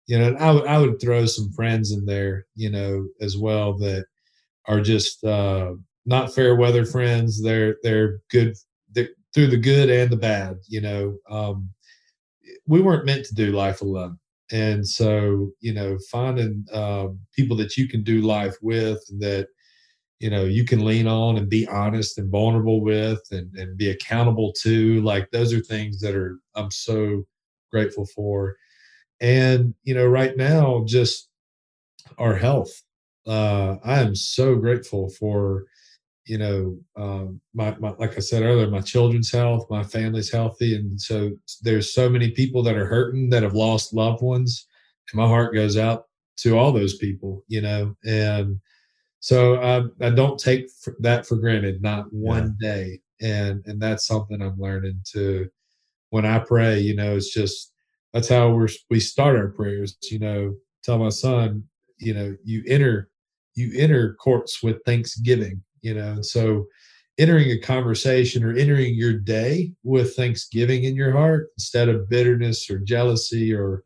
you 0.07 0.19
know, 0.19 0.35
I 0.39 0.51
would 0.51 0.67
I 0.67 0.77
would 0.77 0.99
throw 0.99 1.25
some 1.25 1.51
friends 1.53 1.91
in 1.91 2.05
there, 2.05 2.45
you 2.55 2.69
know, 2.69 3.07
as 3.21 3.37
well 3.37 3.77
that 3.77 4.05
are 4.67 4.81
just 4.81 5.23
uh, 5.23 5.73
not 6.05 6.33
fair 6.33 6.55
weather 6.55 6.85
friends. 6.85 7.41
They're 7.41 7.77
they're 7.83 8.19
good 8.29 8.55
they're, 8.91 9.09
through 9.33 9.47
the 9.47 9.57
good 9.57 9.89
and 9.89 10.09
the 10.09 10.17
bad. 10.17 10.57
You 10.67 10.81
know, 10.81 11.17
um, 11.29 11.69
we 12.67 12.81
weren't 12.81 13.05
meant 13.05 13.25
to 13.25 13.35
do 13.35 13.51
life 13.51 13.81
alone, 13.81 14.19
and 14.51 14.87
so 14.87 15.51
you 15.59 15.73
know, 15.73 15.97
finding 16.11 16.65
um, 16.73 17.19
people 17.35 17.57
that 17.57 17.77
you 17.77 17.87
can 17.87 18.03
do 18.03 18.21
life 18.21 18.55
with 18.61 18.99
that 19.19 19.47
you 20.21 20.29
know 20.29 20.45
you 20.45 20.63
can 20.63 20.85
lean 20.85 21.07
on 21.07 21.35
and 21.35 21.49
be 21.49 21.67
honest 21.67 22.17
and 22.17 22.31
vulnerable 22.31 22.79
with 22.81 23.19
and, 23.31 23.53
and 23.55 23.75
be 23.75 23.89
accountable 23.89 24.53
to 24.61 25.01
like 25.01 25.29
those 25.31 25.51
are 25.51 25.59
things 25.59 25.99
that 25.99 26.15
are 26.15 26.37
i'm 26.55 26.69
so 26.69 27.23
grateful 27.71 28.05
for 28.15 28.55
and 29.19 29.73
you 29.83 29.95
know 29.95 30.05
right 30.05 30.37
now 30.37 30.83
just 30.85 31.29
our 32.19 32.35
health 32.35 32.71
uh 33.25 33.77
i 33.83 33.99
am 33.99 34.15
so 34.15 34.55
grateful 34.55 35.09
for 35.19 35.65
you 36.25 36.37
know 36.37 36.77
um 36.97 37.41
my, 37.53 37.75
my 37.79 37.89
like 37.97 38.15
i 38.15 38.19
said 38.19 38.43
earlier 38.43 38.69
my 38.69 38.81
children's 38.81 39.31
health 39.31 39.65
my 39.69 39.83
family's 39.83 40.31
healthy 40.31 40.75
and 40.75 40.99
so 40.99 41.31
there's 41.61 41.93
so 41.93 42.09
many 42.09 42.29
people 42.31 42.61
that 42.61 42.77
are 42.77 42.85
hurting 42.85 43.29
that 43.29 43.43
have 43.43 43.55
lost 43.55 43.93
loved 43.93 44.21
ones 44.21 44.67
and 45.11 45.19
my 45.19 45.27
heart 45.27 45.53
goes 45.53 45.77
out 45.77 46.05
to 46.37 46.57
all 46.57 46.71
those 46.71 46.97
people 46.97 47.43
you 47.47 47.61
know 47.61 47.95
and 48.05 48.59
so 49.19 49.55
i, 49.61 50.05
I 50.05 50.09
don't 50.11 50.39
take 50.39 50.69
that 50.99 51.25
for 51.25 51.37
granted 51.37 51.81
not 51.81 52.11
one 52.13 52.55
day 52.59 52.99
and 53.19 53.63
and 53.65 53.81
that's 53.81 54.05
something 54.05 54.41
i'm 54.41 54.59
learning 54.59 55.01
to 55.13 55.49
when 56.11 56.25
i 56.25 56.37
pray 56.37 56.79
you 56.79 56.95
know 56.95 57.15
it's 57.15 57.33
just 57.33 57.73
that's 58.13 58.29
how 58.29 58.51
we're 58.51 58.69
we 58.89 58.99
start 58.99 59.35
our 59.35 59.49
prayers 59.49 59.97
you 60.03 60.19
know 60.19 60.53
tell 60.83 60.99
my 60.99 61.09
son 61.09 61.63
you 61.97 62.13
know 62.13 62.35
you 62.43 62.63
enter 62.67 63.09
you 63.55 63.71
enter 63.75 64.13
courts 64.15 64.61
with 64.61 64.83
thanksgiving 64.85 65.61
you 65.81 65.93
know 65.93 66.11
and 66.13 66.25
so 66.25 66.65
entering 67.17 67.51
a 67.51 67.59
conversation 67.59 68.43
or 68.43 68.55
entering 68.55 68.95
your 68.95 69.13
day 69.13 69.73
with 69.83 70.15
thanksgiving 70.15 70.83
in 70.83 70.95
your 70.95 71.11
heart 71.11 71.49
instead 71.57 71.89
of 71.89 72.09
bitterness 72.09 72.69
or 72.69 72.79
jealousy 72.79 73.53
or 73.53 73.83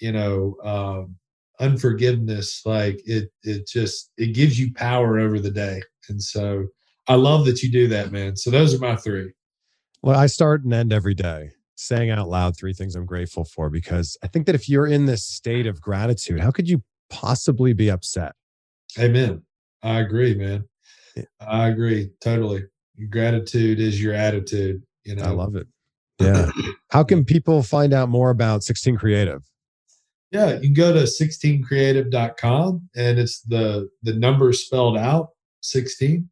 you 0.00 0.12
know 0.12 0.56
um, 0.64 1.16
unforgiveness 1.60 2.62
like 2.64 3.00
it 3.04 3.30
it 3.42 3.66
just 3.66 4.10
it 4.16 4.34
gives 4.34 4.58
you 4.58 4.72
power 4.74 5.18
over 5.18 5.38
the 5.38 5.50
day 5.50 5.80
and 6.08 6.22
so 6.22 6.66
i 7.08 7.14
love 7.14 7.44
that 7.44 7.62
you 7.62 7.70
do 7.70 7.86
that 7.88 8.10
man 8.10 8.36
so 8.36 8.50
those 8.50 8.74
are 8.74 8.78
my 8.78 8.96
three 8.96 9.30
Well, 10.02 10.18
I 10.18 10.26
start 10.26 10.64
and 10.64 10.72
end 10.72 10.92
every 10.92 11.14
day 11.14 11.50
saying 11.74 12.10
out 12.10 12.28
loud 12.28 12.56
three 12.56 12.72
things 12.72 12.94
I'm 12.94 13.06
grateful 13.06 13.44
for 13.44 13.68
because 13.70 14.16
I 14.22 14.28
think 14.28 14.46
that 14.46 14.54
if 14.54 14.68
you're 14.68 14.86
in 14.86 15.06
this 15.06 15.24
state 15.24 15.66
of 15.66 15.80
gratitude, 15.80 16.40
how 16.40 16.50
could 16.50 16.68
you 16.68 16.82
possibly 17.10 17.72
be 17.72 17.90
upset? 17.90 18.34
Amen. 18.98 19.42
I 19.82 20.00
agree, 20.00 20.34
man. 20.34 20.64
Yeah. 21.16 21.24
I 21.40 21.68
agree 21.68 22.10
totally. 22.20 22.64
Gratitude 23.10 23.80
is 23.80 24.02
your 24.02 24.14
attitude. 24.14 24.82
You 25.04 25.16
know, 25.16 25.24
I 25.24 25.30
love 25.30 25.56
it. 25.56 25.66
Yeah. 26.20 26.50
How 26.90 27.02
can 27.02 27.24
people 27.24 27.64
find 27.64 27.92
out 27.92 28.08
more 28.08 28.30
about 28.30 28.62
16 28.62 28.96
Creative? 28.96 29.42
Yeah, 30.30 30.54
you 30.54 30.60
can 30.60 30.74
go 30.74 30.92
to 30.92 31.00
16creative.com 31.00 32.88
and 32.94 33.18
it's 33.18 33.40
the 33.40 33.88
the 34.04 34.12
number 34.12 34.52
spelled 34.52 34.96
out 34.96 35.30
16. 35.62 36.28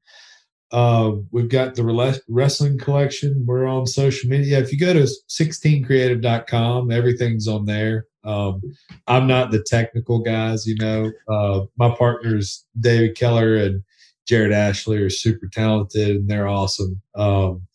Uh, 0.73 1.13
we've 1.33 1.49
got 1.49 1.75
the 1.75 2.19
wrestling 2.29 2.79
collection. 2.79 3.45
We're 3.47 3.67
on 3.67 3.87
social 3.87 4.31
media. 4.31 4.61
If 4.61 4.73
you 4.73 4.79
go 4.79 4.93
to 4.93 5.09
16creative.com, 5.29 6.93
everything's 6.93 7.49
on 7.49 7.65
there. 7.65 8.07
Um, 8.23 8.61
I'm 9.09 9.27
not 9.27 9.51
the 9.51 9.65
technical 9.67 10.21
guys, 10.21 10.67
you 10.67 10.77
know. 10.77 11.11
Uh, 11.29 11.63
my 11.77 11.95
partners, 11.95 12.65
David 12.79 13.17
Keller 13.17 13.57
and 13.57 13.83
Jared 14.31 14.53
Ashley, 14.53 14.99
are 14.99 15.11
super 15.11 15.49
talented 15.49 16.15
and 16.15 16.29
they're 16.31 16.47
awesome. 16.47 17.03
Um, 17.17 17.67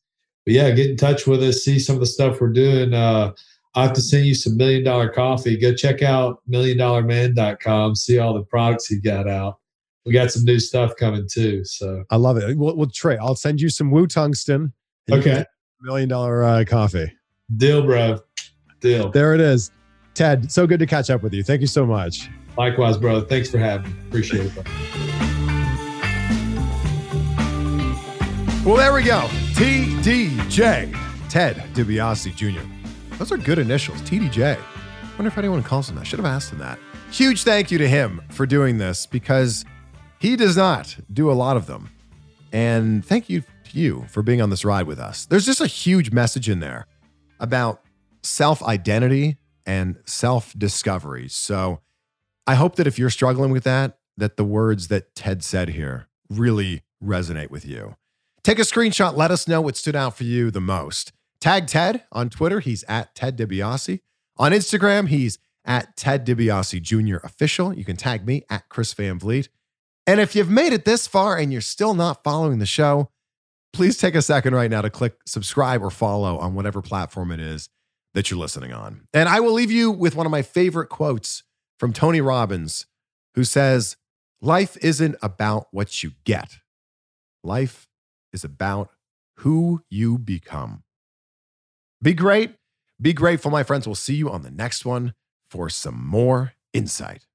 but 0.46 0.54
yeah, 0.54 0.72
get 0.72 0.90
in 0.90 0.96
touch 0.96 1.28
with 1.28 1.44
us, 1.44 1.66
see 1.66 1.80
some 1.80 1.96
of 1.96 2.00
the 2.00 2.06
stuff 2.06 2.40
we're 2.40 2.54
doing. 2.54 2.94
Uh, 2.94 3.34
I 3.76 3.84
have 3.84 3.92
to 3.92 4.02
send 4.02 4.26
you 4.26 4.34
some 4.34 4.56
million 4.56 4.82
dollar 4.82 5.10
coffee. 5.10 5.58
Go 5.58 5.74
check 5.74 6.02
out 6.02 6.40
milliondollarman.com, 6.50 7.96
see 7.96 8.20
all 8.20 8.34
the 8.34 8.46
products 8.46 8.88
he 8.88 9.02
got 9.02 9.28
out. 9.28 9.60
We 10.06 10.14
got 10.14 10.32
some 10.32 10.46
new 10.46 10.60
stuff 10.60 10.94
coming 10.98 11.28
too. 11.30 11.66
So 11.66 12.06
I 12.10 12.16
love 12.16 12.38
it. 12.38 12.58
Well, 12.58 12.78
well 12.78 12.90
Trey, 12.90 13.18
I'll 13.18 13.36
send 13.36 13.60
you 13.60 13.68
some 13.68 13.92
Woo 13.92 14.08
Tungsten. 14.08 14.72
Okay. 15.12 15.44
Million 15.82 16.08
dollar 16.08 16.42
uh, 16.46 16.64
coffee. 16.66 17.12
Deal, 17.58 17.86
bro. 17.86 18.20
Deal. 18.80 19.12
There 19.12 19.34
it 19.34 19.42
is. 19.42 19.72
Ted, 20.14 20.50
so 20.50 20.66
good 20.66 20.80
to 20.80 20.86
catch 20.86 21.10
up 21.10 21.22
with 21.22 21.34
you. 21.34 21.44
Thank 21.44 21.60
you 21.60 21.68
so 21.68 21.86
much. 21.86 22.30
Likewise, 22.58 22.96
bro. 22.96 23.20
Thanks 23.20 23.50
for 23.50 23.58
having 23.58 23.92
me. 23.92 23.98
Appreciate 24.08 24.54
it. 24.56 25.35
Well, 28.66 28.78
there 28.78 28.94
we 28.94 29.04
go. 29.04 29.28
TDJ, 29.54 31.30
Ted 31.30 31.58
DiBiase 31.76 32.36
Jr. 32.36 32.68
Those 33.18 33.32
are 33.32 33.38
good 33.38 33.60
initials, 33.60 34.02
TDJ. 34.02 34.60
Wonder 35.20 35.28
if 35.28 35.38
anyone 35.38 35.62
calls 35.62 35.88
him 35.88 35.98
that. 35.98 36.08
Should 36.08 36.18
have 36.18 36.26
asked 36.26 36.52
him 36.52 36.58
that. 36.58 36.80
Huge 37.12 37.44
thank 37.44 37.70
you 37.70 37.78
to 37.78 37.88
him 37.88 38.24
for 38.32 38.48
doing 38.48 38.80
this 38.80 39.06
because 39.06 39.66
he 40.18 40.36
does 40.36 40.58
not 40.58 40.98
do 41.14 41.30
a 41.30 41.34
lot 41.34 41.58
of 41.58 41.68
them. 41.68 41.92
And 42.52 43.06
thank 43.06 43.30
you 43.30 43.42
to 43.42 43.78
you 43.78 44.08
for 44.10 44.24
being 44.24 44.42
on 44.42 44.50
this 44.50 44.66
ride 44.66 44.88
with 44.88 44.98
us. 44.98 45.28
There's 45.28 45.46
just 45.46 45.62
a 45.62 45.68
huge 45.68 46.12
message 46.12 46.50
in 46.50 46.60
there 46.60 46.88
about 47.40 47.84
self 48.24 48.64
identity 48.64 49.38
and 49.68 49.98
self 50.08 50.58
discovery. 50.58 51.30
So 51.30 51.82
I 52.48 52.56
hope 52.56 52.78
that 52.78 52.88
if 52.88 52.98
you're 52.98 53.12
struggling 53.12 53.52
with 53.52 53.64
that, 53.66 54.00
that 54.18 54.38
the 54.38 54.44
words 54.44 54.88
that 54.88 55.14
Ted 55.14 55.44
said 55.44 55.70
here 55.70 56.08
really 56.32 56.82
resonate 57.04 57.52
with 57.52 57.64
you. 57.64 57.96
Take 58.46 58.60
a 58.60 58.62
screenshot, 58.62 59.18
let 59.18 59.32
us 59.32 59.48
know 59.48 59.60
what 59.60 59.76
stood 59.76 59.96
out 59.96 60.16
for 60.16 60.24
you 60.24 60.52
the 60.52 60.62
most. 60.62 61.12
Tag 61.42 61.66
Ted 61.66 62.04
on 62.12 62.30
Twitter, 62.30 62.60
he's 62.60 62.84
at 62.84 63.16
Ted 63.16 63.36
DiBiase. 63.40 64.02
On 64.38 64.52
Instagram, 64.52 65.08
he's 65.08 65.40
at 65.66 65.98
Ted 65.98 66.28
DiBiase 66.28 66.80
Jr. 66.80 67.18
Official. 67.26 67.74
You 67.74 67.84
can 67.84 67.98
tag 67.98 68.28
me 68.28 68.44
at 68.48 68.70
Chris 68.70 68.94
Van 68.94 69.18
Vliet. 69.18 69.50
And 70.06 70.20
if 70.20 70.36
you've 70.36 70.52
made 70.52 70.74
it 70.74 70.86
this 70.86 71.08
far 71.08 71.36
and 71.36 71.52
you're 71.52 71.60
still 71.60 71.96
not 71.96 72.24
following 72.24 72.60
the 72.60 72.68
show, 72.68 73.10
please 73.74 73.98
take 73.98 74.14
a 74.14 74.22
second 74.22 74.54
right 74.54 74.70
now 74.70 74.84
to 74.84 74.92
click 74.92 75.16
subscribe 75.26 75.82
or 75.82 75.90
follow 75.90 76.38
on 76.38 76.54
whatever 76.54 76.84
platform 76.84 77.32
it 77.32 77.40
is 77.40 77.68
that 78.14 78.30
you're 78.30 78.40
listening 78.40 78.72
on. 78.72 79.08
And 79.12 79.28
I 79.28 79.40
will 79.40 79.54
leave 79.54 79.72
you 79.72 79.90
with 79.90 80.16
one 80.16 80.28
of 80.28 80.32
my 80.32 80.44
favorite 80.44 80.90
quotes 80.90 81.42
from 81.80 81.94
Tony 81.94 82.22
Robbins, 82.22 82.86
who 83.34 83.44
says, 83.44 83.98
Life 84.40 84.78
isn't 84.84 85.16
about 85.24 85.66
what 85.72 86.04
you 86.04 86.12
get, 86.26 86.60
life 87.44 87.88
is 88.36 88.44
about 88.44 88.92
who 89.38 89.82
you 89.90 90.20
become. 90.20 90.84
Be 92.02 92.14
great. 92.14 92.52
Be 93.02 93.14
grateful, 93.14 93.50
my 93.50 93.64
friends. 93.64 93.88
We'll 93.88 93.96
see 93.96 94.16
you 94.16 94.30
on 94.30 94.44
the 94.44 94.52
next 94.52 94.86
one 94.86 95.16
for 95.50 95.70
some 95.70 96.06
more 96.06 96.54
insight. 96.74 97.26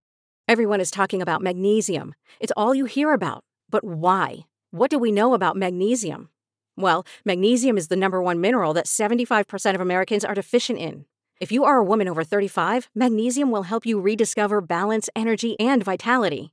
Everyone 0.47 0.81
is 0.81 0.91
talking 0.91 1.21
about 1.21 1.43
magnesium. 1.43 2.15
It's 2.39 2.53
all 2.57 2.75
you 2.75 2.85
hear 2.85 3.13
about. 3.13 3.45
But 3.69 3.85
why? 3.85 4.47
What 4.71 4.91
do 4.91 4.99
we 4.99 5.13
know 5.13 5.35
about 5.35 5.57
magnesium? 5.57 6.29
Well, 6.77 7.05
magnesium 7.25 7.77
is 7.77 7.89
the 7.89 7.97
number 7.97 8.23
one 8.23 8.41
mineral 8.41 8.73
that 8.75 8.87
75% 8.87 9.75
of 9.75 9.81
Americans 9.81 10.25
are 10.25 10.35
deficient 10.35 10.79
in. 10.79 11.05
If 11.41 11.51
you 11.51 11.65
are 11.65 11.79
a 11.79 11.85
woman 11.85 12.09
over 12.09 12.25
35, 12.25 12.91
magnesium 12.95 13.51
will 13.51 13.65
help 13.65 13.87
you 13.87 14.01
rediscover 14.01 14.61
balance, 14.61 15.09
energy, 15.17 15.59
and 15.59 15.83
vitality. 15.83 16.53